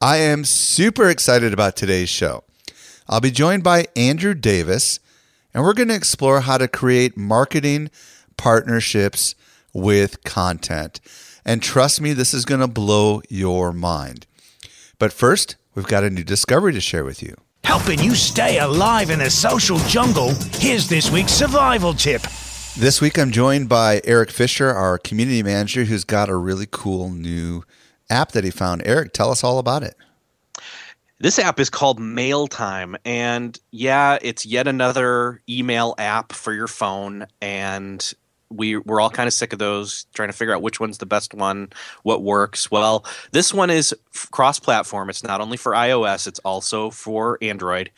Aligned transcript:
I 0.00 0.18
am 0.18 0.44
super 0.44 1.08
excited 1.08 1.52
about 1.52 1.74
today's 1.74 2.08
show. 2.08 2.44
I'll 3.08 3.20
be 3.20 3.32
joined 3.32 3.64
by 3.64 3.86
Andrew 3.96 4.32
Davis, 4.32 5.00
and 5.52 5.64
we're 5.64 5.72
going 5.72 5.88
to 5.88 5.96
explore 5.96 6.42
how 6.42 6.56
to 6.56 6.68
create 6.68 7.16
marketing 7.16 7.90
partnerships 8.36 9.34
with 9.72 10.22
content. 10.22 11.00
And 11.44 11.60
trust 11.60 12.00
me, 12.00 12.12
this 12.12 12.32
is 12.32 12.44
going 12.44 12.60
to 12.60 12.68
blow 12.68 13.22
your 13.28 13.72
mind. 13.72 14.28
But 15.00 15.12
first, 15.12 15.56
we've 15.74 15.88
got 15.88 16.04
a 16.04 16.10
new 16.10 16.22
discovery 16.22 16.72
to 16.74 16.80
share 16.80 17.04
with 17.04 17.20
you. 17.20 17.34
Helping 17.64 17.98
you 17.98 18.14
stay 18.14 18.60
alive 18.60 19.10
in 19.10 19.18
the 19.18 19.30
social 19.30 19.78
jungle, 19.78 20.32
here's 20.60 20.88
this 20.88 21.10
week's 21.10 21.32
survival 21.32 21.92
tip. 21.92 22.22
This 22.76 23.00
week, 23.00 23.18
I'm 23.18 23.32
joined 23.32 23.68
by 23.68 24.00
Eric 24.04 24.30
Fisher, 24.30 24.68
our 24.68 24.96
community 24.96 25.42
manager, 25.42 25.86
who's 25.86 26.04
got 26.04 26.28
a 26.28 26.36
really 26.36 26.68
cool 26.70 27.10
new 27.10 27.64
app 28.10 28.32
that 28.32 28.44
he 28.44 28.50
found. 28.50 28.82
Eric, 28.84 29.12
tell 29.12 29.30
us 29.30 29.44
all 29.44 29.58
about 29.58 29.82
it. 29.82 29.96
This 31.20 31.38
app 31.40 31.58
is 31.58 31.68
called 31.68 31.98
MailTime, 31.98 32.96
and 33.04 33.58
yeah, 33.72 34.18
it's 34.22 34.46
yet 34.46 34.68
another 34.68 35.42
email 35.48 35.96
app 35.98 36.32
for 36.32 36.52
your 36.52 36.68
phone. 36.68 37.26
And 37.42 38.14
we 38.50 38.76
we're 38.76 39.00
all 39.00 39.10
kind 39.10 39.26
of 39.26 39.32
sick 39.32 39.52
of 39.52 39.58
those, 39.58 40.06
trying 40.14 40.28
to 40.28 40.32
figure 40.32 40.54
out 40.54 40.62
which 40.62 40.78
one's 40.78 40.98
the 40.98 41.06
best 41.06 41.34
one, 41.34 41.70
what 42.04 42.22
works. 42.22 42.70
Well, 42.70 43.04
this 43.32 43.52
one 43.52 43.68
is 43.68 43.92
cross-platform. 44.30 45.10
It's 45.10 45.24
not 45.24 45.40
only 45.40 45.56
for 45.56 45.72
iOS; 45.72 46.28
it's 46.28 46.38
also 46.40 46.90
for 46.90 47.36
Android, 47.42 47.90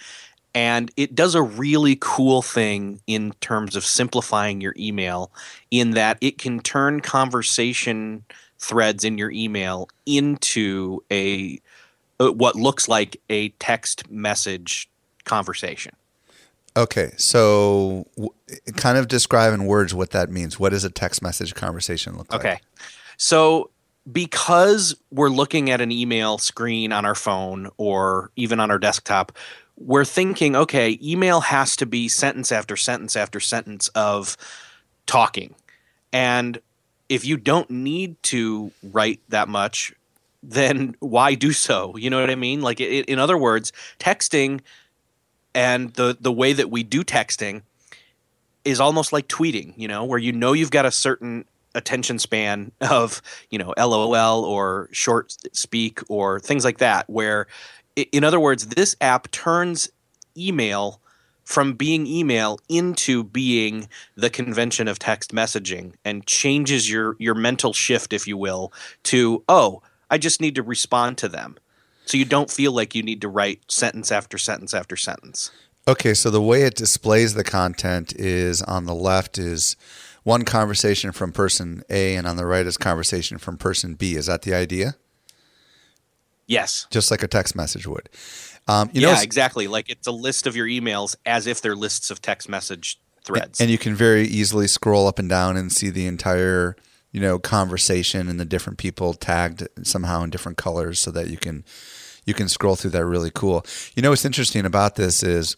and 0.55 0.91
it 0.97 1.14
does 1.14 1.34
a 1.34 1.42
really 1.42 1.98
cool 2.00 2.41
thing 2.41 3.02
in 3.06 3.33
terms 3.42 3.77
of 3.77 3.84
simplifying 3.84 4.62
your 4.62 4.74
email. 4.78 5.30
In 5.70 5.91
that 5.91 6.17
it 6.22 6.39
can 6.39 6.61
turn 6.61 7.00
conversation 7.00 8.24
threads 8.61 9.05
in 9.05 9.19
your 9.19 9.30
email 9.30 9.89
into 10.06 11.03
a 11.11 11.58
uh, 12.20 12.30
what 12.33 12.55
looks 12.55 12.89
like 12.89 13.20
a 13.30 13.48
text 13.50 14.11
message 14.11 14.89
conversation. 15.25 15.94
Okay, 16.77 17.12
so 17.17 18.06
w- 18.17 18.33
kind 18.77 18.97
of 18.97 19.08
describe 19.08 19.52
in 19.52 19.64
words 19.64 19.92
what 19.94 20.11
that 20.11 20.30
means. 20.30 20.61
What 20.61 20.70
does 20.70 20.84
a 20.84 20.91
text 20.91 21.22
message 21.22 21.55
conversation 21.55 22.17
look 22.17 22.30
like? 22.30 22.40
Okay. 22.40 22.61
So 23.17 23.70
because 24.11 24.95
we're 25.11 25.30
looking 25.30 25.70
at 25.70 25.80
an 25.80 25.90
email 25.90 26.39
screen 26.39 26.92
on 26.92 27.05
our 27.05 27.14
phone 27.14 27.68
or 27.77 28.30
even 28.36 28.61
on 28.61 28.70
our 28.70 28.79
desktop, 28.79 29.33
we're 29.77 30.05
thinking, 30.05 30.55
okay, 30.55 30.98
email 31.02 31.40
has 31.40 31.74
to 31.77 31.86
be 31.86 32.08
sentence 32.08 32.52
after 32.52 32.77
sentence 32.77 33.17
after 33.17 33.40
sentence 33.40 33.89
of 33.89 34.36
talking. 35.06 35.55
And 36.12 36.61
if 37.11 37.27
you 37.27 37.37
don't 37.37 37.69
need 37.69 38.23
to 38.23 38.71
write 38.83 39.21
that 39.29 39.48
much, 39.48 39.93
then 40.43 40.97
why 41.01 41.35
do 41.35 41.53
so? 41.53 41.95
You 41.97 42.09
know 42.09 42.21
what 42.21 42.31
I 42.31 42.37
mean? 42.37 42.63
Like, 42.63 42.81
it, 42.81 43.05
in 43.07 43.19
other 43.19 43.37
words, 43.37 43.73
texting 43.98 44.61
and 45.53 45.93
the 45.95 46.17
the 46.19 46.33
way 46.33 46.53
that 46.53 46.71
we 46.71 46.85
do 46.85 47.03
texting 47.03 47.63
is 48.65 48.81
almost 48.81 49.13
like 49.13 49.27
tweeting. 49.27 49.75
You 49.77 49.89
know, 49.89 50.05
where 50.05 50.19
you 50.19 50.33
know 50.33 50.53
you've 50.55 50.71
got 50.71 50.87
a 50.87 50.93
certain 50.93 51.45
attention 51.75 52.19
span 52.19 52.73
of 52.81 53.21
you 53.51 53.59
know 53.59 53.75
LOL 53.77 54.45
or 54.45 54.89
short 54.92 55.37
speak 55.53 56.01
or 56.09 56.39
things 56.39 56.65
like 56.65 56.79
that. 56.79 57.11
Where, 57.11 57.48
in 57.97 58.23
other 58.23 58.41
words, 58.41 58.69
this 58.69 58.95
app 59.01 59.31
turns 59.33 59.91
email 60.37 61.01
from 61.50 61.72
being 61.72 62.06
email 62.06 62.61
into 62.68 63.24
being 63.24 63.88
the 64.14 64.30
convention 64.30 64.86
of 64.86 65.00
text 65.00 65.33
messaging 65.33 65.92
and 66.05 66.24
changes 66.24 66.88
your 66.88 67.16
your 67.18 67.34
mental 67.34 67.72
shift 67.72 68.12
if 68.12 68.28
you 68.28 68.36
will 68.36 68.72
to 69.02 69.42
oh 69.48 69.83
I 70.08 70.18
just 70.18 70.40
need 70.40 70.55
to 70.55 70.62
respond 70.62 71.18
to 71.18 71.28
them. 71.28 71.56
So 72.06 72.16
you 72.16 72.24
don't 72.24 72.50
feel 72.50 72.70
like 72.70 72.94
you 72.94 73.02
need 73.02 73.20
to 73.22 73.28
write 73.28 73.61
sentence 73.68 74.12
after 74.12 74.38
sentence 74.38 74.74
after 74.74 74.96
sentence. 74.96 75.50
Okay, 75.88 76.14
so 76.14 76.30
the 76.30 76.40
way 76.40 76.62
it 76.62 76.77
displays 76.77 77.34
the 77.34 77.44
content 77.44 78.12
is 78.14 78.62
on 78.62 78.86
the 78.86 78.94
left 78.94 79.36
is 79.36 79.77
one 80.22 80.44
conversation 80.44 81.11
from 81.11 81.32
person 81.32 81.82
A, 81.90 82.14
and 82.14 82.28
on 82.28 82.36
the 82.36 82.46
right 82.46 82.67
is 82.67 82.77
conversation 82.77 83.38
from 83.38 83.56
person 83.56 83.94
B. 83.94 84.14
Is 84.14 84.27
that 84.27 84.42
the 84.42 84.55
idea? 84.55 84.94
Yes. 86.46 86.86
Just 86.90 87.11
like 87.11 87.22
a 87.22 87.28
text 87.28 87.56
message 87.56 87.86
would. 87.86 88.08
Um, 88.69 88.91
you 88.93 89.03
yeah, 89.03 89.15
know, 89.15 89.21
exactly. 89.21 89.67
Like 89.67 89.91
it's 89.91 90.07
a 90.07 90.13
list 90.13 90.47
of 90.47 90.55
your 90.55 90.67
emails 90.67 91.17
as 91.27 91.47
if 91.47 91.61
they're 91.61 91.77
lists 91.77 92.11
of 92.11 92.23
text 92.23 92.48
message 92.48 93.01
threads. 93.25 93.61
And 93.61 93.71
you 93.71 93.79
can 93.79 93.95
very 93.95 94.25
easily 94.25 94.69
scroll 94.69 95.07
up 95.07 95.19
and 95.19 95.29
down 95.29 95.57
and 95.57 95.73
see 95.73 95.91
the 95.91 96.07
entire 96.07 96.77
you 97.13 97.21
know 97.21 97.39
conversation 97.39 98.29
and 98.29 98.39
the 98.39 98.45
different 98.45 98.79
people 98.79 99.15
tagged 99.15 99.67
somehow 99.83 100.23
in 100.23 100.31
different 100.31 100.59
colors 100.59 101.01
so 101.01 101.11
that 101.11 101.29
you 101.29 101.37
can 101.37 101.65
you 102.25 102.35
can 102.35 102.48
scroll 102.48 102.77
through 102.77 102.91
that 102.91 103.05
really 103.05 103.33
cool 103.35 103.67
you 103.97 104.03
know 104.03 104.11
what's 104.11 104.25
interesting 104.25 104.65
about 104.65 104.95
this 104.95 105.23
is 105.23 105.57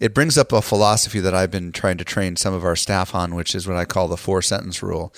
it 0.00 0.14
brings 0.14 0.36
up 0.36 0.52
a 0.52 0.60
philosophy 0.60 1.20
that 1.20 1.34
I've 1.34 1.50
been 1.50 1.72
trying 1.72 1.96
to 1.98 2.04
train 2.04 2.36
some 2.36 2.52
of 2.52 2.64
our 2.64 2.76
staff 2.76 3.14
on, 3.14 3.34
which 3.34 3.54
is 3.54 3.66
what 3.66 3.76
I 3.76 3.84
call 3.84 4.08
the 4.08 4.16
four 4.16 4.42
sentence 4.42 4.82
rule, 4.82 5.14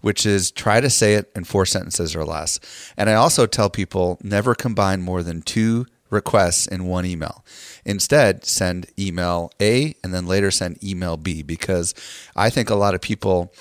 which 0.00 0.24
is 0.24 0.50
try 0.50 0.80
to 0.80 0.88
say 0.88 1.14
it 1.14 1.30
in 1.34 1.44
four 1.44 1.66
sentences 1.66 2.16
or 2.16 2.24
less. 2.24 2.60
And 2.96 3.10
I 3.10 3.14
also 3.14 3.46
tell 3.46 3.68
people 3.68 4.18
never 4.22 4.54
combine 4.54 5.02
more 5.02 5.22
than 5.22 5.42
two 5.42 5.86
requests 6.10 6.66
in 6.66 6.86
one 6.86 7.06
email. 7.06 7.44
Instead, 7.84 8.44
send 8.44 8.86
email 8.98 9.50
A 9.60 9.94
and 10.02 10.12
then 10.12 10.26
later 10.26 10.50
send 10.50 10.82
email 10.84 11.16
B 11.16 11.42
because 11.42 11.94
I 12.36 12.50
think 12.50 12.68
a 12.68 12.74
lot 12.74 12.94
of 12.94 13.00
people 13.00 13.52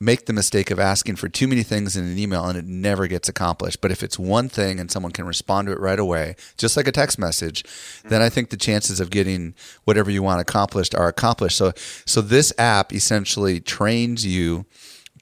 make 0.00 0.26
the 0.26 0.32
mistake 0.32 0.70
of 0.70 0.78
asking 0.78 1.16
for 1.16 1.28
too 1.28 1.48
many 1.48 1.62
things 1.62 1.96
in 1.96 2.04
an 2.04 2.18
email 2.18 2.44
and 2.44 2.56
it 2.56 2.64
never 2.64 3.06
gets 3.08 3.28
accomplished. 3.28 3.80
But 3.80 3.90
if 3.90 4.02
it's 4.02 4.18
one 4.18 4.48
thing 4.48 4.78
and 4.78 4.90
someone 4.90 5.12
can 5.12 5.26
respond 5.26 5.66
to 5.66 5.72
it 5.72 5.80
right 5.80 5.98
away, 5.98 6.36
just 6.56 6.76
like 6.76 6.86
a 6.86 6.92
text 6.92 7.18
message, 7.18 7.64
then 8.04 8.22
I 8.22 8.28
think 8.28 8.50
the 8.50 8.56
chances 8.56 9.00
of 9.00 9.10
getting 9.10 9.54
whatever 9.84 10.10
you 10.10 10.22
want 10.22 10.40
accomplished 10.40 10.94
are 10.94 11.08
accomplished. 11.08 11.56
So, 11.56 11.72
so 12.06 12.20
this 12.20 12.52
app 12.58 12.92
essentially 12.92 13.60
trains 13.60 14.24
you 14.24 14.66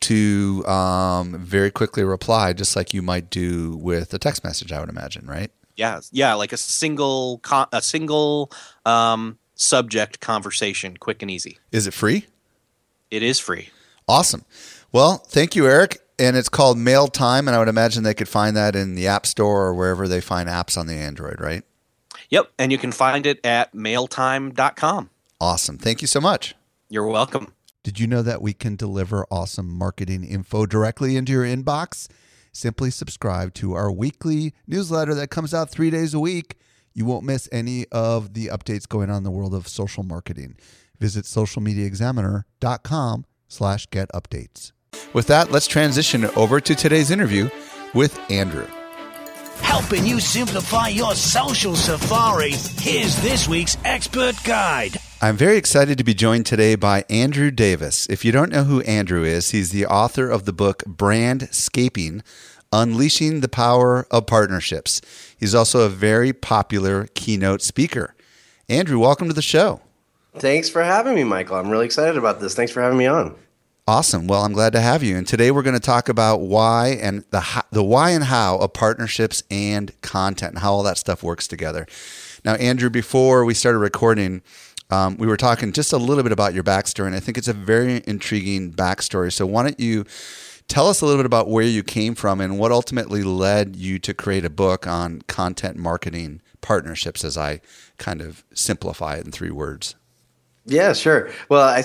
to 0.00 0.62
um, 0.66 1.38
very 1.38 1.70
quickly 1.70 2.04
reply, 2.04 2.52
just 2.52 2.76
like 2.76 2.92
you 2.92 3.00
might 3.00 3.30
do 3.30 3.76
with 3.78 4.12
a 4.12 4.18
text 4.18 4.44
message. 4.44 4.72
I 4.72 4.80
would 4.80 4.90
imagine, 4.90 5.26
right? 5.26 5.50
Yeah, 5.76 6.00
yeah, 6.10 6.34
like 6.34 6.52
a 6.52 6.56
single 6.56 7.40
a 7.72 7.82
single 7.82 8.50
um, 8.84 9.38
subject 9.54 10.20
conversation, 10.20 10.96
quick 10.96 11.22
and 11.22 11.30
easy. 11.30 11.58
Is 11.70 11.86
it 11.86 11.94
free? 11.94 12.26
It 13.10 13.22
is 13.22 13.38
free. 13.38 13.68
Awesome. 14.08 14.44
Well, 14.92 15.18
thank 15.18 15.54
you, 15.54 15.66
Eric. 15.66 16.00
And 16.18 16.34
it's 16.34 16.48
called 16.48 16.78
Mail 16.78 17.08
Time, 17.08 17.46
and 17.46 17.54
I 17.54 17.58
would 17.58 17.68
imagine 17.68 18.02
they 18.02 18.14
could 18.14 18.28
find 18.28 18.56
that 18.56 18.74
in 18.74 18.94
the 18.94 19.06
App 19.06 19.26
Store 19.26 19.66
or 19.66 19.74
wherever 19.74 20.08
they 20.08 20.22
find 20.22 20.48
apps 20.48 20.78
on 20.78 20.86
the 20.86 20.94
Android, 20.94 21.40
right? 21.40 21.62
Yep, 22.30 22.52
and 22.58 22.72
you 22.72 22.78
can 22.78 22.90
find 22.90 23.26
it 23.26 23.44
at 23.44 23.74
mailtime.com. 23.74 25.10
Awesome. 25.38 25.76
Thank 25.76 26.00
you 26.00 26.08
so 26.08 26.20
much. 26.20 26.54
You're 26.88 27.06
welcome. 27.06 27.52
Did 27.82 28.00
you 28.00 28.06
know 28.06 28.22
that 28.22 28.40
we 28.40 28.54
can 28.54 28.76
deliver 28.76 29.26
awesome 29.30 29.68
marketing 29.68 30.24
info 30.24 30.64
directly 30.64 31.16
into 31.16 31.32
your 31.32 31.44
inbox? 31.44 32.08
Simply 32.56 32.90
subscribe 32.90 33.52
to 33.56 33.74
our 33.74 33.92
weekly 33.92 34.54
newsletter 34.66 35.12
that 35.16 35.28
comes 35.28 35.52
out 35.52 35.68
three 35.68 35.90
days 35.90 36.14
a 36.14 36.18
week. 36.18 36.56
You 36.94 37.04
won't 37.04 37.22
miss 37.22 37.50
any 37.52 37.84
of 37.92 38.32
the 38.32 38.46
updates 38.46 38.88
going 38.88 39.10
on 39.10 39.18
in 39.18 39.22
the 39.24 39.30
world 39.30 39.52
of 39.52 39.68
social 39.68 40.02
marketing. 40.02 40.56
Visit 40.98 41.26
socialmediaexaminer.com 41.26 43.26
slash 43.46 43.86
get 43.90 44.08
updates. 44.12 44.72
With 45.12 45.26
that, 45.26 45.52
let's 45.52 45.66
transition 45.66 46.24
over 46.34 46.58
to 46.58 46.74
today's 46.74 47.10
interview 47.10 47.50
with 47.92 48.18
Andrew. 48.30 48.66
Helping 49.60 50.06
you 50.06 50.18
simplify 50.18 50.88
your 50.88 51.14
social 51.14 51.76
safari, 51.76 52.52
here's 52.52 53.20
this 53.20 53.46
week's 53.46 53.76
expert 53.84 54.34
guide. 54.44 54.96
I'm 55.18 55.38
very 55.38 55.56
excited 55.56 55.96
to 55.96 56.04
be 56.04 56.12
joined 56.12 56.44
today 56.44 56.74
by 56.74 57.06
Andrew 57.08 57.50
Davis. 57.50 58.06
If 58.10 58.22
you 58.22 58.32
don't 58.32 58.52
know 58.52 58.64
who 58.64 58.82
Andrew 58.82 59.24
is, 59.24 59.50
he's 59.50 59.70
the 59.70 59.86
author 59.86 60.28
of 60.28 60.44
the 60.44 60.52
book 60.52 60.82
Brandscaping 60.86 62.20
Unleashing 62.70 63.40
the 63.40 63.48
Power 63.48 64.06
of 64.10 64.26
Partnerships. 64.26 65.00
He's 65.38 65.54
also 65.54 65.80
a 65.80 65.88
very 65.88 66.34
popular 66.34 67.08
keynote 67.14 67.62
speaker. 67.62 68.14
Andrew, 68.68 68.98
welcome 68.98 69.26
to 69.28 69.32
the 69.32 69.40
show. 69.40 69.80
Thanks 70.34 70.68
for 70.68 70.82
having 70.82 71.14
me, 71.14 71.24
Michael. 71.24 71.56
I'm 71.56 71.70
really 71.70 71.86
excited 71.86 72.18
about 72.18 72.40
this. 72.40 72.54
Thanks 72.54 72.70
for 72.70 72.82
having 72.82 72.98
me 72.98 73.06
on. 73.06 73.34
Awesome. 73.88 74.26
Well, 74.26 74.42
I'm 74.42 74.52
glad 74.52 74.74
to 74.74 74.80
have 74.82 75.02
you. 75.02 75.16
And 75.16 75.26
today 75.26 75.50
we're 75.50 75.62
going 75.62 75.72
to 75.72 75.80
talk 75.80 76.10
about 76.10 76.40
why 76.42 76.98
and 77.00 77.24
the 77.30 77.64
the 77.70 77.84
why 77.84 78.10
and 78.10 78.24
how 78.24 78.58
of 78.58 78.74
partnerships 78.74 79.44
and 79.50 79.98
content 80.02 80.54
and 80.54 80.58
how 80.58 80.72
all 80.72 80.82
that 80.82 80.98
stuff 80.98 81.22
works 81.22 81.48
together. 81.48 81.86
Now, 82.44 82.56
Andrew, 82.56 82.90
before 82.90 83.46
we 83.46 83.54
started 83.54 83.78
recording, 83.78 84.42
um, 84.90 85.16
we 85.16 85.26
were 85.26 85.36
talking 85.36 85.72
just 85.72 85.92
a 85.92 85.98
little 85.98 86.22
bit 86.22 86.32
about 86.32 86.54
your 86.54 86.64
backstory, 86.64 87.06
and 87.06 87.16
I 87.16 87.20
think 87.20 87.38
it's 87.38 87.48
a 87.48 87.52
very 87.52 88.02
intriguing 88.06 88.72
backstory. 88.72 89.32
So, 89.32 89.46
why 89.46 89.64
don't 89.64 89.80
you 89.80 90.04
tell 90.68 90.88
us 90.88 91.00
a 91.00 91.06
little 91.06 91.18
bit 91.18 91.26
about 91.26 91.48
where 91.48 91.64
you 91.64 91.82
came 91.82 92.14
from 92.14 92.40
and 92.40 92.58
what 92.58 92.72
ultimately 92.72 93.22
led 93.22 93.76
you 93.76 93.98
to 94.00 94.14
create 94.14 94.44
a 94.44 94.50
book 94.50 94.86
on 94.86 95.22
content 95.22 95.76
marketing 95.76 96.40
partnerships, 96.60 97.24
as 97.24 97.36
I 97.36 97.60
kind 97.98 98.20
of 98.20 98.44
simplify 98.54 99.16
it 99.16 99.24
in 99.24 99.32
three 99.32 99.50
words? 99.50 99.96
Yeah, 100.68 100.94
sure. 100.94 101.30
Well, 101.48 101.62
I, 101.62 101.84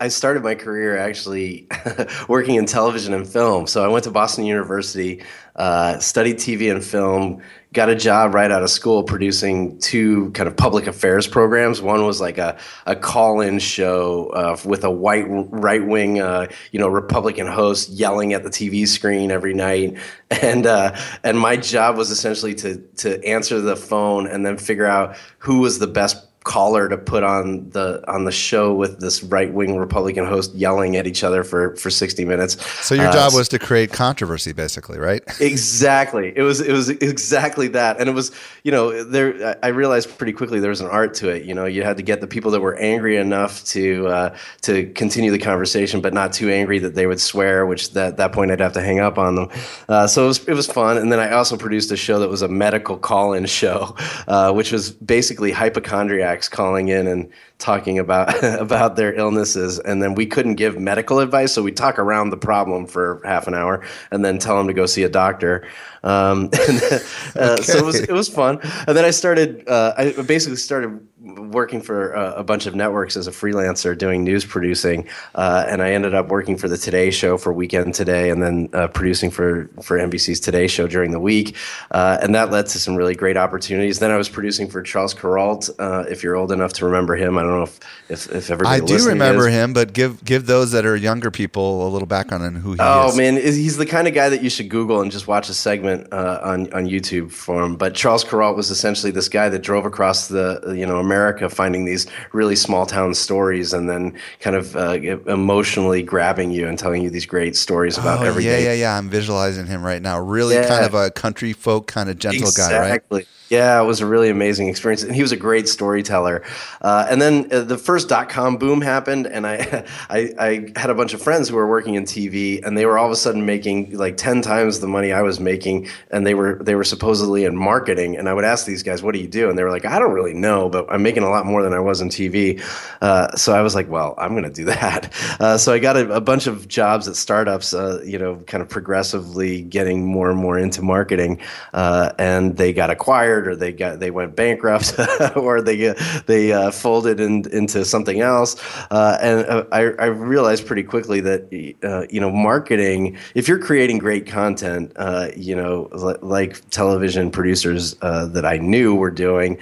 I, 0.00 0.08
started 0.08 0.42
my 0.42 0.56
career 0.56 0.98
actually 0.98 1.68
working 2.28 2.56
in 2.56 2.66
television 2.66 3.14
and 3.14 3.24
film. 3.24 3.68
So 3.68 3.84
I 3.84 3.88
went 3.88 4.02
to 4.02 4.10
Boston 4.10 4.44
University, 4.46 5.22
uh, 5.54 6.00
studied 6.00 6.38
TV 6.38 6.68
and 6.72 6.84
film, 6.84 7.40
got 7.72 7.88
a 7.88 7.94
job 7.94 8.34
right 8.34 8.50
out 8.50 8.64
of 8.64 8.70
school 8.70 9.04
producing 9.04 9.78
two 9.78 10.30
kind 10.32 10.48
of 10.48 10.56
public 10.56 10.88
affairs 10.88 11.28
programs. 11.28 11.80
One 11.80 12.04
was 12.04 12.20
like 12.20 12.36
a, 12.36 12.58
a 12.86 12.96
call-in 12.96 13.60
show 13.60 14.30
uh, 14.30 14.56
with 14.64 14.82
a 14.82 14.90
white 14.90 15.26
right-wing, 15.28 16.18
uh, 16.20 16.48
you 16.72 16.80
know, 16.80 16.88
Republican 16.88 17.46
host 17.46 17.90
yelling 17.90 18.32
at 18.32 18.42
the 18.42 18.50
TV 18.50 18.88
screen 18.88 19.30
every 19.30 19.54
night, 19.54 19.98
and 20.30 20.66
uh, 20.66 20.98
and 21.22 21.38
my 21.38 21.56
job 21.56 21.96
was 21.96 22.10
essentially 22.10 22.56
to 22.56 22.78
to 22.96 23.24
answer 23.24 23.60
the 23.60 23.76
phone 23.76 24.26
and 24.26 24.44
then 24.44 24.56
figure 24.56 24.86
out 24.86 25.16
who 25.38 25.60
was 25.60 25.78
the 25.78 25.86
best 25.86 26.25
caller 26.46 26.88
to 26.88 26.96
put 26.96 27.24
on 27.24 27.68
the 27.70 28.02
on 28.10 28.24
the 28.24 28.32
show 28.32 28.72
with 28.72 29.00
this 29.00 29.22
right 29.24 29.52
wing 29.52 29.76
Republican 29.76 30.24
host 30.24 30.54
yelling 30.54 30.96
at 30.96 31.06
each 31.06 31.24
other 31.24 31.42
for 31.42 31.76
for 31.76 31.90
sixty 31.90 32.24
minutes. 32.24 32.56
So 32.86 32.94
your 32.94 33.10
job 33.12 33.32
uh, 33.32 33.36
was 33.36 33.48
to 33.48 33.58
create 33.58 33.92
controversy, 33.92 34.52
basically, 34.52 34.98
right? 34.98 35.22
exactly. 35.40 36.32
It 36.34 36.42
was 36.42 36.60
it 36.60 36.72
was 36.72 36.88
exactly 36.88 37.68
that, 37.68 37.98
and 37.98 38.08
it 38.08 38.12
was 38.12 38.30
you 38.62 38.70
know 38.70 39.04
there. 39.04 39.58
I 39.62 39.68
realized 39.68 40.16
pretty 40.16 40.32
quickly 40.32 40.60
there 40.60 40.70
was 40.70 40.80
an 40.80 40.86
art 40.86 41.14
to 41.14 41.28
it. 41.28 41.44
You 41.44 41.54
know, 41.54 41.66
you 41.66 41.82
had 41.82 41.96
to 41.96 42.02
get 42.02 42.20
the 42.20 42.28
people 42.28 42.52
that 42.52 42.60
were 42.60 42.76
angry 42.76 43.16
enough 43.16 43.64
to 43.66 44.06
uh, 44.06 44.36
to 44.62 44.86
continue 44.92 45.32
the 45.32 45.38
conversation, 45.38 46.00
but 46.00 46.14
not 46.14 46.32
too 46.32 46.48
angry 46.48 46.78
that 46.78 46.94
they 46.94 47.06
would 47.06 47.20
swear. 47.20 47.66
Which 47.66 47.92
that 47.94 48.16
that 48.18 48.32
point 48.32 48.52
I'd 48.52 48.60
have 48.60 48.74
to 48.74 48.82
hang 48.82 49.00
up 49.00 49.18
on 49.18 49.34
them. 49.34 49.48
Uh, 49.88 50.06
so 50.06 50.24
it 50.24 50.28
was 50.28 50.48
it 50.48 50.54
was 50.54 50.68
fun, 50.68 50.96
and 50.96 51.10
then 51.10 51.18
I 51.18 51.32
also 51.32 51.56
produced 51.56 51.90
a 51.90 51.96
show 51.96 52.20
that 52.20 52.30
was 52.30 52.42
a 52.42 52.48
medical 52.48 52.96
call-in 52.96 53.46
show, 53.46 53.96
uh, 54.28 54.52
which 54.52 54.70
was 54.70 54.92
basically 54.92 55.50
hypochondriac 55.50 56.35
calling 56.48 56.88
in 56.88 57.06
and 57.06 57.30
talking 57.58 57.98
about 57.98 58.44
about 58.60 58.96
their 58.96 59.14
illnesses, 59.14 59.78
and 59.78 60.02
then 60.02 60.14
we 60.14 60.26
couldn't 60.26 60.54
give 60.54 60.78
medical 60.78 61.18
advice, 61.20 61.52
so 61.52 61.62
we 61.62 61.72
talk 61.72 61.98
around 61.98 62.30
the 62.30 62.36
problem 62.36 62.86
for 62.86 63.20
half 63.24 63.46
an 63.46 63.54
hour, 63.54 63.82
and 64.10 64.24
then 64.24 64.38
tell 64.38 64.56
them 64.56 64.66
to 64.66 64.74
go 64.74 64.86
see 64.86 65.02
a 65.02 65.08
doctor. 65.08 65.66
Um, 66.02 66.44
and, 66.68 66.82
uh, 66.82 66.98
okay. 67.36 67.62
So 67.62 67.78
it 67.78 67.84
was 67.84 68.00
it 68.00 68.12
was 68.12 68.28
fun, 68.28 68.60
and 68.86 68.96
then 68.96 69.04
I 69.04 69.10
started. 69.10 69.66
Uh, 69.68 69.94
I 69.96 70.22
basically 70.22 70.56
started 70.56 71.00
working 71.18 71.82
for 71.82 72.12
a, 72.12 72.34
a, 72.34 72.44
bunch 72.44 72.66
of 72.66 72.76
networks 72.76 73.16
as 73.16 73.26
a 73.26 73.32
freelancer 73.32 73.98
doing 73.98 74.22
news 74.22 74.44
producing, 74.44 75.08
uh, 75.34 75.64
and 75.68 75.82
I 75.82 75.92
ended 75.92 76.14
up 76.14 76.28
working 76.28 76.56
for 76.56 76.68
the 76.68 76.78
Today 76.78 77.10
Show 77.10 77.36
for 77.36 77.52
Weekend 77.52 77.94
Today, 77.94 78.30
and 78.30 78.40
then 78.42 78.68
uh, 78.72 78.88
producing 78.88 79.30
for 79.30 79.68
for 79.82 79.98
NBC's 79.98 80.38
Today 80.38 80.66
Show 80.68 80.86
during 80.86 81.10
the 81.10 81.20
week, 81.20 81.56
uh, 81.90 82.18
and 82.22 82.34
that 82.34 82.50
led 82.50 82.66
to 82.66 82.78
some 82.78 82.94
really 82.94 83.14
great 83.14 83.36
opportunities. 83.36 83.98
Then 83.98 84.10
I 84.10 84.16
was 84.16 84.28
producing 84.28 84.68
for 84.68 84.82
Charles 84.82 85.14
Kuralt. 85.14 85.70
Uh, 85.78 86.04
if 86.08 86.22
you're 86.22 86.36
old 86.36 86.52
enough 86.52 86.72
to 86.74 86.84
remember 86.84 87.16
him, 87.16 87.38
I 87.38 87.42
don't 87.46 87.58
know 87.58 87.62
if 87.64 87.80
if, 88.08 88.30
if 88.34 88.50
everybody. 88.50 88.82
I 88.82 88.84
do 88.84 89.08
remember 89.08 89.48
is. 89.48 89.54
him, 89.54 89.72
but 89.72 89.92
give 89.92 90.24
give 90.24 90.46
those 90.46 90.72
that 90.72 90.86
are 90.86 90.96
younger 90.96 91.30
people 91.30 91.86
a 91.86 91.90
little 91.90 92.06
background 92.06 92.44
on 92.44 92.54
who 92.54 92.72
he 92.72 92.78
oh, 92.80 93.08
is. 93.08 93.14
Oh 93.14 93.16
man, 93.16 93.36
he's 93.36 93.76
the 93.76 93.86
kind 93.86 94.06
of 94.06 94.14
guy 94.14 94.28
that 94.28 94.42
you 94.42 94.50
should 94.50 94.68
Google 94.68 95.00
and 95.00 95.10
just 95.10 95.26
watch 95.26 95.48
a 95.48 95.54
segment 95.54 96.12
uh, 96.12 96.40
on 96.42 96.72
on 96.72 96.86
YouTube 96.86 97.30
for 97.32 97.62
him. 97.62 97.76
But 97.76 97.94
Charles 97.94 98.24
Kuralt 98.24 98.56
was 98.56 98.70
essentially 98.70 99.12
this 99.12 99.28
guy 99.28 99.48
that 99.48 99.60
drove 99.62 99.86
across 99.86 100.28
the 100.28 100.74
you 100.76 100.86
know 100.86 100.98
America, 100.98 101.48
finding 101.48 101.84
these 101.84 102.06
really 102.32 102.56
small 102.56 102.86
town 102.86 103.14
stories, 103.14 103.72
and 103.72 103.88
then 103.88 104.16
kind 104.40 104.56
of 104.56 104.76
uh, 104.76 104.92
emotionally 105.26 106.02
grabbing 106.02 106.50
you 106.50 106.68
and 106.68 106.78
telling 106.78 107.02
you 107.02 107.10
these 107.10 107.26
great 107.26 107.56
stories 107.56 107.98
about 107.98 108.20
oh, 108.20 108.24
every 108.24 108.44
yeah. 108.44 108.58
Yeah, 108.58 108.72
yeah, 108.72 108.98
I'm 108.98 109.08
visualizing 109.08 109.66
him 109.66 109.84
right 109.84 110.02
now. 110.02 110.18
Really, 110.20 110.54
yeah. 110.54 110.68
kind 110.68 110.84
of 110.84 110.94
a 110.94 111.10
country 111.10 111.52
folk 111.52 111.86
kind 111.86 112.08
of 112.08 112.18
gentle 112.18 112.48
exactly. 112.48 113.10
guy, 113.10 113.16
right? 113.18 113.28
Yeah, 113.48 113.80
it 113.80 113.84
was 113.84 114.00
a 114.00 114.06
really 114.06 114.28
amazing 114.28 114.68
experience, 114.68 115.04
and 115.04 115.14
he 115.14 115.22
was 115.22 115.30
a 115.30 115.36
great 115.36 115.68
storyteller. 115.68 116.42
Uh, 116.82 117.06
and 117.08 117.22
then 117.22 117.46
uh, 117.52 117.60
the 117.60 117.78
first 117.78 118.08
dot 118.08 118.28
com 118.28 118.56
boom 118.56 118.80
happened, 118.80 119.28
and 119.28 119.46
I, 119.46 119.84
I, 120.10 120.34
I 120.38 120.72
had 120.74 120.90
a 120.90 120.94
bunch 120.94 121.14
of 121.14 121.22
friends 121.22 121.48
who 121.48 121.54
were 121.54 121.68
working 121.68 121.94
in 121.94 122.04
TV, 122.04 122.64
and 122.64 122.76
they 122.76 122.86
were 122.86 122.98
all 122.98 123.06
of 123.06 123.12
a 123.12 123.16
sudden 123.16 123.46
making 123.46 123.96
like 123.96 124.16
ten 124.16 124.42
times 124.42 124.80
the 124.80 124.88
money 124.88 125.12
I 125.12 125.22
was 125.22 125.38
making, 125.38 125.88
and 126.10 126.26
they 126.26 126.34
were 126.34 126.58
they 126.60 126.74
were 126.74 126.82
supposedly 126.82 127.44
in 127.44 127.56
marketing. 127.56 128.16
And 128.16 128.28
I 128.28 128.34
would 128.34 128.44
ask 128.44 128.66
these 128.66 128.82
guys, 128.82 129.00
"What 129.00 129.14
do 129.14 129.20
you 129.20 129.28
do?" 129.28 129.48
And 129.48 129.56
they 129.56 129.62
were 129.62 129.70
like, 129.70 129.84
"I 129.84 130.00
don't 130.00 130.12
really 130.12 130.34
know, 130.34 130.68
but 130.68 130.86
I'm 130.90 131.04
making 131.04 131.22
a 131.22 131.30
lot 131.30 131.46
more 131.46 131.62
than 131.62 131.72
I 131.72 131.80
was 131.80 132.00
in 132.00 132.08
TV." 132.08 132.60
Uh, 133.00 133.30
so 133.36 133.54
I 133.54 133.62
was 133.62 133.76
like, 133.76 133.88
"Well, 133.88 134.14
I'm 134.18 134.32
going 134.32 134.42
to 134.42 134.50
do 134.50 134.64
that." 134.76 135.12
Uh, 135.38 135.56
so 135.56 135.72
I 135.72 135.78
got 135.78 135.96
a, 135.96 136.14
a, 136.14 136.20
bunch 136.20 136.48
of 136.48 136.66
jobs 136.66 137.06
at 137.06 137.14
startups, 137.14 137.72
uh, 137.72 138.02
you 138.04 138.18
know, 138.18 138.36
kind 138.48 138.60
of 138.60 138.68
progressively 138.68 139.62
getting 139.62 140.04
more 140.04 140.30
and 140.30 140.38
more 140.38 140.58
into 140.58 140.82
marketing, 140.82 141.38
uh, 141.72 142.10
and 142.18 142.56
they 142.56 142.72
got 142.72 142.90
acquired 142.90 143.35
or 143.44 143.56
they 143.56 143.72
got 143.72 143.98
they 143.98 144.10
went 144.10 144.36
bankrupt, 144.36 144.94
or 145.36 145.60
they 145.60 145.94
they 146.26 146.52
uh, 146.52 146.70
folded 146.70 147.20
in, 147.20 147.48
into 147.52 147.84
something 147.84 148.20
else. 148.20 148.56
Uh, 148.90 149.18
and 149.20 149.46
uh, 149.46 149.64
I, 149.72 149.80
I, 149.98 150.06
realized 150.06 150.66
pretty 150.66 150.82
quickly 150.82 151.20
that 151.20 151.74
uh, 151.82 152.06
you 152.10 152.20
know 152.20 152.30
marketing, 152.30 153.16
if 153.34 153.48
you're 153.48 153.58
creating 153.58 153.98
great 153.98 154.26
content, 154.26 154.92
uh, 154.96 155.28
you 155.36 155.56
know 155.56 155.88
like 156.22 156.68
television 156.70 157.30
producers 157.30 157.94
that 157.96 158.44
I 158.44 158.58
knew 158.58 158.94
were 158.94 159.10
doing, 159.10 159.58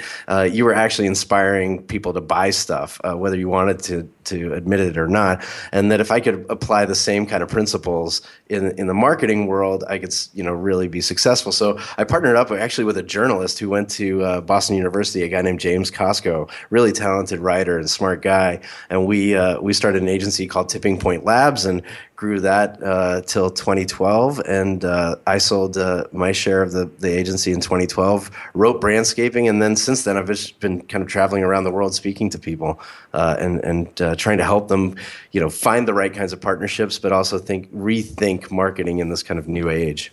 you 0.50 0.65
were 0.65 0.75
actually 0.75 1.06
inspiring 1.06 1.82
people 1.82 2.12
to 2.12 2.21
buy 2.21 2.50
stuff, 2.50 3.00
whether 3.04 3.37
you 3.37 3.49
wanted 3.49 3.78
to 3.81 4.09
to 4.25 4.54
admit 4.54 4.81
it 4.81 4.97
or 4.97 5.09
not. 5.09 5.45
And 5.73 5.90
that 5.90 6.00
if 6.00 6.11
I 6.11 6.21
could 6.21 6.47
apply 6.49 6.87
the 6.87 6.95
same 6.95 7.26
kind 7.26 7.43
of 7.43 7.49
principles 7.49 8.23
in 8.49 8.73
in 8.78 8.87
the 8.87 8.95
marketing 8.95 9.47
world, 9.47 9.85
I 9.88 9.99
could 9.99 10.14
you 10.33 10.43
know 10.43 10.52
really 10.52 10.88
be 10.88 11.00
successful. 11.00 11.52
So 11.52 11.78
I 11.99 12.04
partnered 12.04 12.37
up 12.37 12.50
actually 12.50 12.85
with 12.85 12.97
a 12.97 13.02
journalist 13.02 13.59
who 13.59 13.63
went 13.66 13.90
to 13.90 14.23
uh, 14.23 14.40
Boston 14.40 14.76
University, 14.76 15.23
a 15.23 15.28
guy 15.28 15.42
named 15.42 15.61
James 15.61 15.90
Costco, 15.90 16.50
really 16.71 16.92
talented 16.92 17.40
writer 17.40 17.78
and 17.78 17.88
smart 17.88 18.23
guy, 18.23 18.61
and 18.90 19.06
we 19.06 19.35
uh, 19.35 19.61
we 19.61 19.73
started 19.73 20.02
an 20.02 20.09
agency 20.09 20.47
called 20.47 20.68
Tipping 20.68 20.99
Point 20.99 21.25
Labs 21.25 21.64
and 21.64 21.83
grew 22.16 22.40
that 22.40 22.83
uh, 22.83 23.21
till 23.23 23.50
2012, 23.50 24.40
and 24.47 24.85
uh, 24.85 25.16
I 25.26 25.38
sold 25.38 25.76
uh, 25.76 26.04
my 26.12 26.33
share 26.33 26.62
of 26.62 26.73
the, 26.73 26.87
the 26.99 27.11
agency 27.11 27.52
in 27.52 27.61
2012. 27.61 28.30
Wrote 28.54 28.80
Brandscaping, 28.80 29.49
and 29.49 29.61
then 29.61 29.76
since 29.76 30.04
then 30.04 30.16
I've 30.16 30.26
just 30.26 30.61
been 30.61 30.83
kind 30.83 31.02
of 31.02 31.09
traveling 31.09 31.42
around 31.42 31.64
the 31.64 31.73
world 31.73 31.94
speaking 31.94 32.30
to 32.30 32.38
people 32.38 32.80
uh, 33.12 33.37
and 33.38 33.64
and 33.64 34.18
trying 34.18 34.38
to 34.38 34.44
help 34.44 34.68
them, 34.68 34.97
you 35.33 35.40
know, 35.40 35.50
find 35.50 35.88
the 35.88 35.94
right 35.94 36.12
kinds 36.12 36.33
of 36.33 36.40
partnerships, 36.40 36.99
but 36.99 37.12
also 37.12 37.38
think 37.38 37.73
rethink 37.73 38.50
marketing 38.50 38.99
in 38.99 39.09
this 39.09 39.23
kind 39.23 39.38
of 39.38 39.49
new 39.49 39.68
age. 39.68 40.12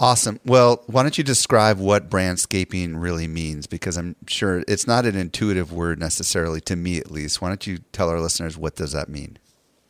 Awesome. 0.00 0.40
Well, 0.44 0.82
why 0.86 1.02
don't 1.02 1.16
you 1.16 1.24
describe 1.24 1.78
what 1.78 2.10
brandscaping 2.10 3.00
really 3.00 3.28
means? 3.28 3.66
Because 3.66 3.96
I'm 3.96 4.16
sure 4.26 4.64
it's 4.66 4.86
not 4.86 5.06
an 5.06 5.16
intuitive 5.16 5.72
word 5.72 5.98
necessarily 5.98 6.60
to 6.62 6.76
me, 6.76 6.98
at 6.98 7.10
least. 7.10 7.40
Why 7.40 7.48
don't 7.48 7.66
you 7.66 7.78
tell 7.92 8.08
our 8.08 8.20
listeners 8.20 8.58
what 8.58 8.74
does 8.74 8.92
that 8.92 9.08
mean? 9.08 9.38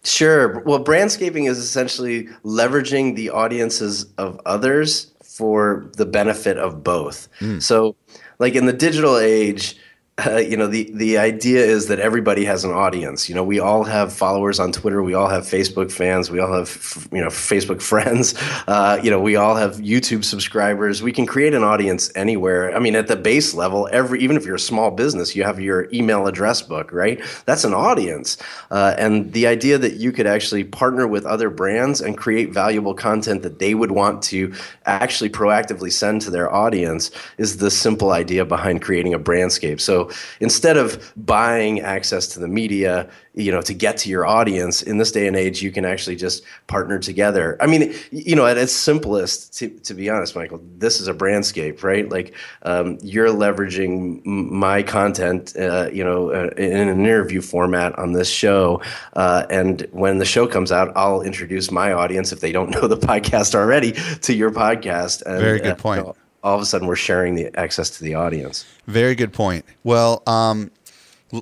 Sure. 0.03 0.61
Well, 0.61 0.85
brandscaping 0.85 1.49
is 1.49 1.59
essentially 1.59 2.29
leveraging 2.45 3.17
the 3.17 3.31
audiences 3.31 4.07
of 4.19 4.39
others 4.45 5.13
for 5.23 5.91
the 5.97 6.05
benefit 6.05 6.59
of 6.59 6.85
both. 6.85 7.29
Mm. 7.41 7.63
So, 7.63 7.97
like 8.39 8.55
in 8.55 8.67
the 8.67 8.73
digital 8.73 9.17
age, 9.17 9.77
uh, 10.25 10.37
you 10.37 10.57
know 10.57 10.69
the 10.69 10.89
the 10.95 11.19
idea 11.19 11.65
is 11.65 11.89
that 11.89 11.99
everybody 11.99 12.45
has 12.45 12.63
an 12.63 12.71
audience. 12.71 13.29
You 13.29 13.35
know 13.35 13.43
we 13.43 13.59
all 13.59 13.83
have 13.83 14.13
followers 14.13 14.61
on 14.61 14.71
twitter. 14.71 15.03
We 15.03 15.15
all 15.15 15.29
have 15.29 15.43
facebook 15.43 15.91
fans. 15.91 16.31
We 16.31 16.39
all 16.39 16.53
have 16.53 17.09
you 17.11 17.21
know 17.21 17.27
facebook 17.27 17.83
friends. 17.93 18.35
Uh, 18.69 19.01
you 19.03 19.11
know 19.11 19.19
we 19.19 19.35
all 19.35 19.57
have 19.57 19.79
youtube 19.79 20.25
subscribers. 20.25 21.03
We 21.03 21.11
can 21.11 21.27
create 21.27 21.53
an 21.53 21.65
audience 21.65 22.13
anywhere. 22.15 22.77
I 22.77 22.79
mean 22.79 22.95
at 22.95 23.09
the 23.09 23.17
base 23.17 23.55
level 23.55 23.89
every 23.91 24.21
even 24.21 24.37
if 24.37 24.45
you're 24.45 24.55
a 24.55 24.61
small 24.61 24.93
business 24.93 25.35
you 25.35 25.43
have 25.43 25.59
your 25.59 25.89
email 25.93 26.29
address 26.29 26.63
book 26.63 26.93
right? 26.93 27.21
That's 27.45 27.65
an 27.65 27.75
audience. 27.75 28.37
Uh, 28.71 28.95
and 28.97 29.33
the 29.33 29.49
idea 29.49 29.79
that 29.79 29.95
you 29.95 30.13
could 30.13 30.29
actually 30.29 30.63
partner 30.63 31.09
with 31.09 31.27
other 31.27 31.51
brands 31.51 32.01
and 32.01 32.17
create 32.17 32.53
valuable 32.53 32.95
content 32.95 33.43
that 33.43 33.59
they 33.59 33.75
would 33.75 33.91
want 33.91 34.23
to 34.25 34.55
actually 34.87 35.31
proactively 35.31 35.91
send 35.91 36.23
to 36.23 36.31
their 36.31 36.53
audience 36.55 37.11
is 37.37 37.57
the 37.57 37.71
simple 37.71 38.13
idea 38.13 38.45
behind 38.45 38.81
creating 38.81 39.13
a 39.13 39.19
brandscape. 39.19 39.81
So 39.81 40.04
instead 40.41 40.77
of 40.77 41.13
buying 41.17 41.81
access 41.81 42.27
to 42.29 42.41
the 42.41 42.49
media, 42.49 43.09
you 43.35 43.51
know, 43.51 43.61
to 43.63 43.75
get 43.75 43.97
to 43.99 44.09
your 44.09 44.25
audience 44.27 44.83
in 44.83 44.99
this 44.99 45.11
day 45.11 45.27
and 45.27 45.37
age, 45.37 45.61
you 45.61 45.73
can 45.73 45.85
actually 45.85 46.17
just 46.17 46.45
partner 46.67 46.99
together. 46.99 47.57
I 47.61 47.67
mean, 47.67 47.95
you 48.11 48.37
know, 48.37 48.47
at 48.47 48.57
its 48.57 48.73
simplest, 48.73 49.59
to, 49.59 49.69
to 49.69 49.95
be 49.95 50.09
honest, 50.09 50.37
Michael, 50.37 50.61
this 50.79 51.01
is 51.01 51.09
a 51.09 51.15
brandscape, 51.15 51.83
right? 51.83 52.09
Like 52.09 52.35
um, 52.63 52.99
you're 53.03 53.29
leveraging 53.29 54.25
my 54.25 54.83
content, 54.83 55.57
uh, 55.57 55.91
you 55.93 56.05
know, 56.05 56.31
uh, 56.31 56.51
in 56.57 56.89
an 56.89 57.01
interview 57.01 57.41
format 57.41 57.99
on 57.99 58.13
this 58.13 58.29
show. 58.29 58.81
Uh, 59.15 59.47
and 59.51 59.87
when 59.91 60.19
the 60.19 60.25
show 60.25 60.47
comes 60.47 60.71
out, 60.71 60.93
I'll 60.95 61.23
introduce 61.23 61.71
my 61.71 61.93
audience 61.93 62.33
if 62.33 62.41
they 62.41 62.53
don't 62.53 62.71
know 62.75 62.87
the 62.87 62.97
podcast 62.97 63.55
already 63.55 63.93
to 64.23 64.35
your 64.35 64.51
podcast. 64.51 65.23
And, 65.23 65.41
Very 65.41 65.61
good 65.61 65.79
point. 65.79 66.01
You 66.01 66.07
know, 66.07 66.17
all 66.45 66.55
of 66.55 66.61
a 66.61 66.67
sudden 66.67 66.87
we're 66.87 66.95
sharing 66.95 67.35
the 67.35 67.51
access 67.59 67.91
to 67.91 68.05
the 68.05 68.15
audience. 68.15 68.67
Very 68.87 69.15
good 69.15 69.33
point. 69.33 69.65
Well, 69.83 70.23
um, 70.27 70.71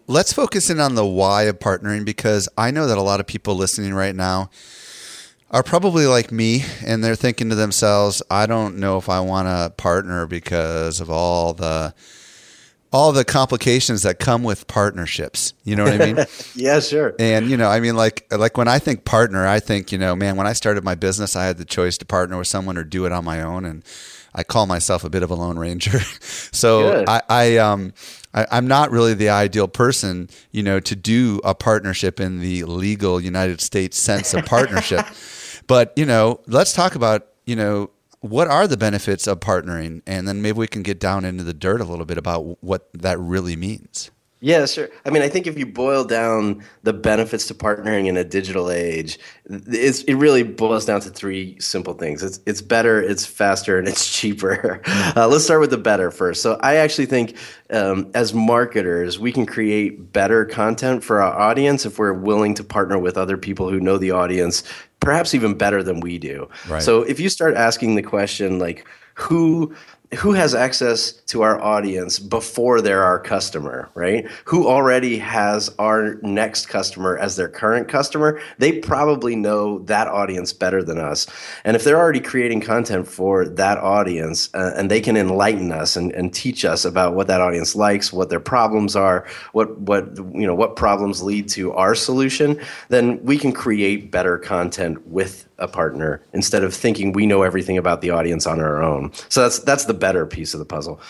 let's 0.06 0.32
focus 0.32 0.70
in 0.70 0.78
on 0.78 0.94
the 0.94 1.04
why 1.04 1.42
of 1.42 1.58
partnering 1.58 2.04
because 2.04 2.48
I 2.56 2.70
know 2.70 2.86
that 2.86 2.96
a 2.96 3.02
lot 3.02 3.18
of 3.18 3.26
people 3.26 3.56
listening 3.56 3.92
right 3.92 4.14
now 4.14 4.48
are 5.50 5.64
probably 5.64 6.06
like 6.06 6.30
me 6.30 6.64
and 6.86 7.02
they're 7.02 7.16
thinking 7.16 7.50
to 7.50 7.56
themselves, 7.56 8.22
I 8.30 8.46
don't 8.46 8.78
know 8.78 8.96
if 8.96 9.08
I 9.08 9.20
want 9.20 9.48
to 9.48 9.74
partner 9.76 10.26
because 10.26 11.00
of 11.00 11.10
all 11.10 11.52
the 11.52 11.94
all 12.94 13.10
the 13.10 13.24
complications 13.24 14.02
that 14.02 14.18
come 14.18 14.42
with 14.42 14.66
partnerships. 14.66 15.54
You 15.64 15.76
know 15.76 15.84
what 15.84 15.98
I 15.98 16.12
mean? 16.12 16.26
yeah, 16.54 16.78
sure. 16.78 17.14
And 17.18 17.48
you 17.50 17.56
know, 17.56 17.68
I 17.68 17.80
mean 17.80 17.96
like 17.96 18.26
like 18.30 18.56
when 18.56 18.68
I 18.68 18.78
think 18.78 19.04
partner, 19.04 19.46
I 19.46 19.58
think, 19.60 19.90
you 19.90 19.98
know, 19.98 20.14
man, 20.14 20.36
when 20.36 20.46
I 20.46 20.52
started 20.52 20.84
my 20.84 20.94
business, 20.94 21.34
I 21.34 21.44
had 21.46 21.58
the 21.58 21.64
choice 21.64 21.98
to 21.98 22.06
partner 22.06 22.38
with 22.38 22.46
someone 22.46 22.78
or 22.78 22.84
do 22.84 23.04
it 23.04 23.12
on 23.12 23.24
my 23.24 23.42
own 23.42 23.64
and 23.64 23.82
I 24.34 24.42
call 24.42 24.66
myself 24.66 25.04
a 25.04 25.10
bit 25.10 25.22
of 25.22 25.30
a 25.30 25.34
lone 25.34 25.58
ranger. 25.58 26.00
so 26.52 26.92
Good. 26.92 27.08
I, 27.08 27.22
I 27.28 27.56
um 27.58 27.92
I, 28.34 28.46
I'm 28.50 28.66
not 28.66 28.90
really 28.90 29.14
the 29.14 29.28
ideal 29.28 29.68
person, 29.68 30.28
you 30.50 30.62
know, 30.62 30.80
to 30.80 30.96
do 30.96 31.40
a 31.44 31.54
partnership 31.54 32.20
in 32.20 32.40
the 32.40 32.64
legal 32.64 33.20
United 33.20 33.60
States 33.60 33.98
sense 33.98 34.32
of 34.34 34.44
partnership. 34.46 35.06
but 35.66 35.92
you 35.96 36.06
know, 36.06 36.40
let's 36.46 36.72
talk 36.72 36.94
about 36.94 37.26
you 37.46 37.56
know 37.56 37.90
what 38.20 38.46
are 38.46 38.68
the 38.68 38.76
benefits 38.76 39.26
of 39.26 39.40
partnering, 39.40 40.00
and 40.06 40.26
then 40.28 40.40
maybe 40.40 40.58
we 40.58 40.68
can 40.68 40.82
get 40.82 41.00
down 41.00 41.24
into 41.24 41.42
the 41.42 41.52
dirt 41.52 41.80
a 41.80 41.84
little 41.84 42.06
bit 42.06 42.18
about 42.18 42.62
what 42.62 42.88
that 42.94 43.18
really 43.18 43.56
means. 43.56 44.10
Yeah, 44.44 44.66
sure. 44.66 44.88
I 45.06 45.10
mean, 45.10 45.22
I 45.22 45.28
think 45.28 45.46
if 45.46 45.56
you 45.56 45.66
boil 45.66 46.02
down 46.02 46.64
the 46.82 46.92
benefits 46.92 47.46
to 47.46 47.54
partnering 47.54 48.08
in 48.08 48.16
a 48.16 48.24
digital 48.24 48.72
age, 48.72 49.16
it's, 49.48 50.02
it 50.02 50.14
really 50.14 50.42
boils 50.42 50.84
down 50.84 51.00
to 51.02 51.10
three 51.10 51.56
simple 51.60 51.94
things. 51.94 52.24
It's 52.24 52.40
it's 52.44 52.60
better, 52.60 53.00
it's 53.00 53.24
faster, 53.24 53.78
and 53.78 53.86
it's 53.88 54.12
cheaper. 54.12 54.82
Uh, 55.14 55.28
let's 55.28 55.44
start 55.44 55.60
with 55.60 55.70
the 55.70 55.78
better 55.78 56.10
first. 56.10 56.42
So 56.42 56.58
I 56.60 56.76
actually 56.76 57.06
think 57.06 57.36
um, 57.70 58.10
as 58.14 58.32
marketers, 58.32 59.18
we 59.18 59.30
can 59.30 59.46
create 59.46 60.12
better 60.12 60.44
content 60.44 61.04
for 61.04 61.20
our 61.20 61.38
audience 61.38 61.84
if 61.84 61.98
we're 61.98 62.12
willing 62.12 62.54
to 62.54 62.64
partner 62.64 62.98
with 62.98 63.16
other 63.18 63.36
people 63.36 63.68
who 63.68 63.78
know 63.78 63.98
the 63.98 64.10
audience, 64.10 64.62
perhaps 65.00 65.34
even 65.34 65.54
better 65.54 65.82
than 65.82 66.00
we 66.00 66.18
do. 66.18 66.48
Right. 66.68 66.82
So 66.82 67.02
if 67.02 67.20
you 67.20 67.28
start 67.28 67.54
asking 67.56 67.94
the 67.94 68.02
question 68.02 68.58
like, 68.58 68.86
who 69.14 69.74
who 70.14 70.32
has 70.32 70.54
access 70.54 71.12
to 71.12 71.40
our 71.42 71.60
audience 71.60 72.18
before 72.18 72.82
they're 72.82 73.02
our 73.02 73.18
customer, 73.18 73.88
right? 73.94 74.28
Who 74.44 74.68
already 74.68 75.16
has 75.18 75.74
our 75.78 76.16
next 76.22 76.66
customer 76.66 77.16
as 77.16 77.36
their 77.36 77.48
current 77.48 77.88
customer? 77.88 78.40
They 78.58 78.78
probably 78.80 79.36
know 79.36 79.78
that 79.80 80.08
audience 80.08 80.52
better 80.52 80.82
than 80.82 80.98
us. 80.98 81.26
And 81.64 81.74
if 81.76 81.84
they're 81.84 81.98
already 81.98 82.20
creating 82.20 82.60
content 82.60 83.08
for 83.08 83.46
that 83.46 83.78
audience 83.78 84.50
uh, 84.54 84.72
and 84.76 84.90
they 84.90 85.00
can 85.00 85.16
enlighten 85.16 85.72
us 85.72 85.96
and, 85.96 86.12
and 86.12 86.32
teach 86.32 86.64
us 86.64 86.84
about 86.84 87.14
what 87.14 87.26
that 87.28 87.40
audience 87.40 87.74
likes, 87.74 88.12
what 88.12 88.28
their 88.28 88.40
problems 88.40 88.94
are, 88.94 89.26
what 89.52 89.78
what 89.80 90.14
you 90.16 90.46
know, 90.46 90.54
what 90.54 90.76
problems 90.76 91.22
lead 91.22 91.48
to 91.50 91.72
our 91.72 91.94
solution, 91.94 92.60
then 92.90 93.22
we 93.24 93.38
can 93.38 93.52
create 93.52 94.10
better 94.10 94.36
content 94.36 95.06
with 95.06 95.48
a 95.62 95.68
partner 95.68 96.20
instead 96.34 96.64
of 96.64 96.74
thinking 96.74 97.12
we 97.12 97.24
know 97.24 97.42
everything 97.42 97.78
about 97.78 98.00
the 98.02 98.10
audience 98.10 98.46
on 98.46 98.60
our 98.60 98.82
own. 98.82 99.12
So 99.28 99.40
that's 99.42 99.60
that's 99.60 99.86
the 99.86 99.94
better 99.94 100.26
piece 100.26 100.52
of 100.52 100.58
the 100.58 100.66
puzzle. 100.66 101.00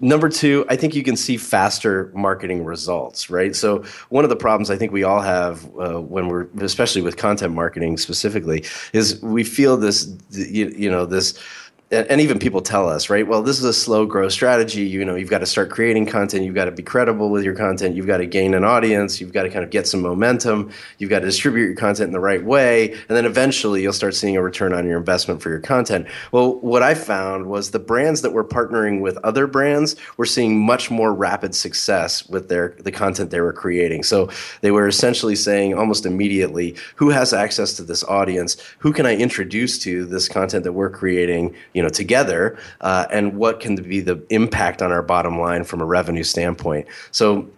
Number 0.00 0.28
two, 0.28 0.64
I 0.68 0.76
think 0.76 0.94
you 0.94 1.02
can 1.02 1.16
see 1.16 1.36
faster 1.36 2.12
marketing 2.14 2.64
results, 2.64 3.30
right? 3.30 3.54
So 3.56 3.82
one 4.10 4.24
of 4.24 4.30
the 4.30 4.36
problems 4.36 4.70
I 4.70 4.76
think 4.76 4.92
we 4.92 5.02
all 5.02 5.20
have 5.20 5.64
uh, 5.76 6.00
when 6.00 6.28
we're, 6.28 6.46
especially 6.60 7.02
with 7.02 7.16
content 7.16 7.52
marketing 7.52 7.96
specifically, 7.98 8.64
is 8.92 9.20
we 9.22 9.42
feel 9.42 9.76
this, 9.76 10.08
you, 10.30 10.68
you 10.68 10.88
know, 10.88 11.04
this 11.04 11.36
and 11.90 12.20
even 12.20 12.38
people 12.38 12.60
tell 12.60 12.86
us, 12.86 13.08
right? 13.08 13.26
Well, 13.26 13.42
this 13.42 13.58
is 13.58 13.64
a 13.64 13.72
slow 13.72 14.04
growth 14.04 14.32
strategy. 14.32 14.82
You 14.82 15.06
know, 15.06 15.14
you've 15.14 15.30
got 15.30 15.38
to 15.38 15.46
start 15.46 15.70
creating 15.70 16.04
content. 16.04 16.44
You've 16.44 16.54
got 16.54 16.66
to 16.66 16.70
be 16.70 16.82
credible 16.82 17.30
with 17.30 17.44
your 17.44 17.54
content. 17.54 17.96
You've 17.96 18.06
got 18.06 18.18
to 18.18 18.26
gain 18.26 18.52
an 18.52 18.62
audience. 18.62 19.22
You've 19.22 19.32
got 19.32 19.44
to 19.44 19.48
kind 19.48 19.64
of 19.64 19.70
get 19.70 19.86
some 19.86 20.02
momentum. 20.02 20.70
You've 20.98 21.08
got 21.08 21.20
to 21.20 21.24
distribute 21.24 21.64
your 21.64 21.76
content 21.76 22.08
in 22.08 22.12
the 22.12 22.20
right 22.20 22.44
way. 22.44 22.92
And 22.92 23.16
then 23.16 23.24
eventually 23.24 23.80
you'll 23.80 23.94
start 23.94 24.14
seeing 24.14 24.36
a 24.36 24.42
return 24.42 24.74
on 24.74 24.86
your 24.86 24.98
investment 24.98 25.40
for 25.40 25.48
your 25.48 25.60
content. 25.60 26.06
Well, 26.30 26.60
what 26.60 26.82
I 26.82 26.92
found 26.92 27.46
was 27.46 27.70
the 27.70 27.78
brands 27.78 28.20
that 28.20 28.34
were 28.34 28.44
partnering 28.44 29.00
with 29.00 29.16
other 29.24 29.46
brands 29.46 29.96
were 30.18 30.26
seeing 30.26 30.60
much 30.60 30.90
more 30.90 31.14
rapid 31.14 31.54
success 31.54 32.28
with 32.28 32.50
their 32.50 32.76
the 32.80 32.92
content 32.92 33.30
they 33.30 33.40
were 33.40 33.52
creating. 33.52 34.02
So 34.02 34.28
they 34.60 34.72
were 34.72 34.88
essentially 34.88 35.36
saying 35.36 35.72
almost 35.72 36.04
immediately, 36.04 36.76
who 36.96 37.08
has 37.08 37.32
access 37.32 37.72
to 37.74 37.82
this 37.82 38.04
audience? 38.04 38.58
Who 38.80 38.92
can 38.92 39.06
I 39.06 39.16
introduce 39.16 39.78
to 39.80 40.04
this 40.04 40.28
content 40.28 40.64
that 40.64 40.72
we're 40.72 40.90
creating? 40.90 41.54
You 41.78 41.82
know 41.84 41.88
together 41.88 42.58
uh, 42.80 43.06
and 43.12 43.36
what 43.36 43.60
can 43.60 43.76
be 43.76 44.00
the 44.00 44.20
impact 44.30 44.82
on 44.82 44.90
our 44.90 45.00
bottom 45.00 45.38
line 45.38 45.62
from 45.62 45.80
a 45.80 45.84
revenue 45.84 46.24
standpoint. 46.24 46.88
So 47.12 47.48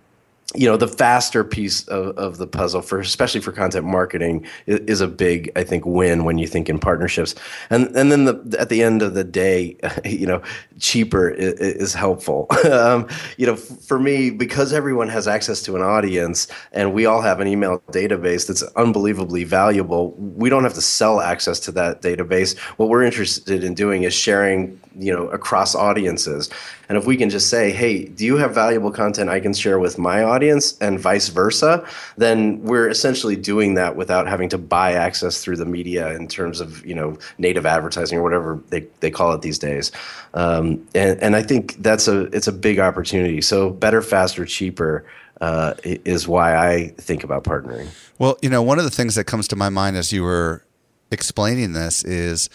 you 0.54 0.66
know 0.66 0.76
the 0.76 0.88
faster 0.88 1.44
piece 1.44 1.86
of, 1.88 2.16
of 2.18 2.38
the 2.38 2.46
puzzle 2.46 2.82
for 2.82 2.98
especially 2.98 3.40
for 3.40 3.52
content 3.52 3.86
marketing 3.86 4.44
is, 4.66 4.80
is, 4.80 5.00
a 5.00 5.06
big 5.06 5.50
i 5.54 5.62
think 5.62 5.86
win 5.86 6.24
when 6.24 6.38
you 6.38 6.46
think 6.46 6.68
in 6.68 6.78
partnerships. 6.78 7.34
And 7.70 7.86
and 7.96 8.10
then 8.10 8.24
the, 8.24 8.56
at 8.58 8.68
the 8.68 8.82
end 8.82 9.02
of 9.02 9.14
the 9.14 9.24
day 9.24 9.76
you 10.04 10.26
know 10.26 10.42
cheaper 10.78 11.30
is, 11.30 11.54
is 11.60 11.94
helpful. 11.94 12.46
Um, 12.70 13.08
you 13.36 13.46
know 13.46 13.56
for 13.56 13.98
me 13.98 14.30
because 14.30 14.72
everyone 14.72 15.08
has 15.08 15.26
access 15.26 15.60
to 15.62 15.74
an 15.76 15.82
audience 15.82 16.46
and 16.72 16.94
we 16.94 17.04
all 17.04 17.20
have 17.20 17.40
an 17.40 17.48
email 17.48 17.82
database 17.90 18.46
that's 18.46 18.62
unbelievably 18.76 19.44
valuable 19.44 20.12
we 20.12 20.48
don't 20.48 20.62
have 20.62 20.74
to 20.74 20.80
sell 20.80 21.20
access 21.20 21.58
to 21.60 21.72
that 21.72 22.00
database. 22.00 22.56
What 22.76 22.90
we're 22.90 23.02
interested 23.02 23.64
in 23.64 23.74
doing 23.74 24.04
is 24.04 24.14
sharing 24.14 24.80
you 24.96 25.12
know 25.12 25.28
across 25.28 25.74
audiences 25.74 26.48
and 26.90 26.98
if 26.98 27.06
we 27.06 27.16
can 27.16 27.30
just 27.30 27.48
say 27.48 27.70
hey 27.70 28.04
do 28.04 28.26
you 28.26 28.36
have 28.36 28.52
valuable 28.52 28.90
content 28.90 29.30
i 29.30 29.40
can 29.40 29.54
share 29.54 29.78
with 29.78 29.96
my 29.96 30.22
audience 30.22 30.76
and 30.80 30.98
vice 31.00 31.28
versa 31.28 31.82
then 32.18 32.60
we're 32.62 32.88
essentially 32.88 33.36
doing 33.36 33.74
that 33.74 33.96
without 33.96 34.26
having 34.26 34.48
to 34.48 34.58
buy 34.58 34.92
access 34.92 35.42
through 35.42 35.56
the 35.56 35.64
media 35.64 36.14
in 36.14 36.26
terms 36.26 36.60
of 36.60 36.84
you 36.84 36.94
know 36.94 37.16
native 37.38 37.64
advertising 37.64 38.18
or 38.18 38.22
whatever 38.22 38.60
they, 38.68 38.80
they 38.98 39.10
call 39.10 39.32
it 39.32 39.40
these 39.40 39.58
days 39.58 39.90
um, 40.34 40.86
and, 40.94 41.18
and 41.22 41.36
i 41.36 41.42
think 41.42 41.76
that's 41.76 42.08
a 42.08 42.22
it's 42.36 42.48
a 42.48 42.52
big 42.52 42.78
opportunity 42.78 43.40
so 43.40 43.70
better 43.70 44.02
faster 44.02 44.44
cheaper 44.44 45.06
uh, 45.40 45.72
is 45.84 46.28
why 46.28 46.54
I 46.54 46.88
think 46.98 47.24
about 47.24 47.44
partnering. 47.44 47.88
Well, 48.18 48.36
you 48.42 48.50
know, 48.50 48.62
one 48.62 48.78
of 48.78 48.84
the 48.84 48.90
things 48.90 49.14
that 49.14 49.24
comes 49.24 49.48
to 49.48 49.56
my 49.56 49.70
mind 49.70 49.96
as 49.96 50.12
you 50.12 50.22
were 50.22 50.66
explaining 51.10 51.72
this 51.72 52.04
is, 52.04 52.50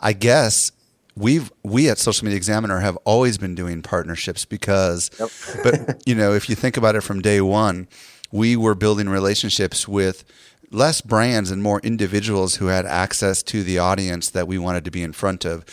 I 0.00 0.14
guess 0.14 0.72
we've 1.20 1.52
we 1.62 1.88
at 1.88 1.98
Social 1.98 2.24
Media 2.24 2.36
Examiner 2.36 2.80
have 2.80 2.96
always 3.04 3.38
been 3.38 3.54
doing 3.54 3.82
partnerships 3.82 4.44
because, 4.44 5.10
yep. 5.20 5.28
but 5.62 6.02
you 6.06 6.14
know, 6.14 6.32
if 6.32 6.48
you 6.48 6.54
think 6.54 6.76
about 6.76 6.96
it 6.96 7.02
from 7.02 7.20
day 7.20 7.40
one, 7.40 7.86
we 8.32 8.56
were 8.56 8.74
building 8.74 9.08
relationships 9.08 9.86
with 9.86 10.24
less 10.72 11.00
brands 11.00 11.50
and 11.50 11.62
more 11.62 11.80
individuals 11.80 12.56
who 12.56 12.66
had 12.66 12.86
access 12.86 13.42
to 13.42 13.64
the 13.64 13.78
audience 13.78 14.30
that 14.30 14.46
we 14.46 14.56
wanted 14.56 14.84
to 14.84 14.90
be 14.90 15.02
in 15.02 15.12
front 15.12 15.44
of. 15.44 15.64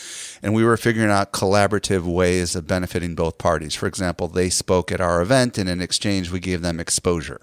And 0.41 0.55
we 0.55 0.63
were 0.63 0.75
figuring 0.75 1.11
out 1.11 1.31
collaborative 1.31 2.01
ways 2.01 2.55
of 2.55 2.67
benefiting 2.67 3.13
both 3.13 3.37
parties. 3.37 3.75
For 3.75 3.85
example, 3.85 4.27
they 4.27 4.49
spoke 4.49 4.91
at 4.91 4.99
our 4.99 5.21
event, 5.21 5.57
and 5.57 5.69
in 5.69 5.81
exchange, 5.81 6.31
we 6.31 6.39
gave 6.39 6.61
them 6.61 6.79
exposure 6.79 7.41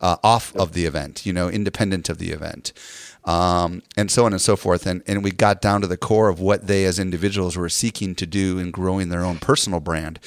uh, 0.00 0.16
off 0.24 0.54
of 0.56 0.72
the 0.72 0.86
event, 0.86 1.26
you 1.26 1.32
know, 1.32 1.48
independent 1.50 2.08
of 2.08 2.18
the 2.18 2.30
event. 2.30 2.72
Um, 3.24 3.82
and 3.96 4.10
so 4.10 4.26
on 4.26 4.32
and 4.32 4.40
so 4.40 4.56
forth. 4.56 4.86
And, 4.86 5.02
and 5.06 5.24
we 5.24 5.30
got 5.30 5.62
down 5.62 5.80
to 5.80 5.86
the 5.86 5.96
core 5.96 6.28
of 6.28 6.40
what 6.40 6.66
they 6.66 6.84
as 6.84 6.98
individuals 6.98 7.56
were 7.56 7.68
seeking 7.68 8.14
to 8.16 8.26
do 8.26 8.58
in 8.58 8.70
growing 8.70 9.08
their 9.08 9.24
own 9.24 9.38
personal 9.38 9.80
brand. 9.80 10.18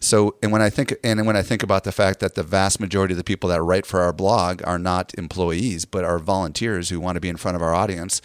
So, 0.00 0.36
and 0.42 0.52
when 0.52 0.62
I 0.62 0.70
think, 0.70 0.94
and 1.02 1.26
when 1.26 1.36
I 1.36 1.42
think 1.42 1.62
about 1.62 1.84
the 1.84 1.92
fact 1.92 2.20
that 2.20 2.34
the 2.34 2.42
vast 2.42 2.80
majority 2.80 3.12
of 3.12 3.18
the 3.18 3.24
people 3.24 3.50
that 3.50 3.62
write 3.62 3.84
for 3.84 4.00
our 4.00 4.12
blog 4.12 4.62
are 4.64 4.78
not 4.78 5.12
employees, 5.18 5.84
but 5.84 6.04
are 6.04 6.18
volunteers 6.18 6.88
who 6.88 7.00
want 7.00 7.16
to 7.16 7.20
be 7.20 7.28
in 7.28 7.36
front 7.36 7.56
of 7.56 7.62
our 7.62 7.74
audience, 7.74 8.22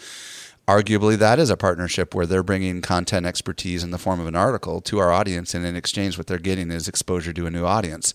arguably 0.68 1.18
that 1.18 1.40
is 1.40 1.50
a 1.50 1.58
partnership 1.58 2.16
where 2.16 2.26
they're 2.26 2.44
bringing 2.44 2.82
content 2.82 3.26
expertise 3.26 3.84
in 3.84 3.92
the 3.92 3.98
form 3.98 4.20
of 4.20 4.28
an 4.28 4.36
article 4.36 4.80
to 4.82 5.00
our 5.00 5.12
audience, 5.12 5.54
and 5.54 5.66
in 5.66 5.76
exchange, 5.76 6.18
what 6.18 6.28
they're 6.28 6.38
getting 6.38 6.72
is 6.72 6.88
exposure 6.88 7.34
to 7.34 7.48
a 7.48 7.52
new 7.52 7.66
audience. 7.66 8.14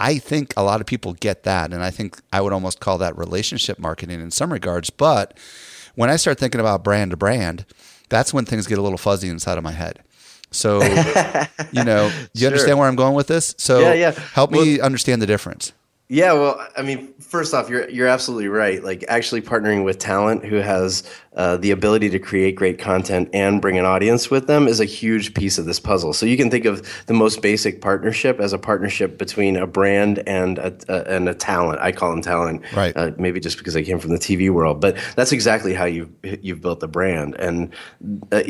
I 0.00 0.16
think 0.16 0.54
a 0.56 0.62
lot 0.62 0.80
of 0.80 0.86
people 0.86 1.12
get 1.12 1.42
that, 1.42 1.74
and 1.74 1.82
I 1.82 1.90
think 1.90 2.18
I 2.32 2.40
would 2.40 2.54
almost 2.54 2.80
call 2.80 2.96
that 2.98 3.18
relationship 3.18 3.78
marketing 3.78 4.22
in 4.22 4.30
some 4.30 4.50
regards. 4.50 4.88
But 4.88 5.36
when 5.94 6.08
I 6.08 6.16
start 6.16 6.38
thinking 6.38 6.58
about 6.58 6.82
brand 6.82 7.10
to 7.10 7.18
brand, 7.18 7.66
that's 8.08 8.32
when 8.32 8.46
things 8.46 8.66
get 8.66 8.78
a 8.78 8.82
little 8.82 8.96
fuzzy 8.96 9.28
inside 9.28 9.58
of 9.58 9.62
my 9.62 9.72
head. 9.72 10.02
So, 10.50 10.82
you 11.72 11.84
know, 11.84 12.10
you 12.32 12.40
sure. 12.40 12.48
understand 12.48 12.78
where 12.78 12.88
I'm 12.88 12.96
going 12.96 13.14
with 13.14 13.26
this? 13.26 13.54
So, 13.58 13.80
yeah, 13.80 13.92
yeah. 13.92 14.10
help 14.32 14.52
well, 14.52 14.64
me 14.64 14.80
understand 14.80 15.20
the 15.20 15.26
difference. 15.26 15.74
Yeah, 16.12 16.32
well, 16.32 16.66
I 16.76 16.82
mean, 16.82 17.14
first 17.20 17.54
off, 17.54 17.70
you're 17.70 17.88
you're 17.88 18.08
absolutely 18.08 18.48
right. 18.48 18.82
Like 18.82 19.04
actually 19.06 19.42
partnering 19.42 19.84
with 19.84 20.00
talent 20.00 20.44
who 20.44 20.56
has 20.56 21.04
uh, 21.36 21.56
the 21.58 21.70
ability 21.70 22.10
to 22.10 22.18
create 22.18 22.56
great 22.56 22.80
content 22.80 23.28
and 23.32 23.62
bring 23.62 23.78
an 23.78 23.84
audience 23.84 24.28
with 24.28 24.48
them 24.48 24.66
is 24.66 24.80
a 24.80 24.84
huge 24.84 25.34
piece 25.34 25.56
of 25.56 25.66
this 25.66 25.78
puzzle. 25.78 26.12
So 26.12 26.26
you 26.26 26.36
can 26.36 26.50
think 26.50 26.64
of 26.64 26.84
the 27.06 27.14
most 27.14 27.40
basic 27.40 27.80
partnership 27.80 28.40
as 28.40 28.52
a 28.52 28.58
partnership 28.58 29.16
between 29.18 29.56
a 29.56 29.68
brand 29.68 30.24
and 30.26 30.58
a, 30.58 30.74
a 30.88 31.14
and 31.14 31.28
a 31.28 31.34
talent. 31.34 31.80
I 31.80 31.92
call 31.92 32.10
them 32.10 32.22
talent, 32.22 32.64
right? 32.74 32.92
Uh, 32.96 33.12
maybe 33.16 33.38
just 33.38 33.58
because 33.58 33.76
I 33.76 33.84
came 33.84 34.00
from 34.00 34.10
the 34.10 34.18
TV 34.18 34.50
world, 34.50 34.80
but 34.80 34.96
that's 35.14 35.30
exactly 35.30 35.74
how 35.74 35.84
you 35.84 36.12
you've, 36.24 36.60
built 36.60 36.80
the 36.80 36.88
brand. 36.88 37.36
And 37.36 37.72
uh, 38.32 38.42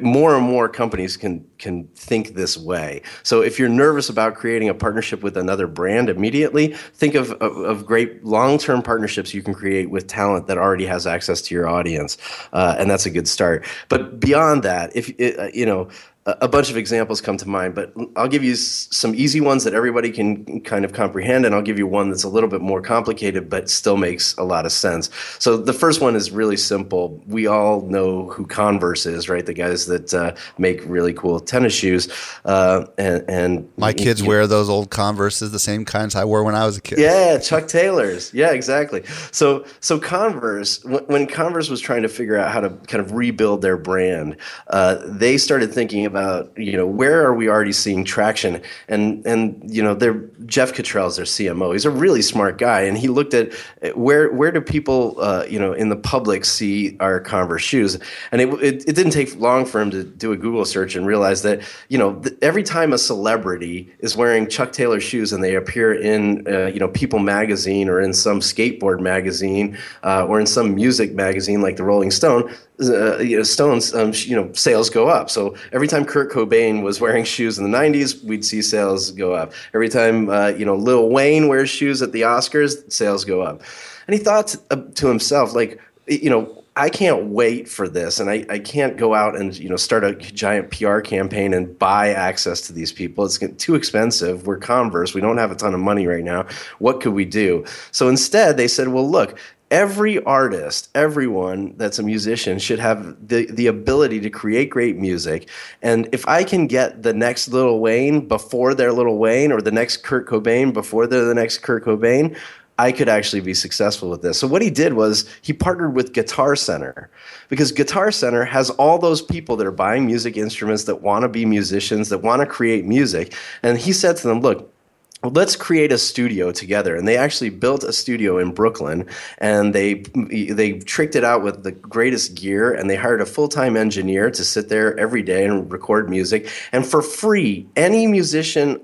more 0.00 0.34
and 0.34 0.44
more 0.44 0.70
companies 0.70 1.18
can 1.18 1.46
can 1.58 1.88
think 1.88 2.34
this 2.34 2.56
way. 2.56 3.02
So 3.22 3.42
if 3.42 3.58
you're 3.58 3.68
nervous 3.68 4.08
about 4.08 4.34
creating 4.34 4.70
a 4.70 4.74
partnership 4.74 5.22
with 5.22 5.36
another 5.36 5.66
brand 5.66 6.08
immediately, 6.08 6.74
think 6.94 7.14
of 7.14 7.32
of, 7.32 7.56
of 7.56 7.86
great 7.86 8.24
long 8.24 8.58
term 8.58 8.82
partnerships 8.82 9.34
you 9.34 9.42
can 9.42 9.54
create 9.54 9.90
with 9.90 10.06
talent 10.06 10.46
that 10.46 10.58
already 10.58 10.86
has 10.86 11.06
access 11.06 11.40
to 11.42 11.54
your 11.54 11.68
audience 11.68 12.16
uh, 12.52 12.76
and 12.78 12.90
that's 12.90 13.06
a 13.06 13.10
good 13.10 13.28
start. 13.28 13.66
But 13.88 14.20
beyond 14.20 14.62
that, 14.62 14.94
if 14.94 15.08
uh, 15.38 15.48
you 15.52 15.66
know, 15.66 15.88
a 16.26 16.48
bunch 16.48 16.70
of 16.70 16.76
examples 16.76 17.20
come 17.20 17.36
to 17.36 17.48
mind, 17.48 17.76
but 17.76 17.92
I'll 18.16 18.26
give 18.26 18.42
you 18.42 18.56
some 18.56 19.14
easy 19.14 19.40
ones 19.40 19.62
that 19.62 19.74
everybody 19.74 20.10
can 20.10 20.60
kind 20.62 20.84
of 20.84 20.92
comprehend, 20.92 21.46
and 21.46 21.54
I'll 21.54 21.62
give 21.62 21.78
you 21.78 21.86
one 21.86 22.10
that's 22.10 22.24
a 22.24 22.28
little 22.28 22.50
bit 22.50 22.60
more 22.60 22.82
complicated, 22.82 23.48
but 23.48 23.70
still 23.70 23.96
makes 23.96 24.36
a 24.36 24.42
lot 24.42 24.66
of 24.66 24.72
sense. 24.72 25.08
So 25.38 25.56
the 25.56 25.72
first 25.72 26.00
one 26.00 26.16
is 26.16 26.32
really 26.32 26.56
simple. 26.56 27.22
We 27.28 27.46
all 27.46 27.82
know 27.82 28.28
who 28.30 28.44
Converse 28.44 29.06
is, 29.06 29.28
right? 29.28 29.46
The 29.46 29.54
guys 29.54 29.86
that 29.86 30.12
uh, 30.12 30.34
make 30.58 30.82
really 30.86 31.12
cool 31.12 31.38
tennis 31.38 31.72
shoes, 31.72 32.08
uh, 32.44 32.86
and, 32.98 33.24
and, 33.28 33.72
my 33.76 33.92
kids 33.92 34.20
you, 34.20 34.26
wear 34.26 34.48
those 34.48 34.68
old 34.68 34.90
Converses, 34.90 35.52
the 35.52 35.60
same 35.60 35.84
kinds 35.84 36.16
I 36.16 36.24
wore 36.24 36.42
when 36.42 36.56
I 36.56 36.66
was 36.66 36.76
a 36.76 36.80
kid. 36.80 36.98
Yeah, 36.98 37.38
Chuck 37.38 37.68
Taylors. 37.68 38.34
Yeah, 38.34 38.50
exactly. 38.50 39.04
So 39.30 39.64
so 39.78 40.00
Converse, 40.00 40.82
when 40.84 41.28
Converse 41.28 41.68
was 41.68 41.80
trying 41.80 42.02
to 42.02 42.08
figure 42.08 42.36
out 42.36 42.50
how 42.50 42.60
to 42.60 42.70
kind 42.70 43.00
of 43.00 43.12
rebuild 43.12 43.62
their 43.62 43.76
brand, 43.76 44.36
uh, 44.68 44.96
they 45.04 45.38
started 45.38 45.72
thinking 45.72 46.04
about 46.04 46.15
about 46.16 46.56
you 46.56 46.76
know 46.76 46.86
where 46.86 47.24
are 47.24 47.34
we 47.34 47.48
already 47.48 47.72
seeing 47.72 48.04
traction? 48.04 48.62
And 48.88 49.24
and 49.26 49.62
you 49.66 49.82
know 49.82 49.94
they're 49.94 50.14
Geoff 50.46 50.72
Cottrill's 50.72 51.16
their 51.16 51.24
CMO 51.24 51.72
he's 51.72 51.84
a 51.84 51.90
really 51.90 52.22
smart 52.22 52.58
guy 52.58 52.80
and 52.82 52.96
he 52.96 53.08
looked 53.08 53.34
at 53.34 53.52
where 53.96 54.32
where 54.32 54.50
do 54.50 54.60
people 54.60 55.16
uh, 55.20 55.44
you 55.48 55.58
know 55.58 55.72
in 55.72 55.88
the 55.88 55.96
public 55.96 56.44
see 56.44 56.96
our 57.00 57.20
Converse 57.20 57.62
shoes? 57.62 57.98
And 58.32 58.40
it, 58.40 58.48
it, 58.62 58.88
it 58.88 58.96
didn't 58.96 59.12
take 59.12 59.38
long 59.38 59.66
for 59.66 59.80
him 59.80 59.90
to 59.90 60.04
do 60.04 60.32
a 60.32 60.36
Google 60.36 60.64
search 60.64 60.96
and 60.96 61.06
realize 61.06 61.42
that 61.42 61.60
you 61.88 61.98
know 61.98 62.14
th- 62.14 62.36
every 62.42 62.62
time 62.62 62.92
a 62.92 62.98
celebrity 62.98 63.92
is 64.00 64.16
wearing 64.16 64.48
Chuck 64.48 64.72
Taylor 64.72 65.00
shoes 65.00 65.32
and 65.32 65.42
they 65.42 65.54
appear 65.54 65.94
in 65.94 66.46
uh, 66.48 66.66
you 66.66 66.80
know 66.80 66.88
People 66.88 67.18
magazine 67.18 67.88
or 67.88 68.00
in 68.00 68.14
some 68.14 68.40
skateboard 68.40 69.00
magazine 69.00 69.76
uh, 70.02 70.26
or 70.26 70.40
in 70.40 70.46
some 70.46 70.74
music 70.74 71.12
magazine 71.12 71.60
like 71.60 71.76
the 71.76 71.84
Rolling 71.84 72.10
Stone 72.10 72.54
uh, 72.80 73.18
you 73.18 73.36
know, 73.36 73.42
Stones, 73.42 73.94
um, 73.94 74.12
you 74.14 74.36
know, 74.36 74.52
sales 74.52 74.90
go 74.90 75.08
up. 75.08 75.30
So 75.30 75.56
every 75.72 75.88
time 75.88 76.04
Kurt 76.04 76.30
Cobain 76.30 76.82
was 76.82 77.00
wearing 77.00 77.24
shoes 77.36 77.58
in 77.58 77.70
the 77.70 77.76
'90s, 77.76 78.22
we'd 78.24 78.44
see 78.44 78.62
sales 78.62 79.10
go 79.12 79.32
up. 79.32 79.52
Every 79.74 79.88
time, 79.88 80.28
uh, 80.28 80.48
you 80.48 80.64
know, 80.64 80.76
Lil 80.76 81.08
Wayne 81.08 81.48
wears 81.48 81.70
shoes 81.70 82.02
at 82.02 82.12
the 82.12 82.22
Oscars, 82.22 82.90
sales 82.92 83.24
go 83.24 83.40
up. 83.42 83.62
And 84.06 84.14
he 84.14 84.22
thought 84.22 84.48
to, 84.48 84.60
uh, 84.70 85.08
himself, 85.08 85.54
like, 85.54 85.80
you 86.06 86.30
know, 86.30 86.64
I 86.78 86.90
can't 86.90 87.28
wait 87.28 87.70
for 87.70 87.88
this, 87.88 88.20
and 88.20 88.28
I, 88.28 88.44
I 88.50 88.58
can't 88.58 88.98
go 88.98 89.14
out 89.14 89.34
and 89.34 89.58
you 89.58 89.70
know 89.70 89.76
start 89.76 90.04
a 90.04 90.14
giant 90.14 90.70
PR 90.70 91.00
campaign 91.00 91.54
and 91.54 91.76
buy 91.78 92.10
access 92.10 92.60
to 92.62 92.72
these 92.74 92.92
people. 92.92 93.24
It's 93.24 93.38
too 93.56 93.74
expensive. 93.74 94.46
We're 94.46 94.58
Converse. 94.58 95.14
We 95.14 95.22
don't 95.22 95.38
have 95.38 95.50
a 95.50 95.54
ton 95.54 95.72
of 95.72 95.80
money 95.80 96.06
right 96.06 96.22
now. 96.22 96.46
What 96.78 97.00
could 97.00 97.14
we 97.14 97.24
do? 97.24 97.64
So 97.92 98.08
instead, 98.08 98.58
they 98.58 98.68
said, 98.68 98.88
well, 98.88 99.10
look, 99.10 99.38
every 99.70 100.22
artist, 100.24 100.90
everyone 100.94 101.74
that's 101.76 101.98
a 101.98 102.02
musician 102.02 102.58
should 102.58 102.78
have 102.78 103.16
the, 103.28 103.46
the 103.46 103.66
ability 103.66 104.20
to 104.20 104.30
create 104.30 104.70
great 104.70 104.96
music. 104.96 105.48
And 105.82 106.08
if 106.12 106.26
I 106.28 106.44
can 106.44 106.66
get 106.66 107.02
the 107.02 107.12
next 107.12 107.48
Lil 107.48 107.80
Wayne 107.80 108.28
before 108.28 108.74
their 108.74 108.92
Lil 108.92 109.16
Wayne 109.16 109.52
or 109.52 109.60
the 109.60 109.72
next 109.72 109.98
Kurt 109.98 110.26
Cobain 110.26 110.72
before 110.72 111.06
they're 111.06 111.24
the 111.24 111.34
next 111.34 111.58
Kurt 111.58 111.84
Cobain, 111.84 112.36
I 112.78 112.92
could 112.92 113.08
actually 113.08 113.40
be 113.40 113.54
successful 113.54 114.10
with 114.10 114.20
this. 114.20 114.38
So 114.38 114.46
what 114.46 114.60
he 114.60 114.70
did 114.70 114.92
was 114.92 115.28
he 115.40 115.52
partnered 115.54 115.94
with 115.94 116.12
Guitar 116.12 116.54
Center 116.56 117.10
because 117.48 117.72
Guitar 117.72 118.10
Center 118.10 118.44
has 118.44 118.68
all 118.70 118.98
those 118.98 119.22
people 119.22 119.56
that 119.56 119.66
are 119.66 119.72
buying 119.72 120.04
music 120.04 120.36
instruments 120.36 120.84
that 120.84 121.00
want 121.00 121.22
to 121.22 121.28
be 121.28 121.46
musicians, 121.46 122.10
that 122.10 122.18
want 122.18 122.40
to 122.40 122.46
create 122.46 122.84
music. 122.84 123.34
And 123.62 123.78
he 123.78 123.92
said 123.92 124.16
to 124.18 124.28
them, 124.28 124.40
look, 124.40 124.75
let's 125.22 125.56
create 125.56 125.92
a 125.92 125.98
studio 125.98 126.52
together. 126.52 126.94
And 126.94 127.08
they 127.08 127.16
actually 127.16 127.50
built 127.50 127.84
a 127.84 127.92
studio 127.92 128.38
in 128.38 128.52
Brooklyn, 128.52 129.08
and 129.38 129.74
they 129.74 129.94
they 130.14 130.78
tricked 130.80 131.16
it 131.16 131.24
out 131.24 131.42
with 131.42 131.62
the 131.62 131.72
greatest 131.72 132.34
gear, 132.34 132.72
and 132.72 132.88
they 132.88 132.96
hired 132.96 133.20
a 133.20 133.26
full 133.26 133.48
time 133.48 133.76
engineer 133.76 134.30
to 134.30 134.44
sit 134.44 134.68
there 134.68 134.98
every 134.98 135.22
day 135.22 135.44
and 135.44 135.70
record 135.72 136.10
music. 136.10 136.48
And 136.72 136.86
for 136.86 137.02
free, 137.02 137.66
any 137.76 138.06
musician 138.06 138.80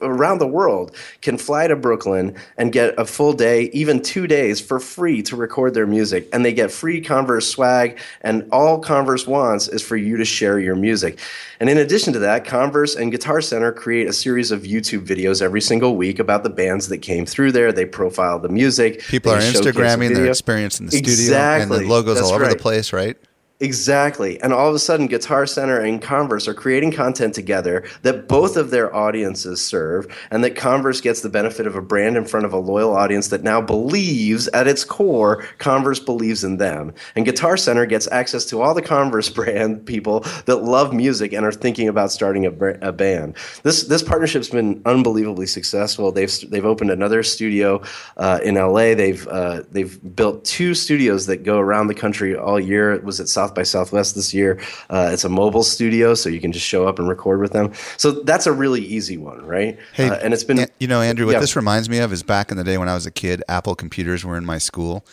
around 0.00 0.38
the 0.38 0.46
world 0.46 0.96
can 1.20 1.36
fly 1.36 1.66
to 1.66 1.76
Brooklyn 1.76 2.36
and 2.56 2.72
get 2.72 2.98
a 2.98 3.04
full 3.04 3.32
day, 3.32 3.64
even 3.72 4.02
two 4.02 4.26
days, 4.26 4.60
for 4.60 4.80
free 4.80 5.22
to 5.22 5.36
record 5.36 5.74
their 5.74 5.86
music. 5.86 6.28
And 6.32 6.44
they 6.44 6.52
get 6.52 6.70
free 6.70 7.00
Converse 7.00 7.48
swag, 7.48 7.98
and 8.22 8.48
all 8.50 8.80
Converse 8.80 9.26
wants 9.26 9.68
is 9.68 9.82
for 9.82 9.96
you 9.96 10.16
to 10.16 10.24
share 10.24 10.58
your 10.58 10.76
music. 10.76 11.18
And 11.60 11.68
in 11.68 11.76
addition 11.76 12.14
to 12.14 12.18
that, 12.20 12.46
Converse 12.46 12.96
and 12.96 13.12
Guitar 13.12 13.42
Center 13.42 13.70
create 13.72 14.08
a 14.08 14.12
series 14.14 14.50
of 14.50 14.62
YouTube 14.62 15.06
videos 15.06 15.42
every 15.42 15.49
single 15.58 15.96
week 15.96 16.20
about 16.20 16.44
the 16.44 16.50
bands 16.50 16.88
that 16.88 16.98
came 16.98 17.26
through 17.26 17.50
there. 17.50 17.72
They 17.72 17.86
profile 17.86 18.38
the 18.38 18.48
music. 18.48 19.00
People 19.00 19.32
are 19.32 19.40
Instagramming 19.40 20.14
their 20.14 20.26
experience 20.28 20.78
in 20.78 20.86
the 20.86 20.96
exactly. 20.96 21.14
studio, 21.16 21.62
and 21.62 21.70
the 21.72 21.88
logos 21.90 22.14
That's 22.16 22.28
all 22.28 22.34
over 22.34 22.44
right. 22.44 22.56
the 22.56 22.62
place, 22.62 22.92
right? 22.92 23.16
Exactly. 23.62 24.40
And 24.40 24.54
all 24.54 24.70
of 24.70 24.74
a 24.74 24.78
sudden, 24.78 25.06
Guitar 25.06 25.44
Center 25.44 25.78
and 25.78 26.00
Converse 26.00 26.48
are 26.48 26.54
creating 26.54 26.92
content 26.92 27.34
together 27.34 27.84
that 28.00 28.26
both 28.26 28.56
of 28.56 28.70
their 28.70 28.94
audiences 28.96 29.62
serve, 29.62 30.06
and 30.30 30.42
that 30.42 30.56
Converse 30.56 31.02
gets 31.02 31.20
the 31.20 31.28
benefit 31.28 31.66
of 31.66 31.76
a 31.76 31.82
brand 31.82 32.16
in 32.16 32.24
front 32.24 32.46
of 32.46 32.54
a 32.54 32.58
loyal 32.58 32.96
audience 32.96 33.28
that 33.28 33.42
now 33.42 33.60
believes 33.60 34.48
at 34.48 34.66
its 34.66 34.82
core, 34.82 35.44
Converse 35.58 36.00
believes 36.00 36.42
in 36.42 36.56
them. 36.56 36.94
And 37.14 37.26
Guitar 37.26 37.58
Center 37.58 37.84
gets 37.84 38.08
access 38.10 38.46
to 38.46 38.62
all 38.62 38.72
the 38.72 38.80
Converse 38.80 39.28
brand 39.40 39.84
people 39.84 40.20
that 40.46 40.64
love 40.64 40.94
music 40.94 41.34
and 41.34 41.44
are 41.44 41.52
thinking 41.52 41.86
about 41.86 42.12
starting 42.12 42.46
a, 42.46 42.52
a 42.80 42.92
band. 42.92 43.36
This 43.62 43.82
this 43.82 44.02
partnership's 44.02 44.48
been 44.48 44.80
unbelievably 44.86 45.46
successful. 45.46 46.12
They've 46.12 46.32
they've 46.50 46.64
opened 46.64 46.92
another 46.92 47.22
studio 47.22 47.82
uh, 48.16 48.40
in 48.42 48.54
LA. 48.54 48.94
They've 48.94 49.28
uh, 49.28 49.64
they've 49.70 50.16
built 50.16 50.46
two 50.46 50.72
studios 50.72 51.26
that 51.26 51.44
go 51.44 51.58
around 51.58 51.88
the 51.88 51.94
country 51.94 52.34
all 52.34 52.58
year. 52.58 52.94
It 52.94 53.04
was 53.04 53.20
at 53.20 53.28
South 53.28 53.49
South 53.50 53.56
by 53.56 53.62
Southwest 53.62 54.14
this 54.14 54.32
year. 54.32 54.60
Uh, 54.88 55.10
it's 55.12 55.24
a 55.24 55.28
mobile 55.28 55.62
studio, 55.62 56.14
so 56.14 56.28
you 56.28 56.40
can 56.40 56.52
just 56.52 56.66
show 56.66 56.86
up 56.86 56.98
and 56.98 57.08
record 57.08 57.40
with 57.40 57.52
them. 57.52 57.72
So 57.96 58.10
that's 58.10 58.46
a 58.46 58.52
really 58.52 58.80
easy 58.80 59.16
one, 59.16 59.44
right? 59.44 59.78
Hey, 59.94 60.08
uh, 60.08 60.16
and 60.16 60.32
it's 60.32 60.44
been 60.44 60.66
you 60.78 60.86
know, 60.86 61.00
Andrew. 61.00 61.26
What 61.26 61.32
yeah. 61.32 61.40
this 61.40 61.56
reminds 61.56 61.88
me 61.88 61.98
of 61.98 62.12
is 62.12 62.22
back 62.22 62.50
in 62.50 62.56
the 62.56 62.64
day 62.64 62.78
when 62.78 62.88
I 62.88 62.94
was 62.94 63.06
a 63.06 63.10
kid, 63.10 63.42
Apple 63.48 63.74
computers 63.74 64.24
were 64.24 64.36
in 64.36 64.44
my 64.44 64.58
school 64.58 65.04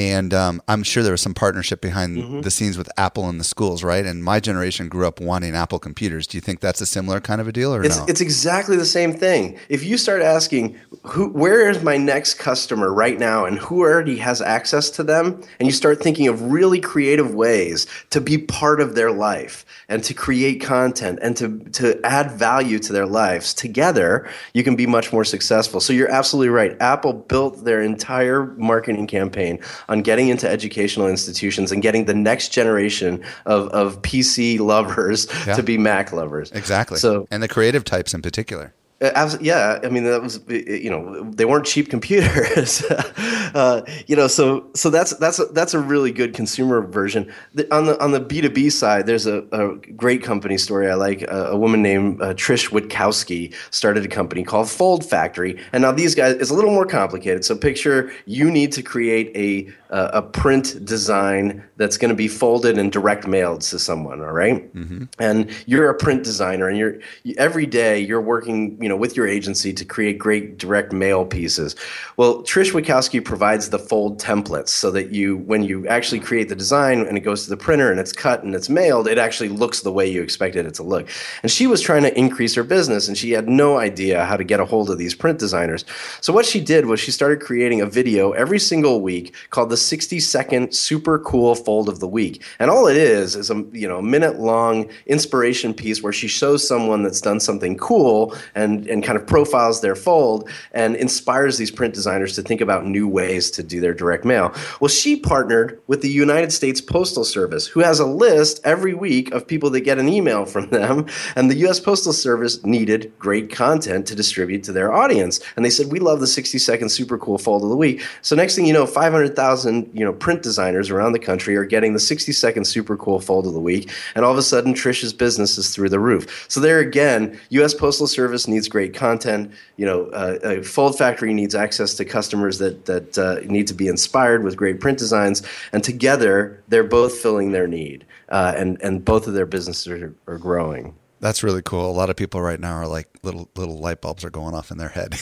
and 0.00 0.32
um, 0.32 0.62
I'm 0.66 0.82
sure 0.82 1.02
there 1.02 1.12
was 1.12 1.20
some 1.20 1.34
partnership 1.34 1.82
behind 1.82 2.16
mm-hmm. 2.16 2.40
the 2.40 2.50
scenes 2.50 2.78
with 2.78 2.88
Apple 2.96 3.28
and 3.28 3.38
the 3.38 3.44
schools, 3.44 3.84
right? 3.84 4.06
And 4.06 4.24
my 4.24 4.40
generation 4.40 4.88
grew 4.88 5.06
up 5.06 5.20
wanting 5.20 5.54
Apple 5.54 5.78
computers. 5.78 6.26
Do 6.26 6.38
you 6.38 6.40
think 6.40 6.60
that's 6.60 6.80
a 6.80 6.86
similar 6.86 7.20
kind 7.20 7.40
of 7.40 7.46
a 7.46 7.52
deal, 7.52 7.74
or 7.74 7.84
it's, 7.84 7.98
no? 7.98 8.06
It's 8.08 8.22
exactly 8.22 8.76
the 8.76 8.86
same 8.86 9.12
thing. 9.12 9.58
If 9.68 9.84
you 9.84 9.98
start 9.98 10.22
asking, 10.22 10.78
who, 11.02 11.28
where 11.28 11.68
is 11.68 11.82
my 11.82 11.98
next 11.98 12.34
customer 12.34 12.92
right 12.92 13.18
now, 13.18 13.44
and 13.44 13.58
who 13.58 13.80
already 13.80 14.16
has 14.16 14.40
access 14.40 14.90
to 14.92 15.02
them, 15.02 15.42
and 15.58 15.68
you 15.68 15.72
start 15.72 16.02
thinking 16.02 16.28
of 16.28 16.40
really 16.40 16.80
creative 16.80 17.34
ways 17.34 17.86
to 18.10 18.22
be 18.22 18.38
part 18.38 18.80
of 18.80 18.94
their 18.94 19.12
life 19.12 19.66
and 19.88 20.02
to 20.04 20.14
create 20.14 20.62
content 20.62 21.18
and 21.20 21.36
to 21.36 21.58
to 21.72 22.00
add 22.04 22.30
value 22.30 22.78
to 22.78 22.92
their 22.92 23.06
lives 23.06 23.52
together, 23.52 24.28
you 24.54 24.64
can 24.64 24.76
be 24.76 24.86
much 24.86 25.12
more 25.12 25.24
successful. 25.24 25.80
So 25.80 25.92
you're 25.92 26.10
absolutely 26.10 26.48
right. 26.48 26.80
Apple 26.80 27.12
built 27.12 27.64
their 27.64 27.82
entire 27.82 28.46
marketing 28.56 29.06
campaign 29.06 29.60
on 29.90 30.00
getting 30.00 30.28
into 30.28 30.48
educational 30.48 31.06
institutions 31.08 31.70
and 31.72 31.82
getting 31.82 32.06
the 32.06 32.14
next 32.14 32.48
generation 32.50 33.22
of, 33.44 33.68
of 33.68 34.00
PC 34.00 34.58
lovers 34.58 35.26
Yeah. 35.46 35.56
to 35.56 35.62
be 35.62 35.76
Mac 35.76 36.12
lovers. 36.12 36.50
Exactly. 36.52 36.96
So 36.98 37.26
and 37.30 37.42
the 37.42 37.48
creative 37.48 37.84
types 37.84 38.14
in 38.14 38.22
particular. 38.22 38.72
uh, 39.02 39.10
abs- 39.14 39.40
yeah, 39.40 39.78
I 39.82 39.88
mean 39.88 40.04
that 40.04 40.22
was 40.22 40.38
uh, 40.48 40.52
you 40.52 40.90
know 40.90 41.02
they 41.38 41.44
weren't 41.46 41.64
cheap 41.66 41.88
computers, 41.88 42.82
uh, 43.54 43.80
you 44.06 44.14
know. 44.16 44.28
So 44.28 44.66
so 44.74 44.90
that's 44.90 45.16
that's 45.16 45.38
a, 45.38 45.46
that's 45.46 45.72
a 45.74 45.78
really 45.78 46.12
good 46.12 46.34
consumer 46.34 46.82
version. 46.82 47.32
The, 47.54 47.64
on 47.74 47.86
the 47.86 47.98
on 48.04 48.12
the 48.12 48.20
B 48.20 48.42
two 48.42 48.50
B 48.50 48.68
side, 48.70 49.06
there's 49.06 49.26
a, 49.26 49.38
a 49.52 49.74
great 49.96 50.22
company 50.22 50.58
story 50.58 50.90
I 50.90 50.94
like. 50.94 51.22
A, 51.22 51.46
a 51.52 51.56
woman 51.56 51.80
named 51.82 52.20
uh, 52.20 52.34
Trish 52.34 52.68
Witkowski 52.70 53.54
started 53.70 54.04
a 54.04 54.08
company 54.08 54.42
called 54.44 54.68
Fold 54.68 55.02
Factory, 55.04 55.58
and 55.72 55.80
now 55.82 55.92
these 55.92 56.14
guys 56.14 56.34
it's 56.34 56.50
a 56.50 56.54
little 56.54 56.70
more 56.72 56.86
complicated. 56.86 57.44
So 57.44 57.56
picture 57.56 58.12
you 58.26 58.50
need 58.50 58.70
to 58.72 58.82
create 58.82 59.32
a 59.34 59.72
uh, 59.90 60.10
a 60.12 60.22
print 60.22 60.84
design 60.84 61.64
that's 61.76 61.96
going 61.96 62.08
to 62.08 62.14
be 62.14 62.28
folded 62.28 62.78
and 62.78 62.92
direct 62.92 63.26
mailed 63.26 63.60
to 63.62 63.78
someone. 63.78 64.20
All 64.20 64.32
right? 64.32 64.70
and 65.18 65.50
you're 65.66 65.90
a 65.90 65.94
print 65.94 66.24
designer, 66.24 66.68
and 66.68 66.78
you're 66.78 66.98
every 67.36 67.66
day 67.66 67.98
you're 68.00 68.20
working, 68.20 68.80
you 68.82 68.88
know, 68.88 68.96
with 68.96 69.16
your 69.16 69.26
agency 69.26 69.72
to 69.72 69.84
create 69.84 70.18
great 70.18 70.58
direct 70.58 70.92
mail 70.92 71.24
pieces. 71.24 71.76
Well, 72.16 72.42
Trish 72.42 72.72
Witkowski 72.72 73.24
provides 73.24 73.70
the 73.70 73.78
fold 73.78 74.20
templates 74.20 74.68
so 74.68 74.90
that 74.92 75.10
you, 75.10 75.38
when 75.38 75.64
you 75.64 75.86
actually 75.88 76.20
create 76.20 76.48
the 76.48 76.56
design 76.56 77.00
and 77.06 77.16
it 77.16 77.20
goes 77.20 77.44
to 77.44 77.50
the 77.50 77.56
printer 77.56 77.90
and 77.90 77.98
it's 77.98 78.12
cut 78.12 78.42
and 78.42 78.54
it's 78.54 78.68
mailed, 78.68 79.08
it 79.08 79.18
actually 79.18 79.48
looks 79.48 79.80
the 79.80 79.92
way 79.92 80.06
you 80.10 80.22
expected 80.22 80.66
it 80.66 80.74
to 80.74 80.82
look. 80.82 81.08
And 81.42 81.50
she 81.50 81.66
was 81.66 81.80
trying 81.80 82.02
to 82.02 82.18
increase 82.18 82.54
her 82.54 82.64
business, 82.64 83.08
and 83.08 83.16
she 83.16 83.32
had 83.32 83.48
no 83.48 83.78
idea 83.78 84.24
how 84.24 84.36
to 84.36 84.44
get 84.44 84.60
a 84.60 84.64
hold 84.64 84.90
of 84.90 84.98
these 84.98 85.14
print 85.14 85.38
designers. 85.38 85.84
So 86.20 86.32
what 86.32 86.46
she 86.46 86.60
did 86.60 86.86
was 86.86 87.00
she 87.00 87.10
started 87.10 87.40
creating 87.40 87.80
a 87.80 87.86
video 87.86 88.32
every 88.32 88.58
single 88.58 89.00
week 89.00 89.34
called 89.50 89.70
the 89.70 89.76
60 89.80 90.20
second 90.20 90.74
super 90.74 91.18
cool 91.18 91.54
fold 91.54 91.88
of 91.88 92.00
the 92.00 92.08
week. 92.08 92.42
And 92.58 92.70
all 92.70 92.86
it 92.86 92.96
is 92.96 93.36
is 93.36 93.50
a 93.50 93.64
you 93.72 93.88
know 93.88 94.00
minute 94.02 94.38
long 94.38 94.88
inspiration 95.06 95.74
piece 95.74 96.02
where 96.02 96.12
she 96.12 96.28
shows 96.28 96.66
someone 96.66 97.02
that's 97.02 97.20
done 97.20 97.40
something 97.40 97.76
cool 97.76 98.34
and 98.54 98.86
and 98.86 99.02
kind 99.02 99.18
of 99.18 99.26
profiles 99.26 99.80
their 99.80 99.96
fold 99.96 100.48
and 100.72 100.96
inspires 100.96 101.58
these 101.58 101.70
print 101.70 101.94
designers 101.94 102.34
to 102.36 102.42
think 102.42 102.60
about 102.60 102.86
new 102.86 103.08
ways 103.08 103.50
to 103.52 103.62
do 103.62 103.80
their 103.80 103.94
direct 103.94 104.24
mail. 104.24 104.54
Well, 104.80 104.88
she 104.88 105.16
partnered 105.16 105.80
with 105.86 106.02
the 106.02 106.10
United 106.10 106.52
States 106.52 106.80
Postal 106.80 107.24
Service, 107.24 107.66
who 107.66 107.80
has 107.80 108.00
a 108.00 108.06
list 108.06 108.60
every 108.64 108.94
week 108.94 109.32
of 109.32 109.46
people 109.46 109.70
that 109.70 109.80
get 109.80 109.98
an 109.98 110.08
email 110.08 110.44
from 110.44 110.68
them, 110.70 111.06
and 111.36 111.50
the 111.50 111.56
US 111.68 111.80
Postal 111.80 112.12
Service 112.12 112.64
needed 112.64 113.12
great 113.18 113.50
content 113.50 114.06
to 114.06 114.14
distribute 114.14 114.62
to 114.64 114.72
their 114.72 114.92
audience. 114.92 115.40
And 115.56 115.64
they 115.64 115.70
said, 115.70 115.92
"We 115.92 115.98
love 115.98 116.20
the 116.20 116.26
60 116.26 116.58
second 116.58 116.88
super 116.90 117.18
cool 117.18 117.38
fold 117.38 117.62
of 117.62 117.70
the 117.70 117.76
week." 117.76 118.02
So 118.22 118.36
next 118.36 118.54
thing 118.54 118.66
you 118.66 118.72
know, 118.72 118.86
500,000, 118.86 119.69
you 119.92 120.04
know, 120.04 120.12
print 120.12 120.42
designers 120.42 120.90
around 120.90 121.12
the 121.12 121.18
country 121.18 121.56
are 121.56 121.64
getting 121.64 121.92
the 121.92 122.00
60 122.00 122.32
second 122.32 122.64
super 122.64 122.96
cool 122.96 123.20
fold 123.20 123.46
of 123.46 123.52
the 123.52 123.60
week, 123.60 123.90
and 124.14 124.24
all 124.24 124.32
of 124.32 124.38
a 124.38 124.42
sudden 124.42 124.74
Trish's 124.74 125.12
business 125.12 125.58
is 125.58 125.74
through 125.74 125.88
the 125.88 126.00
roof. 126.00 126.46
So 126.48 126.60
there 126.60 126.78
again, 126.80 127.38
US 127.50 127.74
Postal 127.74 128.06
Service 128.06 128.46
needs 128.46 128.68
great 128.68 128.94
content. 128.94 129.52
You 129.76 129.86
know, 129.86 130.06
uh, 130.06 130.38
a 130.42 130.62
Fold 130.62 130.96
Factory 130.98 131.32
needs 131.32 131.54
access 131.54 131.94
to 131.94 132.04
customers 132.04 132.58
that 132.58 132.86
that 132.86 133.18
uh, 133.18 133.40
need 133.44 133.66
to 133.68 133.74
be 133.74 133.88
inspired 133.88 134.44
with 134.44 134.56
great 134.56 134.80
print 134.80 134.98
designs, 134.98 135.42
and 135.72 135.82
together 135.82 136.62
they're 136.68 136.84
both 136.84 137.18
filling 137.18 137.52
their 137.52 137.66
need, 137.66 138.04
uh, 138.28 138.54
and 138.56 138.80
and 138.82 139.04
both 139.04 139.26
of 139.26 139.34
their 139.34 139.46
businesses 139.46 139.86
are, 139.88 140.14
are 140.26 140.38
growing. 140.38 140.94
That's 141.20 141.42
really 141.42 141.62
cool. 141.62 141.90
A 141.90 141.92
lot 141.92 142.08
of 142.08 142.16
people 142.16 142.40
right 142.40 142.58
now 142.58 142.72
are 142.72 142.86
like 142.88 143.06
little 143.22 143.48
little 143.54 143.78
light 143.78 144.00
bulbs 144.00 144.24
are 144.24 144.30
going 144.30 144.54
off 144.54 144.70
in 144.70 144.78
their 144.78 144.88
head. 144.88 145.16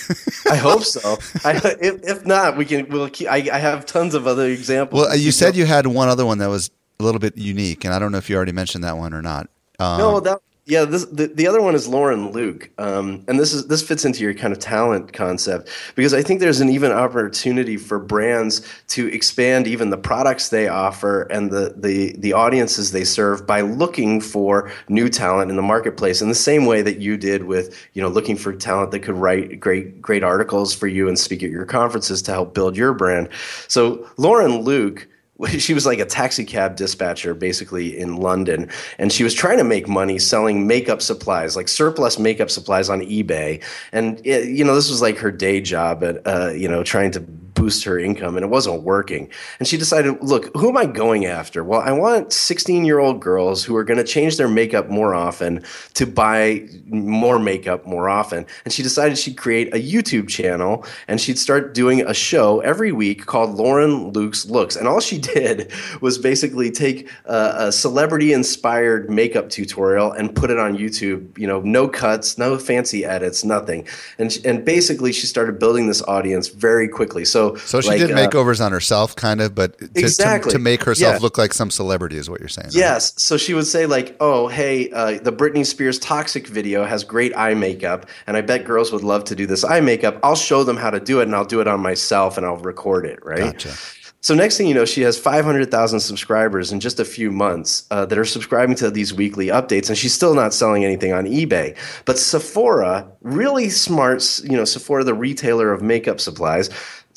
I 0.49 0.57
hope 0.69 0.85
so. 0.85 1.19
I, 1.45 1.57
if, 1.81 2.03
if 2.05 2.25
not, 2.25 2.57
we 2.57 2.65
can. 2.65 2.89
We'll 2.89 3.11
keep. 3.11 3.29
I, 3.29 3.49
I 3.53 3.59
have 3.59 3.85
tons 3.85 4.15
of 4.15 4.27
other 4.27 4.47
examples. 4.47 5.07
well, 5.07 5.17
you 5.17 5.33
said 5.33 5.57
you 5.57 5.67
had 5.67 5.87
one 5.89 6.09
other 6.09 6.25
one 6.25 6.39
that 6.39 6.49
was 6.49 6.71
a 7.01 7.05
little 7.05 7.19
bit 7.19 7.37
unique, 7.37 7.85
and 7.85 7.93
I 7.93 7.99
don't 7.99 8.13
know 8.13 8.19
if 8.19 8.31
you 8.31 8.37
already 8.37 8.53
mentioned 8.53 8.85
that 8.85 8.97
one 8.97 9.13
or 9.13 9.23
not. 9.23 9.49
Um, 9.81 9.99
No, 9.99 10.21
that 10.21 10.41
yeah. 10.69 10.85
This 10.85 11.07
the, 11.07 11.29
the 11.29 11.47
other 11.47 11.63
one 11.63 11.75
is 11.75 11.89
Lauren 11.89 12.31
Luke, 12.31 12.69
um, 12.77 13.25
and 13.27 13.41
this 13.41 13.55
is 13.55 13.69
this 13.69 13.83
fits 13.83 14.05
into 14.05 14.23
your 14.23 14.35
kind 14.35 14.53
of 14.53 14.59
talent 14.59 15.15
concept 15.15 15.71
because 15.95 16.13
I 16.13 16.23
think 16.23 16.41
there's 16.41 16.61
an 16.61 16.69
even 16.69 16.93
opportunity 16.93 17.79
for 17.79 17.99
brands 17.99 18.61
to 18.89 19.07
expand 19.11 19.67
even 19.67 19.89
the 19.89 19.97
products 19.97 20.51
they 20.51 20.69
offer 20.69 21.23
and 21.23 21.51
the 21.51 21.73
the 21.75 22.15
the 22.19 22.35
audiences 22.35 22.93
they 22.93 23.05
serve 23.05 23.47
by 23.47 23.63
looking 23.63 24.21
for 24.21 24.71
new 24.91 25.09
talent 25.09 25.51
in 25.51 25.57
the 25.57 25.63
marketplace 25.63 26.21
in 26.21 26.29
the 26.29 26.35
same 26.35 26.67
way 26.67 26.83
that 26.83 26.99
you 26.99 27.17
did 27.17 27.45
with 27.45 27.75
you 27.95 28.03
know 28.03 28.09
looking 28.09 28.37
for 28.37 28.53
talent 28.53 28.91
that 28.91 29.01
could 29.01 29.17
write 29.17 29.59
great 29.59 30.03
great 30.03 30.23
articles 30.23 30.75
for 30.75 30.87
you 30.87 31.09
and 31.09 31.19
speak 31.19 31.43
at 31.43 31.51
your 31.51 31.65
conferences 31.65 32.21
to 32.21 32.31
help 32.31 32.53
build 32.53 32.77
your 32.77 32.93
brand. 32.93 33.31
So 33.69 34.07
Lauren 34.19 34.59
Luke 34.59 35.09
she 35.59 35.75
was 35.75 35.87
like 35.87 35.99
a 35.99 36.05
taxi 36.05 36.45
cab 36.45 36.77
dispatcher 36.77 37.35
basically 37.35 37.97
in 37.97 38.17
London 38.17 38.69
and 38.99 39.13
she 39.13 39.23
was 39.23 39.35
trying 39.35 39.59
to 39.59 39.65
make 39.65 39.87
money 39.87 40.19
selling 40.19 40.67
makeup 40.67 41.01
supplies 41.01 41.55
like 41.55 41.69
surplus 41.69 42.19
makeup 42.19 42.51
supplies 42.51 42.89
on 42.91 43.01
eBay. 43.03 43.63
And 43.93 44.21
it, 44.27 44.49
you 44.49 44.65
know 44.65 44.75
this 44.75 44.91
was 44.91 45.01
like 45.01 45.19
her 45.19 45.31
day 45.31 45.61
job 45.61 46.03
at 46.03 46.27
uh, 46.27 46.51
you 46.51 46.69
know 46.69 46.83
trying 46.83 47.13
to 47.13 47.21
boost 47.59 47.85
her 47.85 47.99
income 47.99 48.37
and 48.37 48.45
it 48.45 48.49
wasn't 48.49 48.83
working 48.83 49.29
and 49.59 49.69
she 49.69 49.77
decided 49.77 50.17
look 50.23 50.55
who 50.57 50.69
am 50.69 50.77
I 50.77 50.87
going 50.87 51.27
after 51.27 51.63
well 51.65 51.81
I 51.81 51.93
want 51.93 52.33
16 52.33 52.85
year 52.85 52.99
old 52.99 53.21
girls 53.21 53.65
who 53.65 53.77
are 53.77 53.85
going 53.85 53.99
to 53.99 54.05
change 54.05 54.37
their 54.37 54.49
makeup 54.49 54.89
more 54.89 55.15
often 55.15 55.63
to 55.95 56.07
buy 56.07 56.69
more 56.87 57.39
makeup 57.39 57.87
more 57.87 58.09
often 58.09 58.47
and 58.65 58.73
she 58.73 58.83
decided 58.83 59.19
she'd 59.19 59.37
create 59.37 59.75
a 59.75 59.79
YouTube 59.79 60.29
channel 60.29 60.85
and 61.09 61.21
she'd 61.21 61.39
start 61.39 61.75
doing 61.75 62.01
a 62.03 62.15
show 62.15 62.61
every 62.61 62.93
week 62.93 63.27
called 63.27 63.55
Lauren 63.55 64.11
Luke's 64.13 64.47
Looks 64.47 64.77
and 64.77 64.87
all 64.87 65.01
she 65.01 65.19
did 65.35 65.73
was 66.01 66.19
basically 66.19 66.71
take 66.71 67.11
uh, 67.27 67.55
a 67.57 67.73
celebrity 67.73 68.33
inspired 68.33 69.11
makeup 69.11 69.51
tutorial 69.51 70.13
and 70.13 70.35
put 70.35 70.51
it 70.51 70.59
on 70.59 70.77
YouTube. 70.77 71.37
You 71.39 71.47
know, 71.47 71.61
no 71.61 71.89
cuts, 71.89 72.39
no 72.39 72.59
fancy 72.59 73.05
edits, 73.05 73.45
nothing. 73.45 73.87
And 74.19 74.37
and 74.45 74.65
basically, 74.65 75.13
she 75.13 75.27
started 75.27 75.59
building 75.59 75.87
this 75.87 76.03
audience 76.03 76.49
very 76.49 76.89
quickly. 76.89 77.25
So 77.25 77.48
so 77.57 77.81
she 77.81 77.89
like, 77.89 77.99
did 77.99 78.13
uh, 78.13 78.17
makeovers 78.17 78.65
on 78.65 78.73
herself, 78.73 79.17
kind 79.17 79.41
of, 79.41 79.55
but 79.55 79.79
to, 79.79 79.89
to- 79.89 80.01
Exactly. 80.01 80.53
to, 80.53 80.59
make 80.59 80.83
herself 80.85 81.15
Yeah. 81.15 81.19
look 81.23 81.39
like 81.39 81.53
some 81.53 81.71
celebrity 81.71 82.17
is 82.17 82.29
what 82.29 82.41
you're 82.41 82.49
saying. 82.49 82.67
right? 82.69 82.75
Yes. 82.75 83.15
So 83.23 83.37
she 83.37 83.55
would 83.55 83.67
say, 83.67 83.87
like, 83.87 84.17
oh, 84.21 84.49
hey, 84.49 84.91
uh, 84.91 85.19
the 85.23 85.33
Britney 85.33 85.65
Spears 85.65 85.99
Toxic 85.99 86.47
video 86.47 86.85
has 86.85 87.05
great 87.05 87.37
eye 87.37 87.55
makeup, 87.55 88.07
and 88.27 88.37
I 88.37 88.41
bet 88.41 88.65
girls 88.65 88.93
would 88.93 89.03
love 89.05 89.25
to 89.25 89.35
do 89.35 89.47
this 89.47 89.65
eye 89.65 89.81
makeup. 89.81 90.19
I'll 90.23 90.37
show 90.37 90.65
them 90.65 90.77
how 90.77 90.91
to 90.91 91.01
do 91.01 91.21
it, 91.21 91.25
and 91.25 91.35
I'll 91.35 91.45
do 91.45 91.61
it 91.61 91.69
on 91.69 91.81
myself, 91.81 92.37
and 92.37 92.45
I'll 92.47 92.57
record 92.57 93.07
it, 93.07 93.19
right? 93.25 93.53
Gotcha. 93.53 93.73
So 94.21 94.35
next 94.35 94.57
thing 94.59 94.67
you 94.67 94.75
know, 94.75 94.85
she 94.85 95.03
has 95.03 95.17
500,000 95.17 96.01
subscribers 96.01 96.73
in 96.73 96.81
just 96.81 96.99
a 96.99 97.05
few 97.05 97.31
months 97.31 97.87
uh, 97.93 98.05
that 98.07 98.19
are 98.19 98.25
subscribing 98.25 98.75
to 98.77 98.91
these 98.91 99.15
weekly 99.15 99.47
updates, 99.47 99.89
and 99.89 99.97
she's 99.97 100.13
still 100.13 100.35
not 100.35 100.53
selling 100.53 100.85
anything 100.85 101.13
on 101.13 101.25
eBay. 101.25 101.77
But 102.05 102.19
Sephora, 102.19 103.09
really 103.21 103.71
smart, 103.71 104.41
you 104.43 104.57
know, 104.57 104.65
Sephora, 104.65 105.05
the 105.05 105.15
retailer 105.15 105.73
of 105.73 105.83
makeup 105.83 106.19
supplies, 106.19 106.69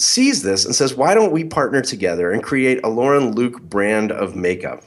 sees 0.01 0.43
this 0.43 0.65
and 0.65 0.75
says, 0.75 0.95
"Why 0.95 1.13
don't 1.13 1.31
we 1.31 1.43
partner 1.43 1.81
together 1.81 2.31
and 2.31 2.43
create 2.43 2.83
a 2.83 2.89
Lauren 2.89 3.31
Luke 3.33 3.61
brand 3.61 4.11
of 4.11 4.35
makeup?" 4.35 4.83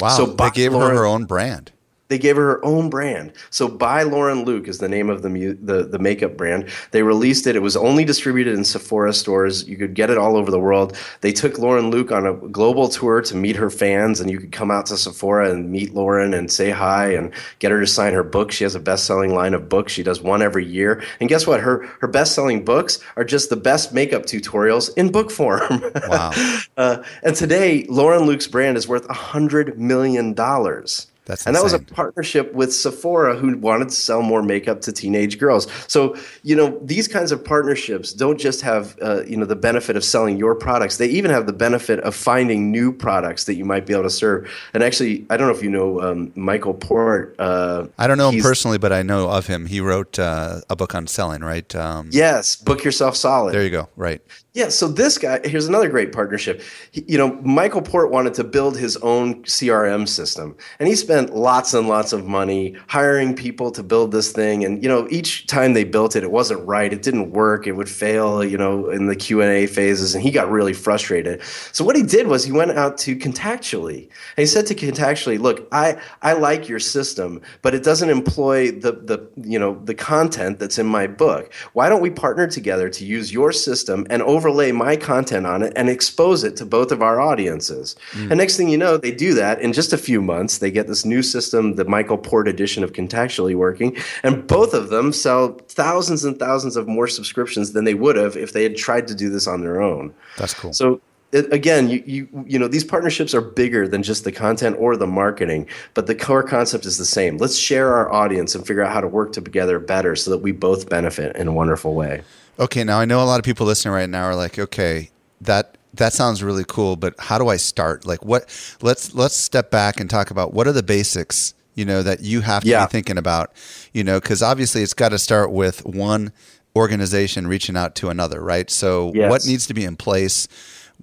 Wow. 0.00 0.08
So 0.08 0.26
they 0.26 0.50
gave 0.50 0.72
her 0.72 0.94
her 0.94 1.04
own 1.04 1.24
brand. 1.24 1.72
They 2.14 2.18
gave 2.18 2.36
her 2.36 2.44
her 2.44 2.64
own 2.64 2.90
brand. 2.90 3.32
So 3.50 3.66
by 3.66 4.04
Lauren 4.04 4.44
Luke 4.44 4.68
is 4.68 4.78
the 4.78 4.88
name 4.88 5.10
of 5.10 5.22
the 5.22 5.28
mu- 5.28 5.56
the 5.60 5.82
the 5.82 5.98
makeup 5.98 6.36
brand. 6.36 6.68
They 6.92 7.02
released 7.02 7.44
it. 7.48 7.56
It 7.56 7.62
was 7.62 7.76
only 7.76 8.04
distributed 8.04 8.54
in 8.54 8.64
Sephora 8.64 9.12
stores. 9.12 9.66
You 9.66 9.76
could 9.76 9.94
get 9.94 10.10
it 10.10 10.16
all 10.16 10.36
over 10.36 10.52
the 10.52 10.60
world. 10.60 10.96
They 11.22 11.32
took 11.32 11.58
Lauren 11.58 11.90
Luke 11.90 12.12
on 12.12 12.24
a 12.24 12.34
global 12.34 12.88
tour 12.88 13.20
to 13.22 13.34
meet 13.34 13.56
her 13.56 13.68
fans, 13.68 14.20
and 14.20 14.30
you 14.30 14.38
could 14.38 14.52
come 14.52 14.70
out 14.70 14.86
to 14.86 14.96
Sephora 14.96 15.50
and 15.50 15.72
meet 15.72 15.92
Lauren 15.92 16.34
and 16.34 16.52
say 16.52 16.70
hi 16.70 17.08
and 17.14 17.32
get 17.58 17.72
her 17.72 17.80
to 17.80 17.86
sign 17.88 18.12
her 18.12 18.22
book. 18.22 18.52
She 18.52 18.62
has 18.62 18.76
a 18.76 18.80
best 18.80 19.06
selling 19.06 19.34
line 19.34 19.52
of 19.52 19.68
books. 19.68 19.90
She 19.90 20.04
does 20.04 20.20
one 20.20 20.40
every 20.40 20.64
year. 20.64 21.02
And 21.18 21.28
guess 21.28 21.48
what? 21.48 21.58
Her 21.58 21.84
her 21.98 22.06
best 22.06 22.32
selling 22.36 22.64
books 22.64 23.00
are 23.16 23.24
just 23.24 23.50
the 23.50 23.56
best 23.56 23.92
makeup 23.92 24.22
tutorials 24.22 24.96
in 24.96 25.10
book 25.10 25.32
form. 25.32 25.82
Wow. 26.06 26.30
uh, 26.76 27.02
and 27.24 27.34
today, 27.34 27.86
Lauren 27.88 28.22
Luke's 28.22 28.46
brand 28.46 28.76
is 28.76 28.86
worth 28.86 29.10
a 29.10 29.14
hundred 29.14 29.80
million 29.80 30.32
dollars. 30.32 31.08
That's 31.26 31.46
and 31.46 31.56
that 31.56 31.62
was 31.62 31.72
a 31.72 31.78
partnership 31.78 32.52
with 32.52 32.74
Sephora, 32.74 33.36
who 33.36 33.56
wanted 33.56 33.88
to 33.88 33.94
sell 33.94 34.20
more 34.20 34.42
makeup 34.42 34.82
to 34.82 34.92
teenage 34.92 35.38
girls. 35.38 35.66
So 35.88 36.16
you 36.42 36.54
know 36.54 36.78
these 36.82 37.08
kinds 37.08 37.32
of 37.32 37.42
partnerships 37.42 38.12
don't 38.12 38.38
just 38.38 38.60
have 38.60 38.96
uh, 39.00 39.24
you 39.24 39.36
know 39.36 39.46
the 39.46 39.56
benefit 39.56 39.96
of 39.96 40.04
selling 40.04 40.36
your 40.36 40.54
products; 40.54 40.98
they 40.98 41.06
even 41.06 41.30
have 41.30 41.46
the 41.46 41.52
benefit 41.52 42.00
of 42.00 42.14
finding 42.14 42.70
new 42.70 42.92
products 42.92 43.44
that 43.44 43.54
you 43.54 43.64
might 43.64 43.86
be 43.86 43.94
able 43.94 44.02
to 44.02 44.10
serve. 44.10 44.50
And 44.74 44.82
actually, 44.82 45.24
I 45.30 45.36
don't 45.36 45.48
know 45.48 45.54
if 45.54 45.62
you 45.62 45.70
know 45.70 46.00
um, 46.02 46.32
Michael 46.34 46.74
Port. 46.74 47.34
Uh, 47.38 47.86
I 47.98 48.06
don't 48.06 48.18
know 48.18 48.30
him 48.30 48.42
personally, 48.42 48.78
but 48.78 48.92
I 48.92 49.02
know 49.02 49.30
of 49.30 49.46
him. 49.46 49.66
He 49.66 49.80
wrote 49.80 50.18
uh, 50.18 50.60
a 50.68 50.76
book 50.76 50.94
on 50.94 51.06
selling, 51.06 51.40
right? 51.40 51.74
Um, 51.74 52.10
Yes, 52.12 52.56
book 52.56 52.84
yourself 52.84 53.16
solid. 53.16 53.54
There 53.54 53.64
you 53.64 53.70
go. 53.70 53.88
Right. 53.96 54.20
Yeah, 54.54 54.68
so 54.68 54.86
this 54.86 55.18
guy, 55.18 55.40
here's 55.42 55.66
another 55.66 55.88
great 55.88 56.12
partnership. 56.12 56.62
He, 56.92 57.04
you 57.08 57.18
know, 57.18 57.32
Michael 57.42 57.82
Port 57.82 58.12
wanted 58.12 58.34
to 58.34 58.44
build 58.44 58.78
his 58.78 58.96
own 58.98 59.42
CRM 59.42 60.06
system, 60.06 60.56
and 60.78 60.88
he 60.88 60.94
spent 60.94 61.34
lots 61.34 61.74
and 61.74 61.88
lots 61.88 62.12
of 62.12 62.24
money 62.24 62.76
hiring 62.86 63.34
people 63.34 63.72
to 63.72 63.82
build 63.82 64.12
this 64.12 64.30
thing. 64.30 64.64
And 64.64 64.80
you 64.80 64.88
know, 64.88 65.08
each 65.10 65.48
time 65.48 65.72
they 65.72 65.82
built 65.82 66.14
it, 66.14 66.22
it 66.22 66.30
wasn't 66.30 66.64
right. 66.68 66.92
It 66.92 67.02
didn't 67.02 67.32
work. 67.32 67.66
It 67.66 67.72
would 67.72 67.88
fail. 67.88 68.44
You 68.44 68.56
know, 68.56 68.90
in 68.90 69.06
the 69.06 69.16
Q 69.16 69.42
and 69.42 69.50
A 69.50 69.66
phases, 69.66 70.14
and 70.14 70.22
he 70.22 70.30
got 70.30 70.48
really 70.48 70.72
frustrated. 70.72 71.42
So 71.72 71.84
what 71.84 71.96
he 71.96 72.04
did 72.04 72.28
was 72.28 72.44
he 72.44 72.52
went 72.52 72.70
out 72.70 72.96
to 72.98 73.16
Contactually, 73.16 74.02
and 74.02 74.36
he 74.36 74.46
said 74.46 74.68
to 74.68 74.74
Contactually, 74.76 75.36
"Look, 75.36 75.66
I 75.72 76.00
I 76.22 76.34
like 76.34 76.68
your 76.68 76.78
system, 76.78 77.40
but 77.62 77.74
it 77.74 77.82
doesn't 77.82 78.08
employ 78.08 78.70
the 78.70 78.92
the 78.92 79.28
you 79.42 79.58
know 79.58 79.80
the 79.82 79.96
content 79.96 80.60
that's 80.60 80.78
in 80.78 80.86
my 80.86 81.08
book. 81.08 81.52
Why 81.72 81.88
don't 81.88 82.02
we 82.02 82.10
partner 82.10 82.46
together 82.46 82.88
to 82.88 83.04
use 83.04 83.32
your 83.32 83.50
system 83.50 84.06
and 84.10 84.22
over 84.22 84.43
overlay 84.44 84.72
my 84.72 84.94
content 84.94 85.46
on 85.46 85.62
it 85.62 85.72
and 85.74 85.88
expose 85.88 86.44
it 86.44 86.54
to 86.54 86.66
both 86.66 86.92
of 86.92 87.00
our 87.00 87.18
audiences. 87.18 87.96
Mm. 88.12 88.30
And 88.30 88.38
next 88.38 88.58
thing 88.58 88.68
you 88.68 88.76
know, 88.76 88.98
they 88.98 89.10
do 89.10 89.32
that 89.32 89.58
in 89.62 89.72
just 89.72 89.94
a 89.94 89.98
few 89.98 90.20
months. 90.20 90.58
They 90.58 90.70
get 90.70 90.86
this 90.86 91.06
new 91.06 91.22
system, 91.22 91.76
the 91.76 91.86
Michael 91.86 92.18
Port 92.18 92.46
edition 92.46 92.84
of 92.84 92.92
Contactually 92.92 93.54
working, 93.54 93.96
and 94.22 94.46
both 94.46 94.74
of 94.74 94.90
them 94.90 95.14
sell 95.14 95.58
thousands 95.68 96.24
and 96.24 96.38
thousands 96.38 96.76
of 96.76 96.86
more 96.86 97.08
subscriptions 97.08 97.72
than 97.72 97.84
they 97.84 97.94
would 97.94 98.16
have 98.16 98.36
if 98.36 98.52
they 98.52 98.62
had 98.62 98.76
tried 98.76 99.08
to 99.08 99.14
do 99.14 99.30
this 99.30 99.46
on 99.46 99.62
their 99.62 99.80
own. 99.80 100.12
That's 100.36 100.52
cool. 100.52 100.74
So 100.74 101.00
again, 101.34 101.88
you, 101.90 102.02
you 102.06 102.44
you 102.46 102.58
know 102.58 102.68
these 102.68 102.84
partnerships 102.84 103.34
are 103.34 103.40
bigger 103.40 103.88
than 103.88 104.02
just 104.02 104.24
the 104.24 104.32
content 104.32 104.76
or 104.78 104.96
the 104.96 105.06
marketing, 105.06 105.68
but 105.94 106.06
the 106.06 106.14
core 106.14 106.42
concept 106.42 106.86
is 106.86 106.96
the 106.96 107.04
same. 107.04 107.36
Let's 107.38 107.56
share 107.56 107.94
our 107.94 108.12
audience 108.12 108.54
and 108.54 108.66
figure 108.66 108.82
out 108.82 108.92
how 108.92 109.00
to 109.00 109.08
work 109.08 109.32
together 109.32 109.78
better 109.78 110.16
so 110.16 110.30
that 110.30 110.38
we 110.38 110.52
both 110.52 110.88
benefit 110.88 111.36
in 111.36 111.48
a 111.48 111.52
wonderful 111.52 111.94
way. 111.94 112.22
Okay, 112.58 112.84
now 112.84 113.00
I 113.00 113.04
know 113.04 113.22
a 113.22 113.26
lot 113.26 113.38
of 113.40 113.44
people 113.44 113.66
listening 113.66 113.94
right 113.94 114.08
now 114.08 114.24
are 114.24 114.36
like, 114.36 114.58
okay, 114.58 115.10
that 115.40 115.76
that 115.94 116.12
sounds 116.12 116.42
really 116.42 116.64
cool, 116.66 116.96
but 116.96 117.14
how 117.18 117.38
do 117.38 117.48
I 117.48 117.56
start? 117.56 118.06
Like 118.06 118.24
what 118.24 118.44
let's 118.82 119.14
let's 119.14 119.36
step 119.36 119.70
back 119.70 120.00
and 120.00 120.08
talk 120.08 120.30
about 120.30 120.54
what 120.54 120.66
are 120.66 120.72
the 120.72 120.82
basics, 120.82 121.54
you 121.74 121.84
know, 121.84 122.02
that 122.02 122.20
you 122.20 122.40
have 122.42 122.62
to 122.62 122.68
yeah. 122.68 122.86
be 122.86 122.90
thinking 122.90 123.18
about, 123.18 123.52
you 123.92 124.04
know, 124.04 124.20
cuz 124.20 124.42
obviously 124.42 124.82
it's 124.82 124.94
got 124.94 125.10
to 125.10 125.18
start 125.18 125.50
with 125.50 125.84
one 125.84 126.32
organization 126.76 127.46
reaching 127.46 127.76
out 127.76 127.94
to 127.96 128.08
another, 128.08 128.40
right? 128.40 128.70
So 128.70 129.12
yes. 129.14 129.30
what 129.30 129.46
needs 129.46 129.66
to 129.66 129.74
be 129.74 129.84
in 129.84 129.96
place? 129.96 130.48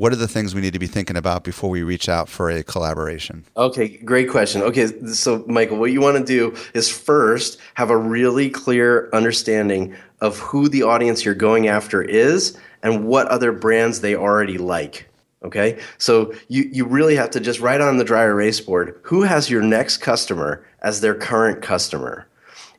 What 0.01 0.11
are 0.11 0.15
the 0.15 0.27
things 0.27 0.55
we 0.55 0.61
need 0.61 0.73
to 0.73 0.79
be 0.79 0.87
thinking 0.87 1.15
about 1.15 1.43
before 1.43 1.69
we 1.69 1.83
reach 1.83 2.09
out 2.09 2.27
for 2.27 2.49
a 2.49 2.63
collaboration? 2.63 3.45
Okay, 3.55 3.87
great 3.97 4.31
question. 4.31 4.63
Okay, 4.63 4.87
so 5.13 5.45
Michael, 5.45 5.77
what 5.77 5.91
you 5.91 6.01
want 6.01 6.17
to 6.17 6.23
do 6.23 6.57
is 6.73 6.89
first 6.89 7.59
have 7.75 7.91
a 7.91 7.97
really 7.97 8.49
clear 8.49 9.11
understanding 9.13 9.95
of 10.19 10.39
who 10.39 10.67
the 10.69 10.81
audience 10.81 11.23
you're 11.23 11.35
going 11.35 11.67
after 11.67 12.01
is 12.01 12.57
and 12.81 13.05
what 13.05 13.27
other 13.27 13.51
brands 13.51 14.01
they 14.01 14.15
already 14.15 14.57
like. 14.57 15.07
Okay, 15.43 15.77
so 15.99 16.33
you, 16.47 16.67
you 16.71 16.83
really 16.83 17.15
have 17.15 17.29
to 17.29 17.39
just 17.39 17.59
write 17.59 17.79
on 17.79 17.97
the 17.97 18.03
dry 18.03 18.23
erase 18.23 18.59
board 18.59 18.99
who 19.03 19.21
has 19.21 19.51
your 19.51 19.61
next 19.61 19.97
customer 19.97 20.65
as 20.81 21.01
their 21.01 21.13
current 21.13 21.61
customer 21.61 22.27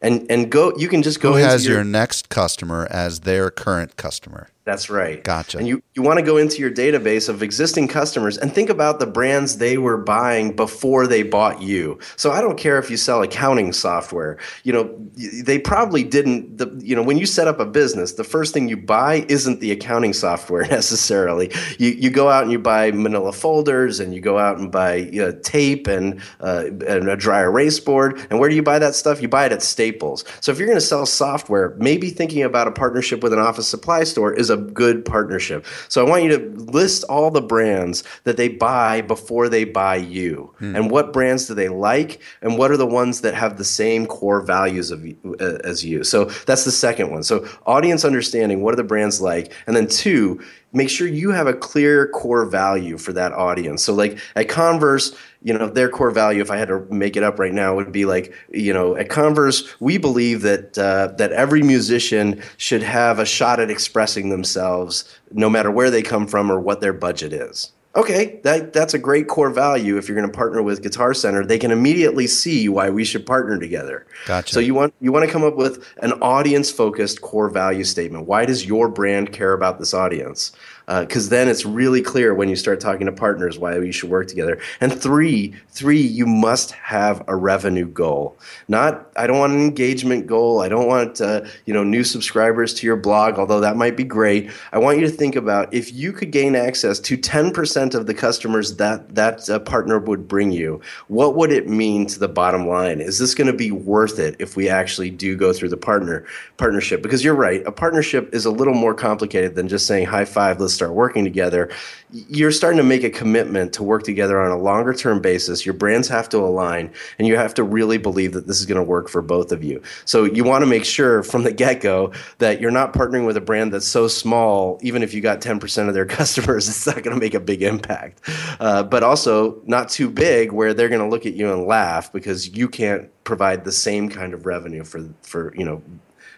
and 0.01 0.29
and 0.29 0.51
go 0.51 0.77
you 0.77 0.89
can 0.89 1.03
just 1.03 1.21
go 1.21 1.33
who 1.35 1.39
has 1.39 1.65
your, 1.65 1.77
your 1.77 1.85
next 1.85 2.29
customer 2.29 2.89
as 2.91 3.21
their 3.21 3.51
current 3.51 3.97
customer 3.97 4.49
that's 4.65 4.89
right. 4.89 5.23
Gotcha. 5.25 5.59
And 5.59 5.67
you, 5.67 5.83
you 5.95 6.03
want 6.03 6.21
to 6.21 6.25
go 6.25 6.37
into 6.37 6.59
your 6.59 6.71
database 6.71 7.29
of 7.29 7.43
existing 7.43 7.89
customers 7.89 8.39
and 8.39 8.55
think 8.55 8.71
about 8.71 9.01
the 9.01 9.07
brands 9.07 9.59
they 9.59 9.77
were 9.77 9.97
buying 9.97 10.55
before 10.55 11.09
they 11.09 11.25
bought 11.25 11.61
you. 11.61 11.99
So 12.15 12.31
I 12.31 12.41
don't 12.41 12.57
care 12.57 12.79
if 12.79 12.89
you 12.89 12.97
sell 12.97 13.23
accounting 13.23 13.73
software. 13.73 14.39
You 14.63 14.73
know, 14.73 15.11
they 15.43 15.59
probably 15.59 16.05
didn't 16.05 16.59
the 16.59 16.81
you 16.81 16.95
know, 16.95 17.03
when 17.03 17.19
you 17.19 17.27
set 17.27 17.49
up 17.49 17.59
a 17.59 17.67
business, 17.67 18.13
the 18.13 18.25
first 18.25 18.55
thing 18.55 18.69
you 18.69 18.77
buy 18.77 19.27
isn't 19.29 19.59
the 19.59 19.73
accounting 19.73 20.13
software 20.13 20.63
necessarily. 20.71 21.51
You 21.79 21.91
you 21.91 22.11
go 22.11 22.29
out 22.29 22.45
and 22.45 22.53
you 22.53 22.61
buy 22.61 22.93
manila 22.93 23.33
folders 23.33 23.99
and 23.99 24.15
you 24.15 24.21
go 24.21 24.39
out 24.39 24.59
and 24.59 24.71
buy 24.71 24.95
you 24.95 25.23
know, 25.23 25.33
tape 25.43 25.89
and 25.89 26.21
uh, 26.39 26.67
and 26.87 27.09
a 27.09 27.17
dry 27.17 27.41
erase 27.41 27.81
board. 27.81 28.25
And 28.31 28.39
where 28.39 28.49
do 28.49 28.55
you 28.55 28.63
buy 28.63 28.79
that 28.79 28.95
stuff? 28.95 29.21
You 29.21 29.29
buy 29.29 29.47
it 29.47 29.53
at 29.53 29.63
Staples. 29.63 30.25
So 30.41 30.53
if 30.53 30.59
you're 30.59 30.69
going 30.69 30.79
to 30.79 30.81
sell 30.81 31.05
software, 31.05 31.75
maybe 31.79 32.11
thinking 32.11 32.45
about 32.45 32.69
a 32.69 32.73
partnership 32.73 33.25
with 33.25 33.33
an 33.33 33.41
office 33.41 33.67
supply 33.67 34.05
store 34.05 34.33
is 34.33 34.52
a 34.53 34.57
good 34.57 35.05
partnership. 35.05 35.67
So 35.89 36.05
I 36.05 36.09
want 36.09 36.23
you 36.23 36.29
to 36.39 36.39
list 36.71 37.03
all 37.05 37.31
the 37.33 37.43
brands 37.43 38.05
that 38.23 38.37
they 38.37 38.49
buy 38.49 39.01
before 39.01 39.49
they 39.49 39.65
buy 39.65 39.97
you, 39.97 40.55
hmm. 40.59 40.77
and 40.77 40.91
what 40.91 41.13
brands 41.13 41.47
do 41.47 41.55
they 41.55 41.69
like, 41.69 42.21
and 42.43 42.57
what 42.57 42.71
are 42.71 42.77
the 42.77 42.87
ones 42.87 43.23
that 43.23 43.35
have 43.35 43.59
the 43.59 43.65
same 43.65 44.07
core 44.07 44.41
values 44.41 44.91
of 44.91 45.05
uh, 45.41 45.59
as 45.65 45.85
you. 45.85 46.05
So 46.05 46.27
that's 46.47 46.65
the 46.65 46.71
second 46.71 47.11
one. 47.11 47.25
So 47.25 47.49
audience 47.67 48.05
understanding, 48.05 48.63
what 48.63 48.75
are 48.75 48.77
the 48.77 48.85
brands 48.85 49.21
like, 49.21 49.53
and 49.67 49.75
then 49.75 49.89
two 49.89 50.41
make 50.73 50.89
sure 50.89 51.07
you 51.07 51.31
have 51.31 51.47
a 51.47 51.55
clear 51.55 52.09
core 52.09 52.47
value 52.47 52.97
for 52.99 53.13
that 53.13 53.33
audience. 53.33 53.83
So 53.83 53.95
like 53.95 54.19
at 54.35 54.49
Converse, 54.49 55.15
you 55.43 55.53
know, 55.53 55.69
their 55.69 55.89
core 55.89 56.11
value, 56.11 56.41
if 56.41 56.51
I 56.51 56.57
had 56.57 56.69
to 56.69 56.81
make 56.91 57.17
it 57.17 57.23
up 57.23 57.39
right 57.39 57.53
now, 57.53 57.75
would 57.75 57.93
be 57.93 58.05
like, 58.05 58.33
you 58.51 58.73
know, 58.73 58.97
at 58.97 59.09
Converse, 59.09 59.81
we 59.81 59.99
believe 59.99 60.43
that 60.43 60.79
uh, 60.79 61.09
that 61.19 61.33
every 61.33 61.63
musician 61.63 62.43
should 62.57 62.83
have 62.83 63.19
a 63.19 63.27
shot 63.27 63.61
at 63.61 63.71
expressing 63.71 64.31
themselves, 64.31 65.05
no 65.33 65.51
matter 65.51 65.71
where 65.71 65.91
they 65.91 66.03
come 66.03 66.27
from 66.27 66.51
or 66.51 66.61
what 66.61 66.81
their 66.81 66.93
budget 66.93 67.33
is. 67.33 67.73
Okay, 67.95 68.41
that 68.43 68.73
that's 68.73 68.95
a 68.95 68.99
great 68.99 69.29
core 69.29 69.51
value. 69.51 69.99
If 69.99 70.09
you're 70.09 70.17
going 70.17 70.31
to 70.31 70.35
partner 70.35 70.63
with 70.63 70.83
Guitar 70.83 71.13
Center, 71.13 71.45
they 71.45 71.59
can 71.59 71.71
immediately 71.71 72.27
see 72.27 72.67
why 72.71 72.89
we 72.89 73.05
should 73.05 73.27
partner 73.27 73.59
together. 73.59 74.07
Gotcha. 74.27 74.55
So 74.55 74.61
you 74.61 74.73
want 74.75 74.95
you 75.01 75.13
want 75.13 75.27
to 75.27 75.31
come 75.31 75.45
up 75.45 75.57
with 75.57 75.87
an 75.99 76.13
audience 76.23 76.71
focused 76.71 77.21
core 77.21 77.51
value 77.51 77.85
statement. 77.85 78.27
Why 78.27 78.47
does 78.47 78.65
your 78.65 78.89
brand 78.89 79.33
care 79.33 79.53
about 79.53 79.79
this 79.79 79.93
audience? 79.93 80.53
Because 80.87 81.27
uh, 81.29 81.31
then 81.31 81.49
it's 81.49 81.65
really 81.65 82.03
clear 82.03 82.35
when 82.35 82.49
you 82.49 82.57
start 82.57 82.81
talking 82.81 83.07
to 83.07 83.13
partners 83.13 83.59
why 83.59 83.79
we 83.79 83.93
should 83.93 84.11
work 84.11 84.27
together. 84.27 84.61
And 84.81 84.93
three, 84.93 85.55
three, 85.71 86.01
you 86.01 86.27
must 86.27 86.73
have 86.73 87.23
a 87.29 87.37
revenue 87.37 87.87
goal. 87.87 88.37
Not, 88.69 89.11
I 89.17 89.27
don't 89.27 89.39
want 89.39 89.53
an 89.53 89.61
engagement 89.61 90.27
goal. 90.27 90.61
I 90.61 90.69
don't 90.69 90.87
want 90.87 91.21
uh, 91.21 91.43
you 91.67 91.75
know 91.75 91.85
new 91.85 92.05
subscribers 92.05 92.75
to 92.75 92.87
your 92.87 92.97
blog, 92.97 93.39
although 93.39 93.61
that 93.61 93.77
might 93.77 93.97
be 93.97 94.05
great. 94.05 94.51
I 94.73 94.79
want 94.79 94.99
you 94.99 95.07
to 95.07 95.13
think 95.13 95.37
about 95.37 95.73
if 95.73 95.93
you 95.93 96.13
could 96.13 96.31
gain 96.31 96.57
access 96.57 96.99
to 97.01 97.17
10% 97.17 97.95
of 97.95 98.07
the 98.07 98.15
customers 98.15 98.77
that 98.77 99.15
that 99.15 99.49
uh, 99.49 99.59
partner 99.61 99.99
would 99.99 100.29
bring 100.29 100.53
you, 100.53 100.81
what 101.09 101.37
would 101.37 101.53
it 101.53 101.69
mean 101.69 102.07
to 102.07 102.19
the 102.19 102.29
bottom 102.29 102.67
line? 102.67 103.01
Is 103.01 103.19
this 103.19 103.35
going 103.35 103.47
to 103.47 103.57
be 103.57 103.71
worth 103.71 104.19
it 104.19 104.37
if 104.39 104.57
we 104.57 104.69
actually 104.69 105.11
do 105.11 105.37
go 105.37 105.53
through 105.53 105.69
the 105.69 105.77
partner 105.77 106.27
partnership? 106.57 107.03
Because 107.03 107.25
you're 107.25 107.35
right, 107.35 107.63
a 107.67 107.73
partnership 107.73 108.35
is 108.35 108.45
a 108.45 108.51
little 108.51 108.75
more 108.75 108.95
complicated 108.95 109.55
than 109.55 109.69
just 109.69 109.87
saying 109.87 110.07
high 110.07 110.25
five. 110.25 110.61
Let's 110.61 110.72
start 110.73 110.93
working 110.93 111.25
together, 111.25 111.71
you're 112.11 112.53
starting 112.53 112.79
to 112.79 112.85
make 112.85 113.05
a 113.05 113.11
commitment 113.11 113.73
to 113.75 113.83
work 113.83 114.03
together 114.03 114.41
on 114.41 114.51
a 114.51 114.59
longer 114.59 114.93
term 114.93 115.21
basis. 115.21 115.65
Your 115.65 115.75
brands 115.75 116.09
have 116.09 116.29
to 116.31 116.39
align, 116.39 116.93
and 117.19 117.27
you 117.29 117.37
have 117.37 117.55
to 117.55 117.65
really 117.65 117.99
believe 117.99 118.33
that 118.33 118.47
this 118.47 118.61
is 118.61 118.67
going 118.67 118.77
to 118.77 118.83
work 118.83 119.09
for 119.09 119.23
both 119.23 119.53
of 119.53 119.65
you. 119.65 119.83
So 120.05 120.25
you 120.25 120.45
want 120.45 120.63
to 120.63 120.67
make 120.67 120.85
sure 120.85 121.23
from 121.23 121.45
the 121.45 121.53
get 121.53 121.81
go 121.81 122.13
that 122.39 122.61
you're 122.61 122.71
not 122.71 122.93
partnering 122.93 123.27
with 123.27 123.37
a 123.37 123.41
brand 123.41 123.73
that's 123.73 123.87
so 123.87 124.09
small, 124.09 124.79
even 124.83 125.03
if 125.03 125.15
you 125.15 125.21
got 125.21 125.41
10% 125.41 125.89
of 125.89 125.95
their 125.95 126.07
customers, 126.07 126.69
it's 126.69 126.87
not 126.87 127.03
going 127.03 127.15
to 127.15 127.21
make 127.21 127.35
a 127.35 127.41
big 127.41 127.63
impact. 127.63 128.21
Uh, 128.61 128.83
but 128.83 129.03
also 129.03 129.61
not 129.65 129.89
too 129.89 130.11
big 130.11 130.53
where 130.53 130.75
they're 130.75 130.89
going 130.89 131.01
to 131.01 131.09
look 131.09 131.27
at 131.27 131.35
you 131.35 131.53
and 131.53 131.65
laugh 131.65 132.13
because 132.13 132.49
you 132.49 132.69
can't 132.69 133.09
provide 133.25 133.65
the 133.65 133.73
same 133.73 134.09
kind 134.09 134.35
of 134.35 134.47
revenue 134.47 134.85
for 134.85 135.09
for 135.23 135.55
you 135.57 135.65
know 135.65 135.83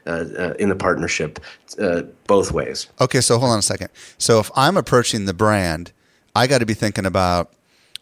in 0.07 0.69
the 0.69 0.77
partnership 0.77 1.41
uh, 1.81 2.03
both 2.27 2.53
ways. 2.53 2.89
Okay, 3.01 3.21
so 3.21 3.39
hold 3.39 3.53
on 3.53 3.59
a 3.59 3.63
second. 3.63 3.89
So 4.19 4.39
if 4.39 4.51
I'm 4.55 4.77
approaching 4.77 5.25
the 5.27 5.35
brand, 5.35 5.93
I 6.35 6.47
got 6.47 6.59
to 6.59 6.67
be 6.67 6.75
thinking 6.75 7.07
about 7.07 7.53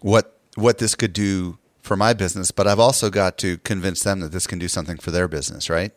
what 0.00 0.36
what 0.54 0.78
this 0.78 0.94
could 0.94 1.12
do 1.12 1.58
for 1.80 1.96
my 1.96 2.12
business, 2.12 2.50
but 2.50 2.66
I've 2.66 2.78
also 2.78 3.10
got 3.10 3.38
to 3.38 3.58
convince 3.58 4.02
them 4.02 4.20
that 4.20 4.32
this 4.32 4.46
can 4.46 4.58
do 4.58 4.68
something 4.68 4.98
for 4.98 5.10
their 5.10 5.28
business, 5.28 5.68
right? 5.68 5.92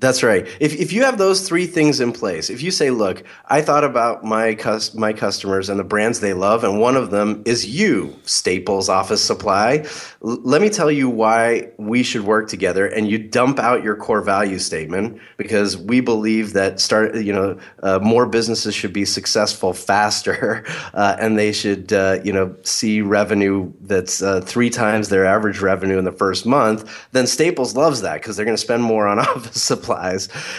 That's 0.00 0.22
right. 0.22 0.46
If, 0.60 0.74
if 0.74 0.94
you 0.94 1.04
have 1.04 1.18
those 1.18 1.46
three 1.46 1.66
things 1.66 2.00
in 2.00 2.12
place, 2.12 2.48
if 2.48 2.62
you 2.62 2.70
say, 2.70 2.88
look, 2.88 3.22
I 3.50 3.60
thought 3.60 3.84
about 3.84 4.24
my 4.24 4.54
cus- 4.54 4.94
my 4.94 5.12
customers 5.12 5.68
and 5.68 5.78
the 5.78 5.84
brands 5.84 6.20
they 6.20 6.32
love, 6.32 6.64
and 6.64 6.80
one 6.80 6.96
of 6.96 7.10
them 7.10 7.42
is 7.44 7.66
you, 7.66 8.16
Staples 8.24 8.88
Office 8.88 9.22
Supply. 9.22 9.84
L- 10.24 10.40
let 10.42 10.62
me 10.62 10.70
tell 10.70 10.90
you 10.90 11.10
why 11.10 11.70
we 11.76 12.02
should 12.02 12.22
work 12.22 12.48
together. 12.48 12.86
And 12.86 13.10
you 13.10 13.18
dump 13.18 13.58
out 13.58 13.84
your 13.84 13.94
core 13.94 14.22
value 14.22 14.58
statement 14.58 15.20
because 15.36 15.76
we 15.76 16.00
believe 16.00 16.54
that 16.54 16.80
start 16.80 17.14
you 17.16 17.32
know 17.34 17.58
uh, 17.82 17.98
more 17.98 18.24
businesses 18.24 18.74
should 18.74 18.94
be 18.94 19.04
successful 19.04 19.74
faster, 19.74 20.64
uh, 20.94 21.16
and 21.20 21.38
they 21.38 21.52
should 21.52 21.92
uh, 21.92 22.20
you 22.24 22.32
know 22.32 22.56
see 22.62 23.02
revenue 23.02 23.70
that's 23.82 24.22
uh, 24.22 24.40
three 24.40 24.70
times 24.70 25.10
their 25.10 25.26
average 25.26 25.60
revenue 25.60 25.98
in 25.98 26.06
the 26.06 26.12
first 26.12 26.46
month. 26.46 27.06
Then 27.12 27.26
Staples 27.26 27.76
loves 27.76 28.00
that 28.00 28.22
because 28.22 28.36
they're 28.36 28.46
going 28.46 28.56
to 28.56 28.62
spend 28.62 28.82
more 28.82 29.06
on 29.06 29.18
office 29.18 29.62
supply 29.62 29.89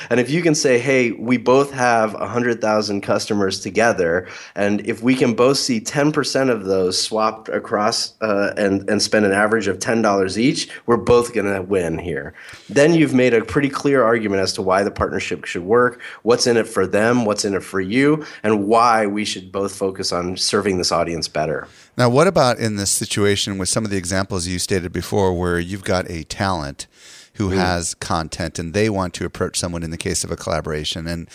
And 0.10 0.20
if 0.20 0.30
you 0.30 0.42
can 0.42 0.56
say, 0.56 0.80
hey, 0.80 1.12
we 1.12 1.38
both 1.38 1.72
have 1.72 2.14
100,000 2.14 3.02
customers 3.02 3.60
together, 3.60 4.28
and 4.56 4.86
if 4.88 5.02
we 5.02 5.16
can 5.16 5.34
both 5.34 5.58
see 5.58 5.80
10% 5.80 6.50
of 6.50 6.66
those 6.66 7.02
swapped 7.02 7.50
across 7.50 8.20
uh, 8.22 8.54
and, 8.58 8.90
and 8.90 9.02
spend 9.02 9.26
an 9.26 9.32
average 9.32 9.68
of 9.68 9.80
$10 9.80 10.38
each, 10.38 10.70
we're 10.86 10.98
both 10.98 11.34
going 11.34 11.52
to 11.52 11.62
win 11.62 11.98
here. 11.98 12.34
Then 12.70 12.94
you've 12.94 13.14
made 13.14 13.34
a 13.34 13.44
pretty 13.44 13.70
clear 13.70 14.04
argument 14.04 14.42
as 14.42 14.54
to 14.54 14.62
why 14.62 14.84
the 14.84 14.92
partnership 14.92 15.46
should 15.46 15.64
work, 15.64 16.02
what's 16.24 16.48
in 16.48 16.58
it 16.58 16.68
for 16.68 16.88
them, 16.88 17.26
what's 17.26 17.46
in 17.46 17.54
it 17.54 17.64
for 17.64 17.82
you, 17.82 18.26
and 18.44 18.68
why 18.68 19.06
we 19.06 19.26
should 19.26 19.52
both 19.52 19.76
focus 19.76 20.12
on 20.12 20.38
serving 20.38 20.78
this 20.78 20.92
audience 20.92 21.28
better. 21.28 21.68
Now, 21.98 22.10
what 22.10 22.28
about 22.28 22.60
in 22.60 22.78
this 22.78 22.92
situation 22.92 23.58
with 23.58 23.70
some 23.70 23.86
of 23.86 23.92
the 23.92 23.98
examples 23.98 24.48
you 24.48 24.60
stated 24.60 24.92
before 24.92 25.34
where 25.34 25.60
you've 25.60 25.84
got 25.84 26.10
a 26.10 26.24
talent 26.24 26.88
who 27.36 27.50
mm. 27.50 27.56
has 27.56 27.94
content 27.96 28.60
and 28.60 28.74
they 28.74 28.90
want 28.90 29.14
to 29.16 29.26
approach 29.26 29.58
someone 29.58 29.84
in 29.84 29.92
the 29.92 29.98
case 29.98 30.24
of 30.24 30.32
a 30.32 30.36
collaboration 30.36 31.08
and 31.08 31.30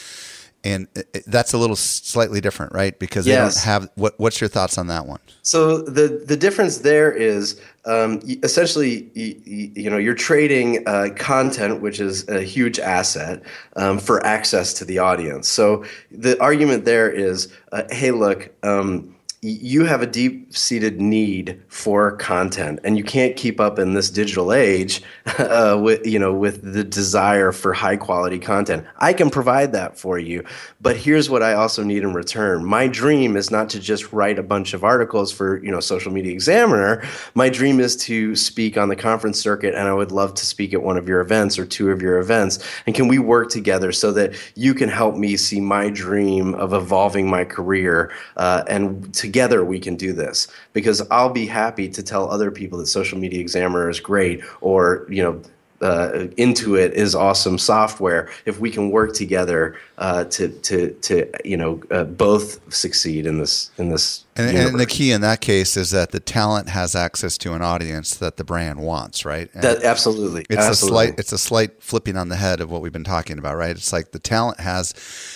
and 0.66 0.88
that's 1.28 1.52
a 1.52 1.58
little 1.58 1.76
slightly 1.76 2.40
different, 2.40 2.72
right? 2.72 2.98
Because 2.98 3.24
they 3.24 3.32
yes. 3.32 3.54
don't 3.54 3.64
have 3.64 3.88
what. 3.94 4.18
What's 4.18 4.40
your 4.40 4.48
thoughts 4.48 4.78
on 4.78 4.88
that 4.88 5.06
one? 5.06 5.20
So 5.42 5.78
the 5.82 6.08
the 6.26 6.36
difference 6.36 6.78
there 6.78 7.12
is 7.12 7.60
um, 7.84 8.20
essentially, 8.42 9.08
you, 9.14 9.70
you, 9.76 9.90
know, 9.90 9.96
you're 9.96 10.14
trading 10.14 10.82
uh, 10.88 11.10
content, 11.14 11.82
which 11.82 12.00
is 12.00 12.28
a 12.28 12.42
huge 12.42 12.80
asset, 12.80 13.44
um, 13.76 14.00
for 14.00 14.24
access 14.26 14.72
to 14.74 14.84
the 14.84 14.98
audience. 14.98 15.48
So 15.48 15.84
the 16.10 16.40
argument 16.42 16.84
there 16.84 17.10
is, 17.10 17.52
uh, 17.70 17.84
hey, 17.90 18.10
look. 18.10 18.52
Um, 18.64 19.15
you 19.42 19.84
have 19.84 20.02
a 20.02 20.06
deep 20.06 20.54
seated 20.56 21.00
need 21.00 21.62
for 21.68 22.12
content 22.16 22.80
and 22.84 22.96
you 22.96 23.04
can't 23.04 23.36
keep 23.36 23.60
up 23.60 23.78
in 23.78 23.94
this 23.94 24.10
digital 24.10 24.52
age 24.52 25.02
uh, 25.38 25.78
with 25.80 26.06
you 26.06 26.18
know 26.18 26.32
with 26.32 26.72
the 26.72 26.82
desire 26.82 27.52
for 27.52 27.72
high 27.72 27.96
quality 27.96 28.38
content. 28.38 28.84
I 28.98 29.12
can 29.12 29.30
provide 29.30 29.72
that 29.72 29.98
for 29.98 30.18
you 30.18 30.44
but 30.80 30.96
here's 30.96 31.28
what 31.28 31.42
i 31.42 31.52
also 31.52 31.82
need 31.82 32.02
in 32.02 32.12
return. 32.12 32.64
My 32.64 32.86
dream 32.86 33.36
is 33.36 33.50
not 33.50 33.70
to 33.70 33.80
just 33.80 34.12
write 34.12 34.38
a 34.38 34.42
bunch 34.42 34.74
of 34.74 34.84
articles 34.84 35.32
for 35.32 35.62
you 35.64 35.70
know 35.70 35.80
social 35.80 36.12
media 36.12 36.32
examiner. 36.32 37.02
My 37.34 37.48
dream 37.48 37.80
is 37.80 37.96
to 38.04 38.36
speak 38.36 38.76
on 38.76 38.88
the 38.88 38.96
conference 38.96 39.40
circuit 39.40 39.74
and 39.74 39.88
i 39.88 39.92
would 39.92 40.12
love 40.12 40.34
to 40.34 40.46
speak 40.46 40.72
at 40.74 40.82
one 40.82 40.96
of 40.96 41.08
your 41.08 41.20
events 41.20 41.58
or 41.58 41.66
two 41.66 41.90
of 41.90 42.00
your 42.00 42.18
events. 42.18 42.58
And 42.86 42.94
can 42.94 43.08
we 43.08 43.18
work 43.18 43.50
together 43.50 43.92
so 43.92 44.12
that 44.12 44.34
you 44.54 44.74
can 44.74 44.88
help 44.88 45.16
me 45.16 45.36
see 45.36 45.60
my 45.60 45.90
dream 45.90 46.54
of 46.54 46.72
evolving 46.72 47.28
my 47.28 47.44
career 47.44 48.12
uh, 48.36 48.64
and 48.68 49.12
to 49.14 49.25
together 49.26 49.64
we 49.64 49.80
can 49.80 49.96
do 49.96 50.12
this 50.12 50.46
because 50.72 51.02
I'll 51.10 51.32
be 51.32 51.46
happy 51.46 51.88
to 51.88 52.02
tell 52.02 52.30
other 52.30 52.50
people 52.52 52.78
that 52.78 52.86
Social 52.86 53.18
Media 53.18 53.40
Examiner 53.40 53.90
is 53.90 53.98
great 53.98 54.40
or, 54.60 55.04
you 55.08 55.22
know, 55.22 55.42
uh, 55.82 56.28
Intuit 56.38 56.92
is 56.92 57.14
awesome 57.14 57.58
software. 57.58 58.30
If 58.46 58.60
we 58.60 58.70
can 58.70 58.90
work 58.90 59.14
together 59.14 59.76
uh, 59.98 60.24
to 60.24 60.48
to 60.48 60.92
to 60.92 61.30
you 61.44 61.56
know 61.56 61.82
uh, 61.90 62.04
both 62.04 62.72
succeed 62.72 63.26
in 63.26 63.38
this 63.38 63.70
in 63.76 63.90
this. 63.90 64.24
And, 64.36 64.56
and, 64.56 64.80
the 64.80 64.86
key 64.86 65.12
in 65.12 65.22
that 65.22 65.40
case 65.40 65.76
is 65.76 65.90
that 65.90 66.12
the 66.12 66.20
talent 66.20 66.68
has 66.68 66.94
access 66.94 67.38
to 67.38 67.54
an 67.54 67.62
audience 67.62 68.16
that 68.16 68.36
the 68.36 68.44
brand 68.44 68.80
wants, 68.80 69.24
right? 69.24 69.50
That 69.52 69.82
absolutely. 69.82 70.44
It's 70.50 70.60
absolutely. 70.60 70.70
a 70.70 71.06
slight 71.08 71.18
it's 71.18 71.32
a 71.32 71.38
slight 71.38 71.82
flipping 71.82 72.16
on 72.16 72.28
the 72.28 72.36
head 72.36 72.60
of 72.60 72.70
what 72.70 72.82
we've 72.82 72.92
been 72.92 73.04
talking 73.04 73.38
about, 73.38 73.56
right? 73.56 73.70
It's 73.70 73.92
like 73.92 74.12
the 74.12 74.18
talent 74.18 74.60
has 74.60 74.94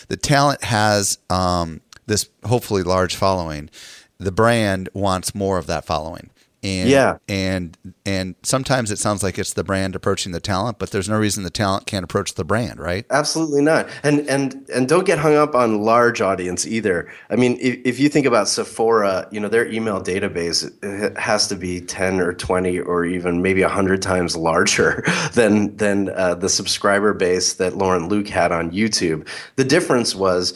the 0.09 0.17
talent 0.17 0.65
has 0.65 1.19
um, 1.29 1.83
this 2.11 2.29
hopefully 2.45 2.83
large 2.83 3.15
following, 3.15 3.71
the 4.19 4.33
brand 4.33 4.89
wants 4.93 5.35
more 5.35 5.57
of 5.57 5.67
that 5.69 5.87
following. 5.87 6.29
And, 6.63 6.91
yeah. 6.91 7.17
And 7.27 7.77
and 8.05 8.35
sometimes 8.43 8.91
it 8.91 8.99
sounds 8.99 9.23
like 9.23 9.39
it's 9.39 9.55
the 9.55 9.65
brand 9.65 9.97
approaching 9.97 10.33
the 10.33 10.41
talent, 10.41 10.79
but 10.79 10.91
there's 10.91 11.09
no 11.09 11.19
reason 11.19 11.43
the 11.43 11.49
talent 11.49 11.87
can't 11.87 12.05
approach 12.05 12.35
the 12.35 12.45
brand, 12.45 12.79
right? 12.79 13.07
Absolutely 13.11 13.63
not. 13.63 13.89
And 14.03 14.29
and 14.29 14.69
and 14.69 14.87
don't 14.87 15.07
get 15.07 15.19
hung 15.19 15.37
up 15.37 15.55
on 15.55 15.81
large 15.81 16.21
audience 16.21 16.67
either. 16.67 17.11
I 17.31 17.37
mean, 17.37 17.57
if, 17.63 17.81
if 17.87 17.99
you 17.99 18.11
think 18.11 18.27
about 18.27 18.47
Sephora, 18.47 19.27
you 19.31 19.41
know 19.41 19.49
their 19.49 19.67
email 19.69 20.03
database 20.03 21.17
has 21.17 21.49
to 21.49 21.57
be 21.57 21.81
ten 21.81 22.21
or 22.21 22.35
twenty 22.35 22.79
or 22.79 23.07
even 23.07 23.41
maybe 23.41 23.63
hundred 23.63 24.03
times 24.03 24.37
larger 24.37 25.03
than 25.33 25.75
than 25.79 26.11
uh, 26.11 26.35
the 26.35 26.51
subscriber 26.51 27.15
base 27.15 27.55
that 27.55 27.79
Lauren 27.79 28.09
Luke 28.09 28.29
had 28.29 28.53
on 28.53 28.71
YouTube. 28.71 29.27
The 29.57 29.65
difference 29.65 30.15
was 30.15 30.53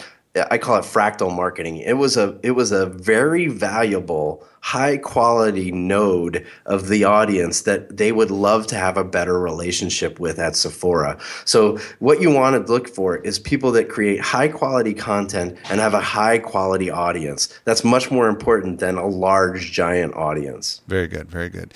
I 0.51 0.59
call 0.59 0.77
it 0.77 0.83
fractal 0.83 1.35
marketing. 1.35 1.77
It 1.77 1.93
was 1.93 2.17
a 2.17 2.39
it 2.43 2.53
was 2.53 2.73
a 2.73 2.87
very 2.87 3.47
valuable, 3.47 4.45
high 4.63 4.97
quality 4.97 5.71
node 5.71 6.45
of 6.67 6.89
the 6.89 7.05
audience 7.05 7.63
that 7.63 7.97
they 7.97 8.11
would 8.11 8.33
love 8.33 8.67
to 8.69 8.75
have 8.75 8.97
a 8.97 9.05
better 9.05 9.39
relationship 9.39 10.19
with 10.19 10.41
at 10.41 10.57
Sephora. 10.57 11.19
So 11.45 11.79
what 12.01 12.21
you 12.21 12.33
want 12.33 12.67
to 12.67 12.73
look 12.73 12.89
for 12.89 13.19
is 13.19 13.39
people 13.39 13.71
that 13.73 13.89
create 13.89 14.21
high 14.21 14.49
quality 14.49 14.93
content 14.93 15.57
and 15.71 15.81
have 15.81 15.95
a 15.95 16.01
high 16.01 16.39
quality 16.39 16.91
audience. 16.91 17.57
That's 17.65 17.85
much 17.85 18.11
more 18.11 18.29
important 18.29 18.81
than 18.81 18.97
a 18.97 19.07
large 19.07 19.71
giant 19.71 20.15
audience. 20.15 20.81
Very 20.89 21.07
good, 21.07 21.31
very 21.31 21.49
good. 21.49 21.75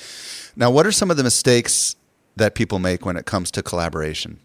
Now, 0.57 0.73
what 0.73 0.85
are 0.85 0.93
some 0.93 1.13
of 1.13 1.17
the 1.17 1.23
mistakes 1.23 1.95
that 2.35 2.57
people 2.57 2.81
make 2.81 3.07
when 3.07 3.17
it 3.17 3.25
comes 3.25 3.53
to 3.53 3.63
collaboration? 3.63 4.41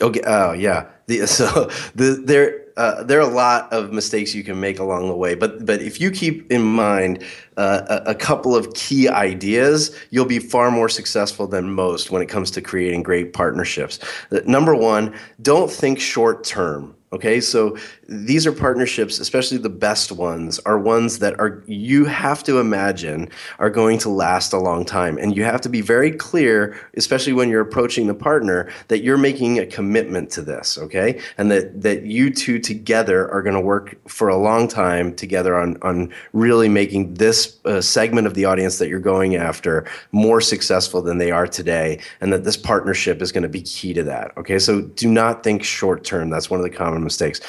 Okay. 0.00 0.20
Oh, 0.24 0.52
yeah. 0.52 0.86
The, 1.06 1.26
so 1.26 1.70
the, 1.94 2.22
there 2.24 2.64
uh, 2.78 3.02
there 3.02 3.18
are 3.18 3.28
a 3.28 3.34
lot 3.34 3.70
of 3.72 3.92
mistakes 3.92 4.34
you 4.34 4.44
can 4.44 4.58
make 4.60 4.78
along 4.78 5.08
the 5.08 5.16
way, 5.16 5.34
but 5.34 5.66
but 5.66 5.82
if 5.82 6.00
you 6.00 6.12
keep 6.12 6.50
in 6.50 6.62
mind 6.62 7.24
uh, 7.56 8.00
a, 8.06 8.10
a, 8.10 8.14
couple 8.14 8.54
of 8.54 8.72
key 8.74 9.08
ideas, 9.08 9.94
you'll 10.10 10.24
be 10.24 10.38
far 10.38 10.70
more 10.70 10.88
successful 10.88 11.48
than 11.48 11.72
most 11.72 12.12
when 12.12 12.22
it 12.22 12.26
comes 12.26 12.52
to 12.52 12.62
creating 12.62 13.02
great 13.02 13.32
partnerships. 13.32 13.98
Number 14.46 14.76
one, 14.76 15.12
don't 15.42 15.68
think 15.68 15.98
short 15.98 16.44
term. 16.44 16.94
Okay, 17.10 17.40
so 17.40 17.74
these 18.06 18.46
are 18.46 18.52
partnerships, 18.52 19.18
especially 19.18 19.56
the 19.56 19.70
best 19.70 20.12
ones, 20.12 20.58
are 20.66 20.78
ones 20.78 21.20
that 21.20 21.40
are 21.40 21.62
you 21.66 22.04
have 22.04 22.44
to 22.44 22.58
imagine 22.58 23.30
are 23.58 23.70
going 23.70 23.96
to 24.00 24.10
last 24.10 24.52
a 24.52 24.58
long 24.58 24.84
time. 24.84 25.16
And 25.16 25.34
you 25.34 25.42
have 25.42 25.62
to 25.62 25.70
be 25.70 25.80
very 25.80 26.10
clear, 26.10 26.78
especially 26.98 27.32
when 27.32 27.48
you're 27.48 27.62
approaching 27.62 28.08
the 28.08 28.14
partner, 28.14 28.70
that 28.88 29.02
you're 29.02 29.16
making 29.16 29.58
a 29.58 29.64
commitment 29.64 30.30
to 30.32 30.42
this, 30.42 30.76
okay? 30.76 31.18
And 31.38 31.50
that, 31.50 31.80
that 31.80 32.02
you 32.02 32.28
two 32.30 32.58
together 32.58 33.30
are 33.32 33.40
going 33.40 33.54
to 33.54 33.60
work 33.60 33.96
for 34.06 34.28
a 34.28 34.36
long 34.36 34.68
time 34.68 35.14
together 35.14 35.56
on, 35.56 35.78
on 35.80 36.12
really 36.34 36.68
making 36.68 37.14
this 37.14 37.58
uh, 37.64 37.80
segment 37.80 38.26
of 38.26 38.34
the 38.34 38.44
audience 38.44 38.76
that 38.78 38.88
you're 38.88 39.00
going 39.00 39.34
after 39.34 39.86
more 40.12 40.42
successful 40.42 41.00
than 41.00 41.16
they 41.16 41.30
are 41.30 41.46
today. 41.46 42.00
And 42.20 42.34
that 42.34 42.44
this 42.44 42.58
partnership 42.58 43.22
is 43.22 43.32
going 43.32 43.44
to 43.44 43.48
be 43.48 43.62
key 43.62 43.94
to 43.94 44.02
that, 44.02 44.36
okay? 44.36 44.58
So 44.58 44.82
do 44.82 45.08
not 45.08 45.42
think 45.42 45.64
short 45.64 46.04
term. 46.04 46.28
That's 46.28 46.50
one 46.50 46.60
of 46.60 46.64
the 46.64 46.76
common 46.76 46.97
mistakes. 47.04 47.40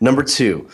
Number 0.00 0.22
two, 0.22 0.68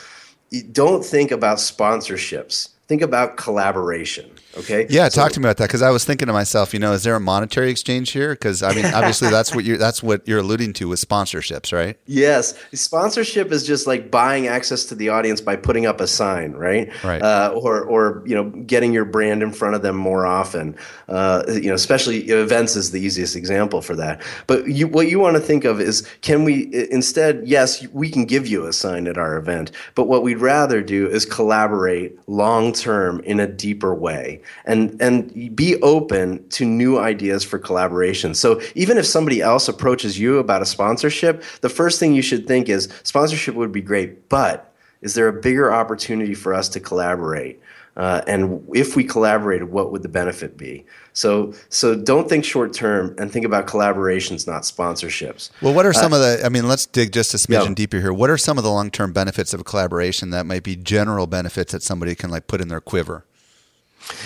don't 0.72 1.04
think 1.04 1.30
about 1.30 1.58
sponsorships. 1.58 2.70
Think 2.88 3.02
about 3.02 3.36
collaboration. 3.36 4.31
Okay. 4.56 4.86
Yeah, 4.90 5.08
so, 5.08 5.22
talk 5.22 5.32
to 5.32 5.40
me 5.40 5.46
about 5.46 5.56
that 5.58 5.68
because 5.68 5.82
I 5.82 5.90
was 5.90 6.04
thinking 6.04 6.26
to 6.26 6.32
myself, 6.32 6.74
you 6.74 6.80
know, 6.80 6.92
is 6.92 7.04
there 7.04 7.16
a 7.16 7.20
monetary 7.20 7.70
exchange 7.70 8.10
here? 8.10 8.34
Because 8.34 8.62
I 8.62 8.74
mean, 8.74 8.84
obviously, 8.86 9.30
that's 9.30 9.54
what 9.54 9.64
you 9.64 9.78
that's 9.78 10.02
what 10.02 10.26
you're 10.28 10.40
alluding 10.40 10.74
to 10.74 10.88
with 10.88 11.00
sponsorships, 11.00 11.72
right? 11.72 11.98
Yes, 12.06 12.54
sponsorship 12.74 13.50
is 13.50 13.66
just 13.66 13.86
like 13.86 14.10
buying 14.10 14.48
access 14.48 14.84
to 14.86 14.94
the 14.94 15.08
audience 15.08 15.40
by 15.40 15.56
putting 15.56 15.86
up 15.86 16.00
a 16.00 16.06
sign, 16.06 16.52
right? 16.52 16.92
Right. 17.02 17.22
Uh, 17.22 17.52
or 17.54 17.82
or 17.84 18.22
you 18.26 18.34
know, 18.34 18.50
getting 18.50 18.92
your 18.92 19.06
brand 19.06 19.42
in 19.42 19.52
front 19.52 19.74
of 19.74 19.82
them 19.82 19.96
more 19.96 20.26
often. 20.26 20.76
Uh, 21.08 21.44
you 21.48 21.68
know, 21.68 21.74
especially 21.74 22.18
events 22.28 22.76
is 22.76 22.90
the 22.90 23.00
easiest 23.00 23.36
example 23.36 23.80
for 23.80 23.96
that. 23.96 24.22
But 24.46 24.68
you, 24.68 24.86
what 24.86 25.08
you 25.08 25.18
want 25.18 25.36
to 25.36 25.42
think 25.42 25.64
of 25.64 25.80
is, 25.80 26.06
can 26.20 26.44
we 26.44 26.68
instead? 26.90 27.42
Yes, 27.46 27.86
we 27.88 28.10
can 28.10 28.26
give 28.26 28.46
you 28.46 28.66
a 28.66 28.72
sign 28.72 29.06
at 29.06 29.16
our 29.16 29.36
event, 29.36 29.72
but 29.94 30.04
what 30.04 30.22
we'd 30.22 30.38
rather 30.38 30.82
do 30.82 31.08
is 31.08 31.24
collaborate 31.24 32.18
long 32.28 32.72
term 32.72 33.20
in 33.20 33.40
a 33.40 33.46
deeper 33.46 33.94
way 33.94 34.41
and 34.64 35.00
and 35.00 35.54
be 35.56 35.80
open 35.82 36.46
to 36.50 36.64
new 36.64 36.98
ideas 36.98 37.44
for 37.44 37.58
collaboration. 37.58 38.34
So 38.34 38.60
even 38.74 38.98
if 38.98 39.06
somebody 39.06 39.40
else 39.40 39.68
approaches 39.68 40.18
you 40.18 40.38
about 40.38 40.62
a 40.62 40.66
sponsorship, 40.66 41.42
the 41.60 41.68
first 41.68 41.98
thing 41.98 42.14
you 42.14 42.22
should 42.22 42.46
think 42.46 42.68
is 42.68 42.88
sponsorship 43.02 43.54
would 43.54 43.72
be 43.72 43.82
great, 43.82 44.28
but 44.28 44.74
is 45.00 45.14
there 45.14 45.28
a 45.28 45.32
bigger 45.32 45.72
opportunity 45.72 46.34
for 46.34 46.54
us 46.54 46.68
to 46.70 46.80
collaborate? 46.80 47.60
Uh, 47.94 48.22
and 48.26 48.66
if 48.74 48.96
we 48.96 49.04
collaborated, 49.04 49.70
what 49.70 49.92
would 49.92 50.02
the 50.02 50.08
benefit 50.08 50.56
be? 50.56 50.84
So, 51.12 51.52
so 51.68 51.94
don't 51.94 52.26
think 52.26 52.44
short 52.44 52.72
term 52.72 53.14
and 53.18 53.30
think 53.30 53.44
about 53.44 53.66
collaborations, 53.66 54.46
not 54.46 54.62
sponsorships. 54.62 55.50
Well, 55.60 55.74
what 55.74 55.84
are 55.84 55.92
some 55.92 56.14
uh, 56.14 56.16
of 56.16 56.22
the? 56.22 56.46
I 56.46 56.48
mean, 56.48 56.66
let's 56.66 56.86
dig 56.86 57.12
just 57.12 57.34
a 57.34 57.36
smidgen 57.36 57.68
yeah. 57.68 57.74
deeper 57.74 58.00
here. 58.00 58.12
What 58.12 58.30
are 58.30 58.38
some 58.38 58.56
of 58.56 58.64
the 58.64 58.70
long 58.70 58.90
term 58.90 59.12
benefits 59.12 59.52
of 59.52 59.60
a 59.60 59.64
collaboration 59.64 60.30
that 60.30 60.46
might 60.46 60.62
be 60.62 60.74
general 60.74 61.26
benefits 61.26 61.72
that 61.72 61.82
somebody 61.82 62.14
can 62.14 62.30
like 62.30 62.46
put 62.46 62.62
in 62.62 62.68
their 62.68 62.80
quiver? 62.80 63.26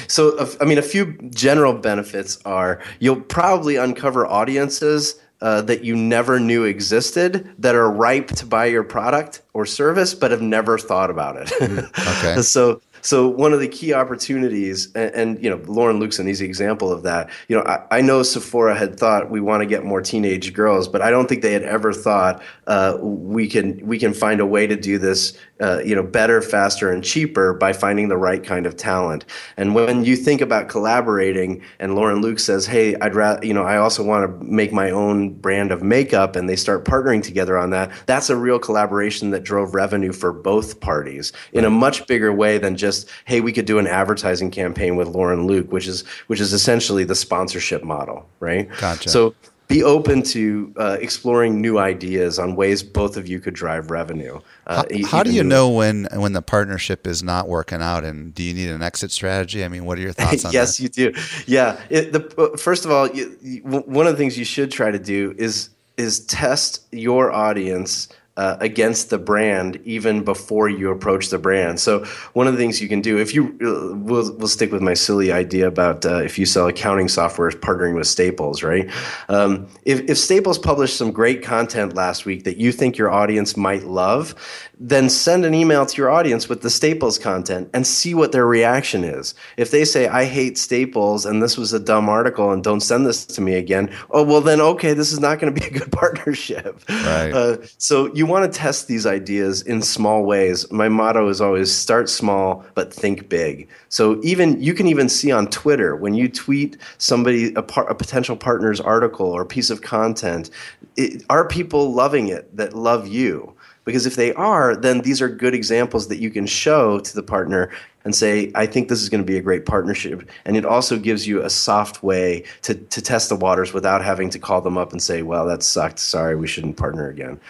So, 0.09 0.49
I 0.61 0.65
mean, 0.65 0.79
a 0.79 0.83
few 0.83 1.13
general 1.31 1.75
benefits 1.75 2.39
are 2.45 2.83
you'll 2.99 3.21
probably 3.21 3.77
uncover 3.77 4.27
audiences 4.27 5.21
uh, 5.41 5.61
that 5.63 5.85
you 5.85 5.95
never 5.95 6.41
knew 6.41 6.65
existed 6.65 7.55
that 7.59 7.75
are 7.75 7.91
ripe 7.91 8.29
to 8.29 8.47
buy 8.47 8.67
your 8.67 8.83
product 8.83 9.43
or 9.53 9.67
service, 9.67 10.15
but 10.15 10.31
have 10.31 10.41
never 10.41 10.79
thought 10.79 11.11
about 11.11 11.37
it. 11.37 11.49
Mm, 11.61 12.19
okay. 12.19 12.43
so, 12.43 12.81
so 13.03 13.29
one 13.29 13.53
of 13.53 13.61
the 13.61 13.69
key 13.69 13.93
opportunities, 13.93 14.91
and, 14.95 15.15
and, 15.15 15.45
you 15.45 15.51
know, 15.51 15.61
Lauren 15.67 15.99
Luke's 15.99 16.19
an 16.19 16.29
easy 16.29 16.47
example 16.47 16.91
of 16.91 17.03
that. 17.03 17.31
You 17.49 17.57
know, 17.57 17.63
I, 17.63 17.99
I, 17.99 18.01
know 18.01 18.23
Sephora 18.23 18.77
had 18.77 18.99
thought 18.99 19.31
we 19.31 19.41
want 19.41 19.61
to 19.61 19.67
get 19.67 19.85
more 19.85 20.01
teenage 20.01 20.53
girls, 20.53 20.89
but 20.89 21.03
I 21.03 21.11
don't 21.11 21.29
think 21.29 21.43
they 21.43 21.53
had 21.53 21.63
ever 21.63 21.93
thought 21.93 22.43
uh, 22.67 22.97
we 23.01 23.49
can 23.49 23.87
we 23.87 23.99
can 23.99 24.15
find 24.15 24.41
a 24.41 24.47
way 24.47 24.67
to 24.67 24.75
do 24.75 24.99
this, 24.99 25.39
uh, 25.61 25.81
you 25.85 25.95
know, 25.95 26.03
better, 26.03 26.41
faster, 26.41 26.91
and 26.91 27.05
cheaper 27.05 27.55
by 27.55 27.73
finding 27.73 28.09
the 28.09 28.17
right 28.17 28.43
kind 28.43 28.67
of 28.67 28.77
talent. 28.77 29.25
And 29.57 29.75
when 29.75 30.05
you 30.05 30.17
think 30.17 30.41
about 30.41 30.69
collaborating, 30.69 31.63
and 31.79 31.95
Lauren 31.95 32.21
Luke 32.23 32.39
says, 32.39 32.67
"Hey, 32.67 32.97
I'd 32.97 33.15
rather, 33.15 33.47
you 33.47 33.55
know, 33.55 33.65
I 33.65 33.77
also 33.77 34.03
want 34.03 34.27
to 34.27 34.47
make 34.47 34.73
my 34.73 34.91
own 34.91 35.35
brand 35.35 35.71
of 35.71 35.83
makeup," 35.83 36.35
and 36.35 36.49
they 36.49 36.57
start 36.57 36.85
partnering 36.85 37.23
together 37.23 37.59
on 37.59 37.71
that. 37.71 37.91
That's 38.07 38.31
a 38.31 38.37
real 38.37 38.59
collaboration 38.59 39.31
that 39.31 39.45
drove 39.45 39.75
revenue 39.75 40.13
for 40.13 40.33
both 40.33 40.81
parties 40.81 41.33
in 41.53 41.65
a 41.65 41.71
much 41.71 42.07
bigger 42.07 42.33
way 42.33 42.59
than 42.59 42.77
just 42.77 42.87
just 42.87 43.09
hey 43.25 43.41
we 43.41 43.53
could 43.53 43.67
do 43.67 43.79
an 43.79 43.87
advertising 43.87 44.51
campaign 44.51 44.97
with 44.97 45.09
Lauren 45.09 45.47
Luke 45.47 45.73
which 45.73 45.87
is 45.87 46.05
which 46.29 46.41
is 46.41 46.53
essentially 46.53 47.05
the 47.05 47.15
sponsorship 47.15 47.83
model 47.83 48.29
right 48.41 48.69
gotcha 48.79 49.09
so 49.09 49.35
be 49.69 49.83
open 49.83 50.23
to 50.23 50.73
uh, 50.77 50.97
exploring 51.01 51.61
new 51.61 51.79
ideas 51.79 52.39
on 52.39 52.55
ways 52.55 52.83
both 52.83 53.17
of 53.17 53.27
you 53.27 53.41
could 53.41 53.55
drive 53.55 53.91
revenue. 53.91 54.41
Uh, 54.67 54.85
how, 55.03 55.07
how 55.09 55.23
do 55.23 55.33
you 55.33 55.43
know 55.43 55.71
when 55.71 56.07
when 56.13 56.33
the 56.33 56.43
partnership 56.43 57.07
is 57.07 57.23
not 57.23 57.49
working 57.49 57.83
out, 57.83 58.05
and 58.05 58.35
do 58.35 58.43
you 58.43 58.55
need 58.55 58.71
an 58.71 58.83
exit 58.83 59.11
strategy? 59.11 59.65
I 59.65 59.69
mean, 59.69 59.85
what 59.85 59.99
are 59.99 60.03
your 60.03 60.13
thoughts 60.13 60.45
on 60.45 60.53
yes, 60.53 60.79
that? 60.79 60.83
Yes, 60.83 60.99
you 60.99 61.11
do. 61.11 61.21
Yeah, 61.47 61.81
it, 61.91 62.13
the, 62.13 62.35
uh, 62.41 62.57
first 62.57 62.85
of 62.85 62.91
all, 62.91 63.09
you, 63.11 63.37
you, 63.43 63.61
one 63.63 64.07
of 64.07 64.13
the 64.13 64.19
things 64.19 64.39
you 64.39 64.45
should 64.45 64.71
try 64.71 64.91
to 64.91 64.99
do 64.99 65.35
is 65.37 65.71
is 65.97 66.21
test 66.27 66.85
your 66.93 67.33
audience 67.33 68.09
uh, 68.37 68.57
against 68.61 69.11
the 69.11 69.19
brand 69.19 69.81
even 69.85 70.23
before 70.23 70.69
you 70.69 70.91
approach 70.91 71.29
the 71.31 71.39
brand. 71.39 71.81
So 71.81 72.05
one 72.35 72.47
of 72.47 72.53
the 72.53 72.59
things 72.59 72.81
you 72.81 72.89
can 72.89 73.01
do, 73.01 73.19
if 73.19 73.35
you 73.35 73.57
uh, 73.63 73.97
we'll, 73.97 74.35
we'll 74.37 74.49
stick 74.49 74.73
with 74.73 74.83
my 74.83 74.95
silly 74.95 75.33
idea 75.33 75.67
about 75.67 76.05
uh, 76.05 76.23
if 76.23 76.39
you 76.39 76.47
sell 76.47 76.69
accounting 76.69 77.09
software 77.09 77.51
partnering 77.51 77.95
with 77.95 78.07
Staples, 78.07 78.63
right? 78.63 78.91
Um, 79.29 79.69
if, 79.85 80.01
if 80.11 80.19
Staples 80.19 80.59
published 80.59 80.97
some 80.97 81.13
great 81.13 81.43
content 81.43 81.95
last 81.95 82.27
week 82.27 82.45
that 82.45 82.57
you 82.59 82.73
think 82.73 82.99
your 82.99 83.11
audience 83.11 83.57
might 83.57 83.85
love, 83.85 84.35
then 84.79 85.09
send 85.09 85.47
an 85.47 85.55
email 85.55 85.87
to 85.87 85.97
your 85.97 86.11
audience 86.11 86.49
with 86.49 86.61
the 86.61 86.69
Staples 86.69 87.19
content 87.19 87.71
and 87.73 87.87
see 87.87 88.15
what 88.15 88.33
their 88.33 88.47
reaction 88.47 89.05
is. 89.05 89.35
If 89.57 89.71
they 89.71 89.85
say, 89.85 90.07
I 90.09 90.25
hate 90.27 90.59
Staples 90.59 91.25
and 91.25 91.43
this 91.43 91.57
was 91.57 91.73
a 91.73 91.81
dumb 91.81 92.09
article 92.11 92.51
and 92.51 92.63
don't 92.63 92.81
send 92.81 93.07
this 93.07 93.25
to 93.27 93.41
me 93.41 93.55
again, 93.55 93.91
oh, 94.11 94.23
well, 94.23 94.43
then, 94.43 94.61
okay, 94.61 94.93
this 94.93 95.13
is 95.13 95.21
not 95.21 95.39
going 95.39 95.55
to 95.55 95.61
be 95.61 95.67
a 95.67 95.79
good 95.79 95.93
partnership. 95.93 96.83
Right. 96.89 97.33
Uh, 97.33 97.57
so 97.79 98.13
you 98.15 98.26
want 98.27 98.51
to 98.51 98.59
test 98.59 98.89
these 98.89 99.07
ideas 99.07 99.63
in 99.63 99.83
small 99.83 100.25
ways. 100.25 100.71
My 100.71 100.89
motto 100.89 101.29
is 101.29 101.41
always 101.41 101.75
start 101.75 102.09
small, 102.09 102.65
but 102.75 102.93
think 102.93 103.29
big. 103.29 103.69
So 103.89 104.21
even 104.23 104.61
you 104.61 104.75
can 104.75 104.87
even 104.87 105.09
see 105.09 105.33
on 105.33 105.49
Twitter 105.49 105.97
when 105.97 106.15
you 106.15 106.29
tweet 106.29 106.77
somebody, 106.99 107.55
a, 107.55 107.63
par- 107.63 107.89
a 107.89 107.95
potential 107.95 108.37
partner's 108.37 108.81
article 108.81 109.27
or 109.27 109.45
piece 109.45 109.71
of 109.71 109.83
content, 109.83 110.51
it, 110.97 111.25
are 111.31 111.47
people 111.49 111.93
loving 111.93 112.29
it 112.29 112.55
that 112.57 112.75
love 112.75 113.09
you? 113.09 113.55
Because 113.85 114.05
if 114.05 114.17
they 114.17 114.35
are, 114.35 114.75
then 114.75 115.03
these 115.03 115.23
are 115.23 115.29
good 115.29 115.55
examples 115.55 116.09
that 116.09 116.19
you 116.19 116.29
can 116.29 116.45
show 116.45 116.99
to 116.99 117.15
the 117.15 117.23
partner 117.23 117.71
and 118.05 118.15
say, 118.15 118.51
I 118.55 118.67
think 118.67 118.89
this 118.89 119.01
is 119.01 119.09
going 119.09 119.23
to 119.23 119.27
be 119.27 119.37
a 119.37 119.43
great 119.43 119.65
partnership. 119.65 120.29
And 120.45 120.57
it 120.57 120.65
also 120.65 120.99
gives 120.99 121.27
you 121.27 121.43
a 121.43 121.51
soft 121.51 122.03
way 122.03 122.45
to, 122.63 122.75
to 122.75 123.03
test 123.03 123.29
the 123.29 123.37
waters 123.37 123.73
without 123.73 124.05
having 124.05 124.31
to 124.31 124.39
call 124.39 124.61
them 124.61 124.77
up 124.77 124.93
and 124.93 125.03
say, 125.03 125.23
well, 125.23 125.47
that 125.47 125.63
sucked. 125.63 125.99
Sorry, 125.99 126.37
we 126.37 126.47
shouldn't 126.47 126.77
partner 126.77 127.09
again. 127.09 127.41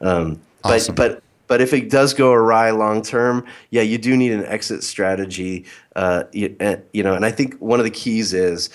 Um, 0.00 0.40
awesome. 0.64 0.94
But, 0.94 1.12
but, 1.12 1.22
but 1.46 1.60
if 1.60 1.72
it 1.72 1.90
does 1.90 2.14
go 2.14 2.32
awry 2.32 2.70
long 2.70 3.02
term, 3.02 3.44
yeah, 3.70 3.82
you 3.82 3.98
do 3.98 4.16
need 4.16 4.32
an 4.32 4.46
exit 4.46 4.84
strategy. 4.84 5.64
Uh, 5.96 6.24
you, 6.32 6.56
uh, 6.60 6.76
you 6.92 7.02
know, 7.02 7.14
and 7.14 7.24
I 7.24 7.32
think 7.32 7.56
one 7.58 7.80
of 7.80 7.84
the 7.84 7.90
keys 7.90 8.32
is 8.32 8.70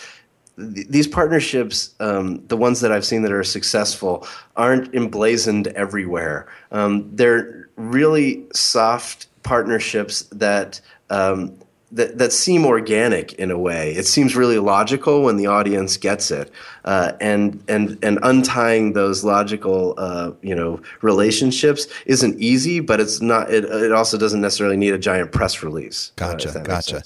these 0.58 1.08
partnerships, 1.08 1.96
um, 2.00 2.46
the 2.48 2.58
ones 2.58 2.82
that 2.82 2.92
I've 2.92 3.06
seen 3.06 3.22
that 3.24 3.32
are 3.32 3.44
successful, 3.44 4.28
aren't 4.56 4.94
emblazoned 4.94 5.68
everywhere. 5.68 6.48
Um, 6.72 7.10
they're 7.14 7.70
really 7.76 8.46
soft 8.54 9.28
partnerships 9.44 10.24
that, 10.32 10.80
um, 11.10 11.58
that 11.96 12.18
that 12.18 12.32
seem 12.32 12.66
organic 12.66 13.34
in 13.34 13.50
a 13.50 13.58
way. 13.58 13.94
It 13.94 14.06
seems 14.06 14.36
really 14.36 14.60
logical 14.60 15.24
when 15.24 15.38
the 15.38 15.48
audience 15.48 15.98
gets 15.98 16.30
it, 16.30 16.52
uh, 16.84 17.14
and 17.20 17.64
and 17.68 17.98
and 18.04 18.20
untying 18.22 18.94
those 18.94 19.24
logical 19.24 19.96
uh, 19.98 20.32
you 20.42 20.54
know 20.54 20.82
relationships 21.02 21.88
isn't 22.06 22.40
easy, 22.40 22.80
but 22.82 23.00
it's 23.00 23.22
not. 23.22 23.52
It, 23.52 23.66
it 23.66 23.92
also 23.92 24.18
doesn't 24.18 24.42
necessarily 24.42 24.78
need 24.78 24.94
a 24.94 25.00
giant 25.00 25.32
press 25.32 25.64
release. 25.64 26.12
Uh, 26.20 26.32
gotcha, 26.32 26.50
uh, 26.50 26.64
gotcha. 26.64 27.04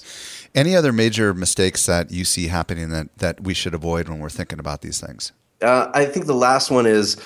Any 0.54 0.74
other 0.74 0.92
major 0.92 1.32
mistakes 1.32 1.86
that 1.86 2.10
you 2.10 2.24
see 2.24 2.48
happening 2.48 2.90
that, 2.90 3.16
that 3.18 3.40
we 3.40 3.54
should 3.54 3.72
avoid 3.72 4.08
when 4.08 4.18
we're 4.18 4.28
thinking 4.30 4.58
about 4.58 4.82
these 4.82 5.00
things? 5.00 5.30
Uh, 5.62 5.88
I 5.94 6.06
think 6.06 6.26
the 6.26 6.34
last 6.34 6.72
one 6.72 6.86
is 6.86 7.16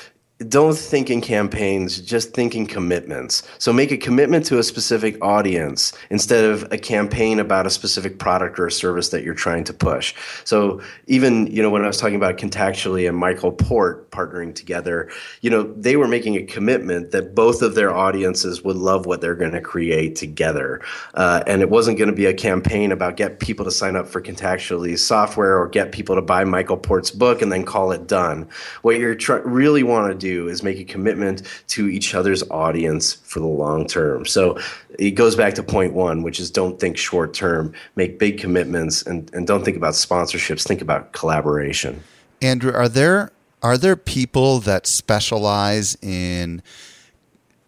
don't 0.49 0.77
think 0.77 1.11
in 1.11 1.21
campaigns, 1.21 2.01
just 2.01 2.33
think 2.33 2.55
in 2.55 2.67
commitments. 2.67 3.43
So 3.59 3.73
make 3.73 3.91
a 3.91 3.97
commitment 3.97 4.45
to 4.47 4.59
a 4.59 4.63
specific 4.63 5.17
audience 5.23 5.93
instead 6.11 6.45
of 6.45 6.71
a 6.73 6.79
campaign 6.79 7.39
about 7.39 7.67
a 7.67 7.71
specific 7.71 8.19
product 8.19 8.59
or 8.59 8.67
a 8.67 8.73
service 8.73 9.09
that 9.11 9.23
you're 9.23 9.35
trying 9.35 9.65
to 9.65 9.73
push. 9.73 10.15
So 10.45 10.81
even, 11.07 11.47
you 11.49 11.63
know, 11.63 11.71
when 11.71 11.83
I 11.85 11.87
was 11.87 11.99
talking 11.99 12.17
about 12.17 12.37
Contactually 12.37 13.09
and 13.09 13.17
Michael 13.17 13.53
Port 13.53 14.11
partnering 14.11 14.55
together, 14.55 15.11
you 15.41 15.51
know, 15.51 15.63
they 15.63 15.97
were 15.97 16.09
making 16.09 16.37
a 16.37 16.43
commitment 16.43 17.11
that 17.13 17.35
both 17.35 17.63
of 17.63 17.75
their 17.75 17.95
audiences 17.95 18.63
would 18.63 18.77
love 18.77 19.07
what 19.07 19.21
they're 19.21 19.35
going 19.35 19.53
to 19.53 19.61
create 19.61 20.17
together. 20.17 20.81
Uh, 21.15 21.43
and 21.47 21.63
it 21.63 21.71
wasn't 21.71 21.99
going 21.99 22.11
to 22.11 22.17
be 22.17 22.27
a 22.27 22.35
campaign 22.35 22.93
about 22.93 23.17
get 23.17 23.41
people 23.41 23.65
to 23.65 23.71
sign 23.71 23.97
up 23.97 24.09
for 24.09 24.21
Contactually 24.21 24.99
software 24.99 25.59
or 25.59 25.69
get 25.69 25.93
people 25.93 26.17
to 26.17 26.23
buy 26.23 26.45
Michael 26.45 26.77
Port's 26.77 27.11
book 27.11 27.43
and 27.43 27.53
then 27.53 27.65
call 27.65 27.93
it 27.93 28.07
done. 28.07 28.49
What 28.83 28.99
you're 28.99 29.15
tr- 29.15 29.43
really 29.45 29.83
want 29.83 30.13
to 30.13 30.19
do 30.19 30.34
is 30.49 30.63
make 30.63 30.79
a 30.79 30.85
commitment 30.85 31.43
to 31.69 31.89
each 31.89 32.15
other's 32.15 32.43
audience 32.51 33.15
for 33.15 33.41
the 33.41 33.47
long 33.47 33.87
term. 33.87 34.27
So 34.27 34.59
it 34.99 35.13
goes 35.13 35.37
back 35.37 35.55
to 35.55 35.63
point 35.63 35.95
one, 35.95 36.23
which 36.23 36.41
is 36.41 36.51
don't 36.51 36.79
think 36.79 36.97
short 36.97 37.35
term, 37.35 37.73
make 37.97 38.19
big 38.19 38.39
commitments, 38.39 39.03
and, 39.03 39.33
and 39.35 39.47
don't 39.47 39.65
think 39.65 39.77
about 39.77 39.95
sponsorships. 39.95 40.67
Think 40.67 40.83
about 40.83 41.13
collaboration. 41.13 42.03
Andrew, 42.43 42.73
are 42.73 42.89
there 42.89 43.31
are 43.63 43.79
there 43.79 43.97
people 43.97 44.59
that 44.61 44.87
specialize 44.87 45.97
in? 46.03 46.63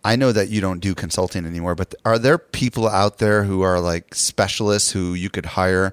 I 0.05 0.15
know 0.15 0.31
that 0.31 0.51
you 0.51 0.61
don't 0.61 0.79
do 0.79 0.95
consulting 0.95 1.47
anymore, 1.47 1.75
but 1.75 1.95
are 2.05 2.19
there 2.19 2.39
people 2.39 2.87
out 2.87 3.19
there 3.19 3.45
who 3.45 3.63
are 3.63 3.81
like 3.81 4.15
specialists 4.15 4.93
who 4.93 5.15
you 5.15 5.31
could 5.31 5.47
hire 5.47 5.93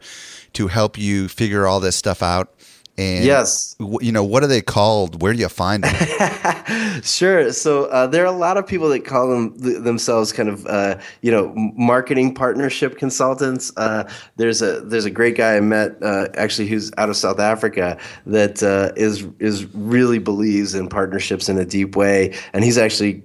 to 0.53 0.67
help 0.67 0.97
you 0.97 1.27
figure 1.27 1.65
all 1.65 1.79
this 1.79 1.95
stuff 1.95 2.21
out? 2.21 2.53
And 2.95 3.25
yes, 3.25 3.75
you 4.01 4.11
know 4.11 4.23
what 4.23 4.43
are 4.43 4.47
they 4.47 4.61
called? 4.61 5.19
Where 5.21 5.33
do 5.33 5.39
you 5.39 5.49
find 5.49 5.83
them? 5.83 7.01
sure. 7.01 7.51
So 7.51 7.85
uh, 7.85 8.05
there 8.05 8.21
are 8.21 8.33
a 8.33 8.37
lot 8.37 8.55
of 8.57 8.67
people 8.67 8.87
that 8.89 9.03
call 9.03 9.29
them 9.29 9.59
th- 9.59 9.79
themselves 9.79 10.31
kind 10.31 10.47
of 10.47 10.67
uh, 10.67 10.99
you 11.21 11.31
know 11.31 11.51
marketing 11.55 12.35
partnership 12.35 12.99
consultants. 12.99 13.71
Uh, 13.77 14.07
there's 14.35 14.61
a 14.61 14.81
there's 14.81 15.05
a 15.05 15.09
great 15.09 15.35
guy 15.35 15.57
I 15.57 15.59
met 15.59 15.95
uh, 16.03 16.27
actually 16.35 16.67
who's 16.67 16.91
out 16.99 17.09
of 17.09 17.15
South 17.15 17.39
Africa 17.39 17.97
that 18.27 18.61
uh, 18.61 18.91
is 18.95 19.27
is 19.39 19.65
really 19.73 20.19
believes 20.19 20.75
in 20.75 20.87
partnerships 20.87 21.49
in 21.49 21.57
a 21.57 21.65
deep 21.65 21.95
way, 21.95 22.35
and 22.53 22.63
he's 22.63 22.77
actually 22.77 23.23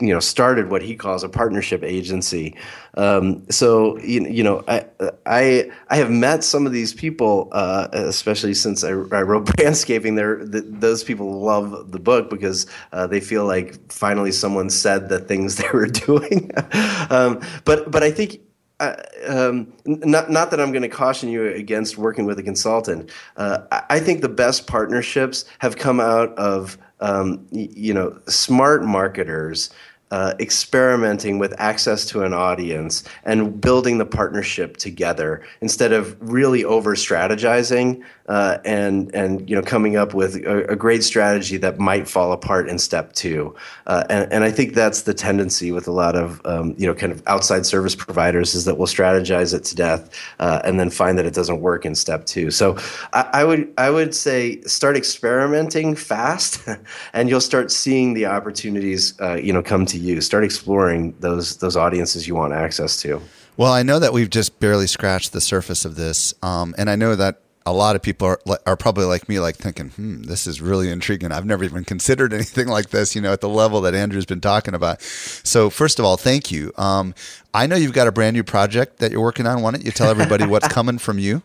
you 0.00 0.12
know 0.12 0.20
started 0.20 0.70
what 0.70 0.82
he 0.82 0.96
calls 0.96 1.22
a 1.22 1.28
partnership 1.28 1.82
agency. 1.82 2.56
Um, 2.96 3.48
so 3.50 3.98
you, 3.98 4.26
you 4.26 4.42
know 4.42 4.64
I, 4.68 4.84
I 5.26 5.70
I 5.88 5.96
have 5.96 6.10
met 6.10 6.44
some 6.44 6.66
of 6.66 6.72
these 6.72 6.94
people, 6.94 7.48
uh, 7.52 7.88
especially 7.92 8.54
since 8.54 8.84
I, 8.84 8.90
I 8.90 9.22
wrote 9.22 9.44
Brandscaping. 9.46 10.16
There, 10.16 10.44
the, 10.44 10.60
those 10.62 11.04
people 11.04 11.40
love 11.40 11.92
the 11.92 11.98
book 11.98 12.30
because 12.30 12.66
uh, 12.92 13.06
they 13.06 13.20
feel 13.20 13.46
like 13.46 13.92
finally 13.92 14.32
someone 14.32 14.70
said 14.70 15.08
the 15.08 15.18
things 15.18 15.56
they 15.56 15.68
were 15.72 15.86
doing. 15.86 16.50
um, 17.10 17.40
but 17.64 17.90
but 17.90 18.02
I 18.02 18.10
think 18.10 18.40
um, 18.80 19.72
not 19.86 20.30
not 20.30 20.50
that 20.50 20.60
I'm 20.60 20.70
going 20.70 20.82
to 20.82 20.88
caution 20.88 21.28
you 21.28 21.46
against 21.48 21.96
working 21.96 22.26
with 22.26 22.38
a 22.38 22.42
consultant. 22.42 23.10
Uh, 23.36 23.60
I 23.88 23.98
think 24.00 24.20
the 24.20 24.28
best 24.28 24.66
partnerships 24.66 25.44
have 25.60 25.76
come 25.76 26.00
out 26.00 26.36
of 26.36 26.76
um, 27.00 27.46
you 27.50 27.94
know 27.94 28.18
smart 28.26 28.84
marketers 28.84 29.70
uh, 30.10 30.34
experimenting 30.38 31.38
with 31.38 31.54
access 31.58 32.04
to 32.06 32.22
an 32.22 32.32
audience 32.32 33.02
and 33.24 33.60
building 33.60 33.98
the 33.98 34.06
partnership 34.06 34.76
together 34.76 35.42
instead 35.60 35.92
of 35.92 36.16
really 36.20 36.64
over 36.64 36.94
strategizing 36.94 38.02
uh, 38.28 38.58
and 38.64 39.14
and 39.14 39.48
you 39.48 39.54
know 39.54 39.62
coming 39.62 39.96
up 39.96 40.12
with 40.12 40.36
a, 40.36 40.72
a, 40.72 40.76
great 40.76 41.04
strategy 41.04 41.56
that 41.56 41.78
might 41.78 42.08
fall 42.08 42.32
apart 42.32 42.68
in 42.68 42.78
step 42.78 43.12
two. 43.12 43.54
Uh, 43.86 44.04
and, 44.10 44.32
and 44.32 44.44
I 44.44 44.50
think 44.50 44.74
that's 44.74 45.02
the 45.02 45.14
tendency 45.14 45.70
with 45.70 45.86
a 45.86 45.92
lot 45.92 46.16
of 46.16 46.40
um, 46.44 46.74
you 46.76 46.86
know 46.86 46.94
kind 46.94 47.12
of 47.12 47.22
outside 47.28 47.66
service 47.66 47.94
providers 47.94 48.54
is 48.54 48.64
that 48.64 48.78
we'll 48.78 48.88
strategize 48.88 49.54
it 49.54 49.62
to 49.64 49.76
death 49.76 50.10
uh, 50.40 50.60
and 50.64 50.80
then 50.80 50.90
find 50.90 51.16
that 51.18 51.26
it 51.26 51.34
doesn't 51.34 51.60
work 51.60 51.86
in 51.86 51.94
step 51.94 52.26
two. 52.26 52.50
So 52.50 52.76
I, 53.12 53.30
I 53.32 53.44
would 53.44 53.72
I 53.78 53.90
would 53.90 54.14
say 54.14 54.60
start 54.62 54.96
experimenting 54.96 55.94
fast, 55.94 56.66
and 57.12 57.28
you'll 57.28 57.40
start 57.40 57.70
seeing 57.70 58.14
the 58.14 58.26
opportunities 58.26 59.14
uh, 59.20 59.34
you 59.34 59.52
know 59.52 59.62
come 59.62 59.86
to 59.86 59.98
you. 59.98 60.20
Start 60.20 60.42
exploring 60.42 61.14
those 61.20 61.58
those 61.58 61.76
audiences 61.76 62.26
you 62.26 62.34
want 62.34 62.54
access 62.54 63.00
to. 63.02 63.22
Well, 63.56 63.72
I 63.72 63.82
know 63.84 63.98
that 64.00 64.12
we've 64.12 64.28
just 64.28 64.58
barely 64.60 64.86
scratched 64.86 65.32
the 65.32 65.40
surface 65.40 65.86
of 65.86 65.94
this, 65.94 66.34
um, 66.42 66.74
and 66.76 66.90
I 66.90 66.96
know 66.96 67.14
that 67.14 67.40
a 67.66 67.72
lot 67.72 67.96
of 67.96 68.02
people 68.02 68.28
are 68.28 68.40
are 68.64 68.76
probably 68.76 69.04
like 69.04 69.28
me, 69.28 69.40
like 69.40 69.56
thinking, 69.56 69.90
"Hmm, 69.90 70.22
this 70.22 70.46
is 70.46 70.60
really 70.60 70.90
intriguing. 70.90 71.32
I've 71.32 71.44
never 71.44 71.64
even 71.64 71.84
considered 71.84 72.32
anything 72.32 72.68
like 72.68 72.90
this." 72.90 73.14
You 73.14 73.20
know, 73.20 73.32
at 73.32 73.40
the 73.40 73.48
level 73.48 73.80
that 73.82 73.94
Andrew's 73.94 74.24
been 74.24 74.40
talking 74.40 74.74
about. 74.74 75.02
So, 75.02 75.68
first 75.68 75.98
of 75.98 76.04
all, 76.04 76.16
thank 76.16 76.50
you. 76.50 76.72
Um, 76.78 77.14
I 77.52 77.66
know 77.66 77.76
you've 77.76 77.92
got 77.92 78.06
a 78.06 78.12
brand 78.12 78.34
new 78.34 78.44
project 78.44 78.98
that 78.98 79.10
you're 79.10 79.20
working 79.20 79.46
on. 79.46 79.62
Why 79.62 79.72
don't 79.72 79.84
you 79.84 79.90
tell 79.90 80.08
everybody 80.08 80.46
what's 80.46 80.68
coming 80.68 80.98
from 80.98 81.18
you? 81.18 81.42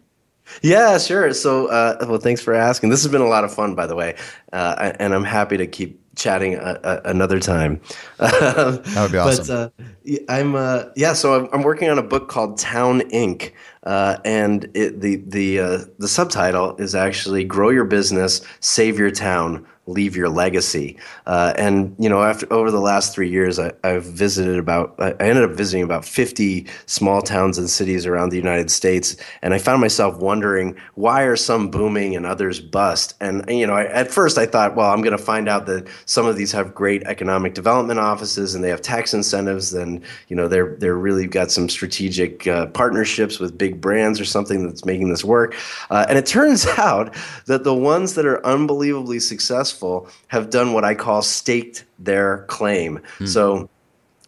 Yeah, 0.62 0.98
sure. 0.98 1.34
So, 1.34 1.68
uh, 1.68 2.06
well, 2.08 2.20
thanks 2.20 2.42
for 2.42 2.54
asking. 2.54 2.90
This 2.90 3.04
has 3.04 3.12
been 3.12 3.22
a 3.22 3.28
lot 3.28 3.44
of 3.44 3.54
fun, 3.54 3.74
by 3.74 3.88
the 3.88 3.96
way, 3.96 4.16
uh, 4.54 4.94
and 5.00 5.14
I'm 5.14 5.24
happy 5.24 5.58
to 5.58 5.68
keep 5.68 6.01
chatting 6.22 6.56
a, 6.56 6.80
a, 6.84 7.02
another 7.06 7.40
time. 7.40 7.82
that 8.18 8.94
would 8.96 9.12
be 9.12 9.18
awesome. 9.18 9.72
But 9.76 10.14
uh, 10.14 10.18
I'm 10.30 10.56
uh, 10.56 10.86
yeah, 10.96 11.14
so 11.14 11.34
I'm, 11.34 11.50
I'm, 11.52 11.64
working 11.64 11.90
on 11.90 11.98
a 11.98 12.04
book 12.04 12.30
called 12.30 12.58
Town 12.58 13.02
Inc. 13.12 13.52
Uh, 13.84 14.18
and 14.24 14.70
it, 14.76 15.02
the 15.02 15.18
the 15.28 15.60
uh, 15.60 15.80
the 15.98 16.08
subtitle 16.08 16.76
is 16.78 16.94
actually 16.94 17.44
"Grow 17.44 17.70
Your 17.70 17.86
Business, 17.86 18.42
Save 18.60 19.00
Your 19.00 19.12
Town, 19.12 19.66
leave 19.92 20.16
your 20.16 20.30
legacy. 20.30 20.98
Uh, 21.26 21.54
and 21.58 21.96
you 22.00 22.10
know, 22.10 22.24
after 22.24 22.52
over 22.52 22.72
the 22.72 22.80
last 22.80 23.14
three 23.14 23.30
years, 23.30 23.60
I, 23.60 23.72
have 23.84 24.06
visited 24.06 24.58
about. 24.58 24.96
I 25.00 25.12
ended 25.20 25.44
up 25.44 25.52
visiting 25.52 25.84
about 25.84 26.06
fifty 26.06 26.68
small 26.86 27.22
towns 27.22 27.58
and 27.58 27.70
cities 27.70 28.06
around 28.06 28.30
the 28.30 28.38
United 28.38 28.72
States, 28.72 29.16
and 29.42 29.54
I 29.54 29.58
found 29.58 29.82
myself 29.82 30.18
wondering 30.18 30.76
why 30.96 31.24
are 31.24 31.36
some 31.36 31.70
booming 31.70 32.16
and 32.16 32.26
others 32.26 32.60
bust. 32.60 33.16
And 33.20 33.44
you 33.48 33.68
know, 33.68 33.74
I, 33.74 33.86
at 33.86 34.12
first 34.12 34.38
I 34.38 34.46
thought, 34.46 34.76
well, 34.76 34.92
I'm 34.92 35.02
going 35.02 35.18
to 35.18 35.24
find 35.24 35.50
out 35.50 35.66
that 35.68 35.88
some 36.06 36.26
of 36.26 36.36
these 36.36 36.52
have 36.52 36.74
great 36.74 37.04
economic 37.04 37.54
development 37.54 38.00
offices 38.00 38.56
and 38.56 38.64
they 38.64 38.70
have 38.70 38.82
tax 38.82 39.14
incentives. 39.14 39.72
Then 39.72 40.04
you 40.28 40.36
know, 40.36 40.48
they're 40.48 40.76
they're 40.78 40.98
really 40.98 41.28
got 41.28 41.52
some 41.52 41.70
strategic 41.70 42.48
uh, 42.48 42.68
partnerships 42.68 43.40
with 43.40 43.58
big 43.58 43.82
brands 43.82 44.20
or 44.20 44.26
something 44.26 44.66
that's 44.66 44.86
making 44.86 45.10
this 45.10 45.24
work. 45.24 45.56
Uh, 45.90 46.06
and 46.08 46.18
it 46.18 46.26
turns 46.26 46.66
out 46.78 47.16
that 47.46 47.64
the 47.64 47.76
ones 47.76 48.16
that 48.16 48.26
are 48.26 48.46
unbelievably 48.46 49.20
successful 49.20 49.81
successful 49.82 50.08
have 50.28 50.50
done 50.50 50.74
what 50.74 50.84
I 50.84 50.96
call 50.96 51.22
staked 51.22 51.86
their 52.00 52.46
claim. 52.48 53.00
Hmm. 53.18 53.26
So 53.26 53.70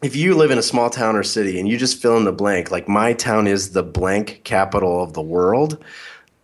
if 0.02 0.16
you 0.16 0.36
live 0.36 0.52
in 0.52 0.58
a 0.58 0.64
small 0.64 0.90
town 0.90 1.16
or 1.16 1.24
city 1.24 1.60
and 1.60 1.68
you 1.68 1.78
just 1.78 2.02
fill 2.02 2.18
in 2.18 2.26
the 2.26 2.32
blank, 2.32 2.72
like 2.72 2.88
my 2.88 3.14
town 3.14 3.48
is 3.48 3.72
the 3.72 3.84
blank 3.84 4.42
capital 4.44 5.02
of 5.02 5.14
the 5.14 5.22
world, 5.22 5.84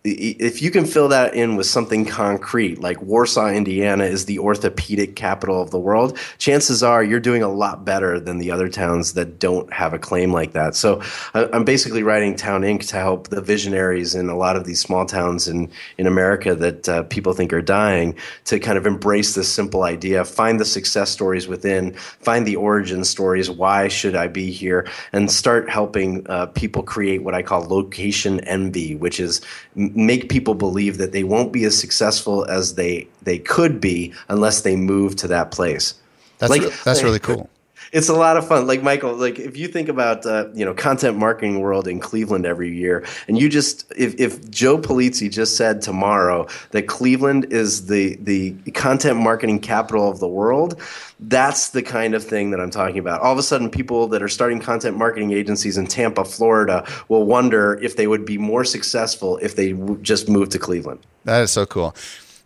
if 0.02 0.62
you 0.62 0.70
can 0.70 0.86
fill 0.86 1.08
that 1.08 1.34
in 1.34 1.56
with 1.56 1.66
something 1.66 2.06
concrete, 2.06 2.80
like 2.80 3.02
Warsaw, 3.02 3.48
Indiana 3.48 4.04
is 4.04 4.24
the 4.24 4.38
orthopedic 4.38 5.14
capital 5.14 5.60
of 5.60 5.70
the 5.70 5.78
world, 5.78 6.18
chances 6.38 6.82
are 6.82 7.04
you're 7.04 7.20
doing 7.20 7.42
a 7.42 7.48
lot 7.48 7.84
better 7.84 8.18
than 8.18 8.38
the 8.38 8.50
other 8.50 8.70
towns 8.70 9.12
that 9.12 9.38
don't 9.38 9.70
have 9.70 9.92
a 9.92 9.98
claim 9.98 10.32
like 10.32 10.52
that. 10.52 10.74
So 10.74 11.02
I'm 11.34 11.64
basically 11.64 12.02
writing 12.02 12.34
Town 12.34 12.62
Inc. 12.62 12.88
to 12.88 12.96
help 12.96 13.28
the 13.28 13.42
visionaries 13.42 14.14
in 14.14 14.30
a 14.30 14.36
lot 14.36 14.56
of 14.56 14.64
these 14.64 14.80
small 14.80 15.04
towns 15.04 15.48
in, 15.48 15.70
in 15.98 16.06
America 16.06 16.54
that 16.54 16.88
uh, 16.88 17.02
people 17.04 17.34
think 17.34 17.52
are 17.52 17.60
dying 17.60 18.14
to 18.46 18.58
kind 18.58 18.78
of 18.78 18.86
embrace 18.86 19.34
this 19.34 19.52
simple 19.52 19.82
idea, 19.82 20.24
find 20.24 20.58
the 20.58 20.64
success 20.64 21.10
stories 21.10 21.46
within, 21.46 21.92
find 21.94 22.46
the 22.46 22.56
origin 22.56 23.04
stories, 23.04 23.50
why 23.50 23.88
should 23.88 24.16
I 24.16 24.28
be 24.28 24.50
here, 24.50 24.88
and 25.12 25.30
start 25.30 25.68
helping 25.68 26.26
uh, 26.30 26.46
people 26.46 26.82
create 26.82 27.22
what 27.22 27.34
I 27.34 27.42
call 27.42 27.68
location 27.68 28.40
envy, 28.40 28.94
which 28.94 29.20
is 29.20 29.42
make 29.94 30.28
people 30.28 30.54
believe 30.54 30.98
that 30.98 31.12
they 31.12 31.24
won't 31.24 31.52
be 31.52 31.64
as 31.64 31.78
successful 31.78 32.44
as 32.46 32.74
they 32.74 33.08
they 33.22 33.38
could 33.38 33.80
be 33.80 34.12
unless 34.28 34.62
they 34.62 34.76
move 34.76 35.16
to 35.16 35.28
that 35.28 35.50
place. 35.50 35.94
That's 36.38 36.50
like, 36.50 36.62
re- 36.62 36.72
that's 36.84 37.02
really 37.02 37.18
cool 37.18 37.48
it's 37.92 38.08
a 38.08 38.14
lot 38.14 38.36
of 38.36 38.46
fun. 38.46 38.66
Like 38.66 38.82
Michael, 38.82 39.14
like 39.14 39.38
if 39.38 39.56
you 39.56 39.66
think 39.66 39.88
about 39.88 40.24
uh, 40.24 40.48
you 40.54 40.64
know 40.64 40.74
content 40.74 41.16
marketing 41.16 41.60
world 41.60 41.88
in 41.88 41.98
Cleveland 41.98 42.46
every 42.46 42.74
year, 42.74 43.04
and 43.26 43.38
you 43.38 43.48
just 43.48 43.90
if, 43.96 44.18
if 44.18 44.48
Joe 44.50 44.78
Pulizzi 44.78 45.30
just 45.30 45.56
said 45.56 45.82
tomorrow 45.82 46.46
that 46.70 46.86
Cleveland 46.86 47.52
is 47.52 47.86
the 47.86 48.16
the 48.16 48.52
content 48.72 49.18
marketing 49.18 49.60
capital 49.60 50.08
of 50.08 50.20
the 50.20 50.28
world, 50.28 50.80
that's 51.18 51.70
the 51.70 51.82
kind 51.82 52.14
of 52.14 52.24
thing 52.24 52.50
that 52.50 52.60
I'm 52.60 52.70
talking 52.70 52.98
about. 52.98 53.22
All 53.22 53.32
of 53.32 53.38
a 53.38 53.42
sudden, 53.42 53.70
people 53.70 54.06
that 54.08 54.22
are 54.22 54.28
starting 54.28 54.60
content 54.60 54.96
marketing 54.96 55.32
agencies 55.32 55.76
in 55.76 55.86
Tampa, 55.86 56.24
Florida, 56.24 56.86
will 57.08 57.24
wonder 57.24 57.78
if 57.82 57.96
they 57.96 58.06
would 58.06 58.24
be 58.24 58.38
more 58.38 58.64
successful 58.64 59.38
if 59.38 59.56
they 59.56 59.72
w- 59.72 60.00
just 60.00 60.28
moved 60.28 60.52
to 60.52 60.58
Cleveland. 60.58 61.00
That 61.24 61.42
is 61.42 61.50
so 61.50 61.66
cool. 61.66 61.94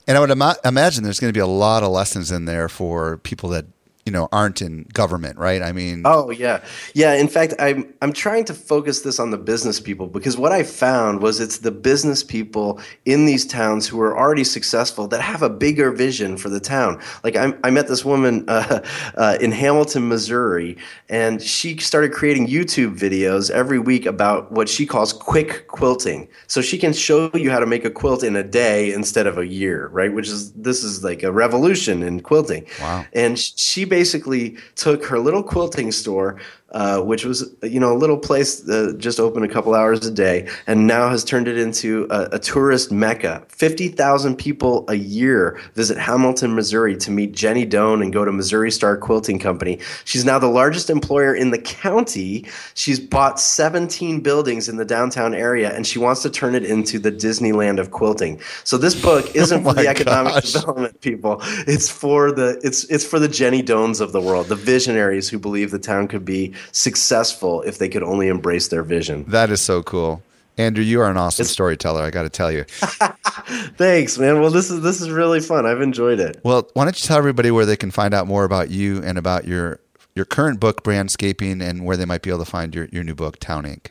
And 0.06 0.16
I 0.16 0.20
would 0.20 0.30
ima- 0.30 0.56
imagine 0.64 1.04
there's 1.04 1.20
going 1.20 1.32
to 1.32 1.36
be 1.36 1.40
a 1.40 1.46
lot 1.46 1.82
of 1.82 1.90
lessons 1.90 2.30
in 2.30 2.44
there 2.44 2.68
for 2.68 3.18
people 3.18 3.48
that 3.50 3.66
you 4.04 4.12
know 4.12 4.28
aren't 4.32 4.60
in 4.60 4.86
government 4.92 5.38
right? 5.38 5.62
I 5.62 5.72
mean 5.72 6.02
oh 6.04 6.30
yeah. 6.30 6.62
Yeah 6.94 7.14
in 7.14 7.28
fact 7.28 7.54
i'm 7.58 7.92
i'm 8.02 8.12
trying 8.12 8.44
to 8.46 8.54
focus 8.54 9.02
this 9.02 9.18
on 9.18 9.30
the 9.30 9.38
business 9.38 9.80
people 9.80 10.06
because 10.06 10.36
what 10.36 10.52
i 10.52 10.62
found 10.62 11.20
was 11.20 11.40
it's 11.40 11.58
the 11.58 11.70
business 11.70 12.22
people 12.22 12.80
in 13.04 13.24
these 13.24 13.46
towns 13.46 13.86
who 13.86 14.00
are 14.00 14.16
already 14.16 14.44
successful 14.44 15.06
that 15.08 15.20
have 15.20 15.42
a 15.42 15.50
bigger 15.50 15.90
vision 15.92 16.36
for 16.36 16.48
the 16.48 16.60
town. 16.60 17.00
Like 17.22 17.36
i, 17.36 17.54
I 17.62 17.70
met 17.70 17.88
this 17.88 18.04
woman 18.04 18.44
uh, 18.48 18.80
uh, 19.16 19.38
in 19.40 19.52
hamilton 19.52 20.08
missouri 20.08 20.76
and 21.08 21.40
she 21.40 21.76
started 21.78 22.12
creating 22.12 22.46
youtube 22.48 22.98
videos 22.98 23.50
every 23.50 23.78
week 23.78 24.06
about 24.06 24.52
what 24.52 24.68
she 24.68 24.86
calls 24.86 25.12
quick 25.12 25.66
quilting. 25.68 26.28
So 26.46 26.60
she 26.60 26.78
can 26.78 26.92
show 26.92 27.30
you 27.34 27.50
how 27.50 27.60
to 27.60 27.66
make 27.66 27.84
a 27.84 27.90
quilt 27.90 28.22
in 28.22 28.36
a 28.36 28.42
day 28.42 28.92
instead 28.92 29.26
of 29.26 29.38
a 29.38 29.46
year 29.46 29.88
right? 29.88 30.12
Which 30.12 30.28
is 30.28 30.52
this 30.52 30.82
is 30.84 31.04
like 31.04 31.22
a 31.22 31.32
revolution 31.32 32.02
in 32.02 32.20
quilting. 32.20 32.66
Wow. 32.80 33.06
And 33.12 33.38
she 33.38 33.84
basically 33.94 34.56
took 34.74 35.04
her 35.04 35.20
little 35.20 35.44
quilting 35.44 35.92
store 35.92 36.40
uh, 36.74 37.00
which 37.00 37.24
was 37.24 37.54
you 37.62 37.78
know 37.78 37.92
a 37.92 37.96
little 37.96 38.18
place 38.18 38.60
that 38.62 38.98
just 38.98 39.20
open 39.20 39.44
a 39.44 39.48
couple 39.48 39.74
hours 39.74 40.04
a 40.04 40.10
day, 40.10 40.48
and 40.66 40.88
now 40.88 41.08
has 41.08 41.24
turned 41.24 41.46
it 41.46 41.56
into 41.56 42.06
a, 42.10 42.30
a 42.32 42.38
tourist 42.40 42.90
mecca. 42.90 43.44
Fifty 43.48 43.88
thousand 43.88 44.36
people 44.36 44.84
a 44.88 44.94
year 44.94 45.60
visit 45.74 45.96
Hamilton, 45.96 46.54
Missouri, 46.56 46.96
to 46.96 47.12
meet 47.12 47.30
Jenny 47.32 47.64
Doan 47.64 48.02
and 48.02 48.12
go 48.12 48.24
to 48.24 48.32
Missouri 48.32 48.72
Star 48.72 48.96
Quilting 48.96 49.38
Company. 49.38 49.78
She's 50.04 50.24
now 50.24 50.40
the 50.40 50.48
largest 50.48 50.90
employer 50.90 51.32
in 51.32 51.52
the 51.52 51.60
county. 51.60 52.44
She's 52.74 52.98
bought 52.98 53.38
seventeen 53.38 54.20
buildings 54.20 54.68
in 54.68 54.76
the 54.76 54.84
downtown 54.84 55.32
area, 55.32 55.72
and 55.72 55.86
she 55.86 56.00
wants 56.00 56.22
to 56.22 56.30
turn 56.30 56.56
it 56.56 56.64
into 56.64 56.98
the 56.98 57.12
Disneyland 57.12 57.78
of 57.78 57.92
quilting. 57.92 58.40
So 58.64 58.76
this 58.78 59.00
book 59.00 59.36
isn't 59.36 59.64
oh 59.64 59.70
for 59.70 59.74
the 59.74 59.86
economic 59.86 60.34
gosh. 60.34 60.52
development 60.52 61.00
people. 61.00 61.38
It's 61.68 61.88
for 61.88 62.32
the 62.32 62.60
it's 62.64 62.82
it's 62.90 63.04
for 63.04 63.20
the 63.20 63.28
Jenny 63.28 63.62
Doans 63.62 64.00
of 64.00 64.10
the 64.10 64.20
world, 64.20 64.48
the 64.48 64.56
visionaries 64.56 65.28
who 65.28 65.38
believe 65.38 65.70
the 65.70 65.78
town 65.78 66.08
could 66.08 66.24
be 66.24 66.52
successful 66.72 67.62
if 67.62 67.78
they 67.78 67.88
could 67.88 68.02
only 68.02 68.28
embrace 68.28 68.68
their 68.68 68.82
vision. 68.82 69.24
That 69.28 69.50
is 69.50 69.60
so 69.60 69.82
cool. 69.82 70.22
Andrew, 70.56 70.84
you 70.84 71.00
are 71.00 71.10
an 71.10 71.16
awesome 71.16 71.42
it's, 71.44 71.50
storyteller. 71.50 72.02
I 72.02 72.10
got 72.10 72.22
to 72.22 72.28
tell 72.28 72.52
you. 72.52 72.62
Thanks, 73.76 74.16
man. 74.18 74.40
Well, 74.40 74.50
this 74.50 74.70
is 74.70 74.82
this 74.82 75.00
is 75.00 75.10
really 75.10 75.40
fun. 75.40 75.66
I've 75.66 75.80
enjoyed 75.80 76.20
it. 76.20 76.40
Well, 76.44 76.70
why 76.74 76.84
don't 76.84 76.96
you 77.00 77.06
tell 77.06 77.18
everybody 77.18 77.50
where 77.50 77.66
they 77.66 77.76
can 77.76 77.90
find 77.90 78.14
out 78.14 78.28
more 78.28 78.44
about 78.44 78.70
you 78.70 79.02
and 79.02 79.18
about 79.18 79.46
your 79.46 79.80
your 80.14 80.24
current 80.24 80.60
book, 80.60 80.84
Brandscaping, 80.84 81.60
and 81.60 81.84
where 81.84 81.96
they 81.96 82.04
might 82.04 82.22
be 82.22 82.30
able 82.30 82.44
to 82.44 82.50
find 82.50 82.72
your, 82.74 82.88
your 82.92 83.02
new 83.02 83.16
book, 83.16 83.40
Town 83.40 83.64
Inc. 83.64 83.86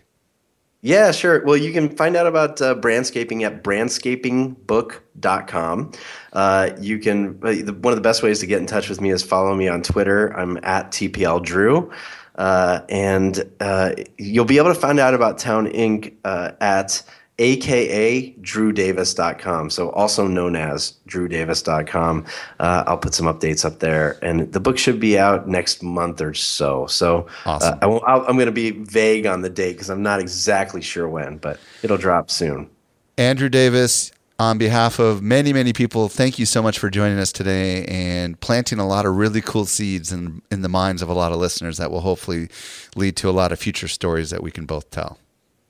Yeah, 0.81 1.11
sure. 1.11 1.45
Well, 1.45 1.55
you 1.55 1.71
can 1.71 1.95
find 1.95 2.17
out 2.17 2.27
about 2.27 2.61
uh, 2.61 2.75
brandscaping 2.75 3.43
at 3.43 3.63
brandscapingbook.com. 3.63 5.91
Uh, 6.33 6.69
you 6.77 6.99
can, 6.99 7.39
uh, 7.41 7.51
the, 7.51 7.73
one 7.73 7.93
of 7.93 7.97
the 7.97 8.01
best 8.01 8.21
ways 8.21 8.41
to 8.41 8.45
get 8.45 8.59
in 8.59 8.67
touch 8.67 8.89
with 8.89 8.99
me 8.99 9.09
is 9.09 9.23
follow 9.23 9.55
me 9.55 9.69
on 9.69 9.81
Twitter. 9.81 10.37
I'm 10.37 10.57
at 10.63 10.91
TPL 10.91 11.41
Drew. 11.41 11.89
Uh, 12.35 12.81
and 12.89 13.43
uh, 13.59 13.93
you'll 14.17 14.45
be 14.45 14.57
able 14.57 14.73
to 14.73 14.79
find 14.79 14.99
out 14.99 15.13
about 15.13 15.37
Town 15.37 15.67
Inc. 15.67 16.13
Uh, 16.23 16.51
at 16.59 17.03
aka 17.39 18.31
drewdavis.com 18.41 19.67
so 19.67 19.89
also 19.89 20.27
known 20.27 20.55
as 20.55 20.93
drewdavis.com 21.07 22.23
uh, 22.59 22.83
i'll 22.85 22.97
put 22.97 23.15
some 23.15 23.25
updates 23.25 23.65
up 23.65 23.79
there 23.79 24.19
and 24.21 24.53
the 24.53 24.59
book 24.59 24.77
should 24.77 24.99
be 24.99 25.17
out 25.17 25.47
next 25.47 25.81
month 25.81 26.21
or 26.21 26.35
so 26.35 26.85
so 26.85 27.27
uh, 27.47 27.49
awesome. 27.49 27.79
uh, 27.81 27.97
I 27.97 28.29
am 28.29 28.35
going 28.35 28.45
to 28.45 28.51
be 28.51 28.69
vague 28.69 29.25
on 29.25 29.41
the 29.41 29.49
date 29.49 29.73
because 29.73 29.89
i'm 29.89 30.03
not 30.03 30.19
exactly 30.19 30.81
sure 30.81 31.09
when 31.09 31.37
but 31.37 31.59
it'll 31.81 31.97
drop 31.97 32.29
soon 32.29 32.69
andrew 33.17 33.49
davis 33.49 34.11
on 34.43 34.57
behalf 34.57 34.99
of 34.99 35.21
many, 35.21 35.53
many 35.53 35.71
people, 35.71 36.09
thank 36.09 36.37
you 36.37 36.45
so 36.45 36.61
much 36.61 36.77
for 36.77 36.89
joining 36.89 37.17
us 37.17 37.31
today 37.31 37.85
and 37.85 38.37
planting 38.41 38.77
a 38.77 38.85
lot 38.85 39.05
of 39.05 39.15
really 39.15 39.39
cool 39.39 39.65
seeds 39.65 40.11
in, 40.11 40.41
in 40.51 40.61
the 40.61 40.69
minds 40.69 41.01
of 41.01 41.07
a 41.07 41.13
lot 41.13 41.31
of 41.31 41.39
listeners 41.39 41.77
that 41.77 41.89
will 41.89 42.01
hopefully 42.01 42.49
lead 42.95 43.15
to 43.15 43.29
a 43.29 43.31
lot 43.31 43.53
of 43.53 43.59
future 43.59 43.87
stories 43.87 44.31
that 44.31 44.43
we 44.43 44.51
can 44.51 44.65
both 44.65 44.91
tell. 44.91 45.17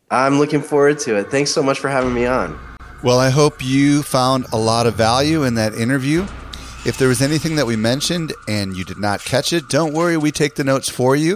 I'm 0.09 0.39
looking 0.39 0.61
forward 0.61 0.97
to 0.99 1.15
it. 1.17 1.29
Thanks 1.29 1.51
so 1.51 1.61
much 1.61 1.79
for 1.79 1.87
having 1.87 2.15
me 2.15 2.25
on. 2.25 2.59
Well, 3.03 3.19
I 3.19 3.29
hope 3.29 3.63
you 3.63 4.01
found 4.01 4.47
a 4.51 4.57
lot 4.57 4.87
of 4.87 4.95
value 4.95 5.43
in 5.43 5.53
that 5.55 5.75
interview. 5.75 6.23
If 6.85 6.97
there 6.97 7.07
was 7.07 7.21
anything 7.21 7.55
that 7.57 7.67
we 7.67 7.75
mentioned 7.75 8.33
and 8.47 8.75
you 8.75 8.83
did 8.85 8.97
not 8.97 9.23
catch 9.23 9.53
it, 9.53 9.69
don't 9.69 9.93
worry, 9.93 10.17
we 10.17 10.31
take 10.31 10.55
the 10.55 10.63
notes 10.63 10.89
for 10.89 11.15
you. 11.15 11.35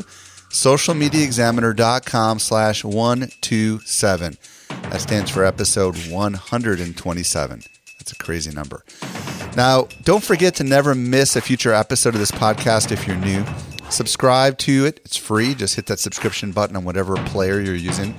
Socialmediaexaminer.com 0.50 2.40
slash 2.40 2.84
127. 2.84 4.38
That 4.90 5.02
stands 5.02 5.30
for 5.30 5.44
episode 5.46 5.96
127. 6.10 7.64
That's 8.00 8.12
a 8.12 8.16
crazy 8.16 8.52
number. 8.52 8.84
Now, 9.56 9.88
don't 10.04 10.24
forget 10.24 10.56
to 10.56 10.64
never 10.64 10.96
miss 10.96 11.36
a 11.36 11.42
future 11.42 11.74
episode 11.74 12.14
of 12.14 12.20
this 12.20 12.32
podcast 12.32 12.92
if 12.92 13.06
you're 13.08 13.18
new. 13.18 13.44
subscribe 13.90 14.58
to 14.60 14.86
it. 14.86 15.00
It's 15.06 15.16
free. 15.18 15.56
Just 15.56 15.76
hit 15.76 15.86
that 15.88 16.00
subscription 16.00 16.52
button 16.52 16.76
on 16.76 16.84
whatever 16.84 17.16
player 17.26 17.60
you're 17.62 17.76
using. 17.76 18.16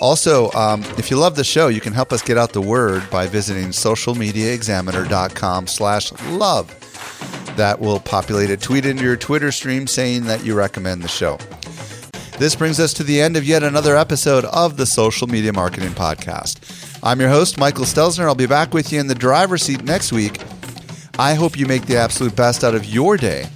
Also, 0.00 0.50
um, 0.52 0.82
if 0.98 1.10
you 1.10 1.16
love 1.16 1.36
the 1.36 1.44
show, 1.44 1.68
you 1.68 1.80
can 1.80 1.92
help 1.92 2.12
us 2.12 2.22
get 2.22 2.36
out 2.38 2.52
the 2.52 2.60
word 2.60 3.08
by 3.10 3.26
visiting 3.26 3.68
socialmediaexaminer.com 3.68 5.66
slash 5.66 6.12
love. 6.30 6.68
That 7.56 7.78
will 7.80 8.00
populate 8.00 8.50
a 8.50 8.56
tweet 8.56 8.86
into 8.86 9.04
your 9.04 9.16
Twitter 9.16 9.52
stream 9.52 9.86
saying 9.86 10.24
that 10.24 10.44
you 10.44 10.54
recommend 10.54 11.02
the 11.02 11.08
show. 11.08 11.38
This 12.38 12.56
brings 12.56 12.80
us 12.80 12.92
to 12.94 13.04
the 13.04 13.20
end 13.20 13.36
of 13.36 13.44
yet 13.44 13.62
another 13.62 13.96
episode 13.96 14.44
of 14.46 14.76
the 14.76 14.86
Social 14.86 15.28
Media 15.28 15.52
Marketing 15.52 15.90
Podcast. 15.90 16.58
I'm 17.02 17.20
your 17.20 17.28
host, 17.28 17.58
Michael 17.58 17.84
Stelzner. 17.84 18.24
I'll 18.24 18.34
be 18.34 18.46
back 18.46 18.74
with 18.74 18.92
you 18.92 18.98
in 18.98 19.06
the 19.06 19.14
driver's 19.14 19.62
seat 19.62 19.84
next 19.84 20.12
week. 20.12 20.40
I 21.18 21.34
hope 21.34 21.58
you 21.58 21.66
make 21.66 21.86
the 21.86 21.96
absolute 21.96 22.34
best 22.34 22.64
out 22.64 22.74
of 22.74 22.84
your 22.86 23.16
day, 23.16 23.46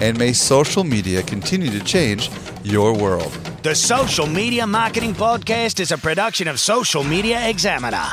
and 0.00 0.16
may 0.18 0.32
social 0.32 0.84
media 0.84 1.22
continue 1.22 1.70
to 1.70 1.82
change 1.84 2.30
your 2.62 2.96
world. 2.96 3.32
The 3.64 3.74
Social 3.74 4.26
Media 4.26 4.66
Marketing 4.66 5.14
Podcast 5.14 5.80
is 5.80 5.90
a 5.90 5.98
production 5.98 6.46
of 6.46 6.60
Social 6.60 7.02
Media 7.02 7.48
Examiner. 7.48 8.12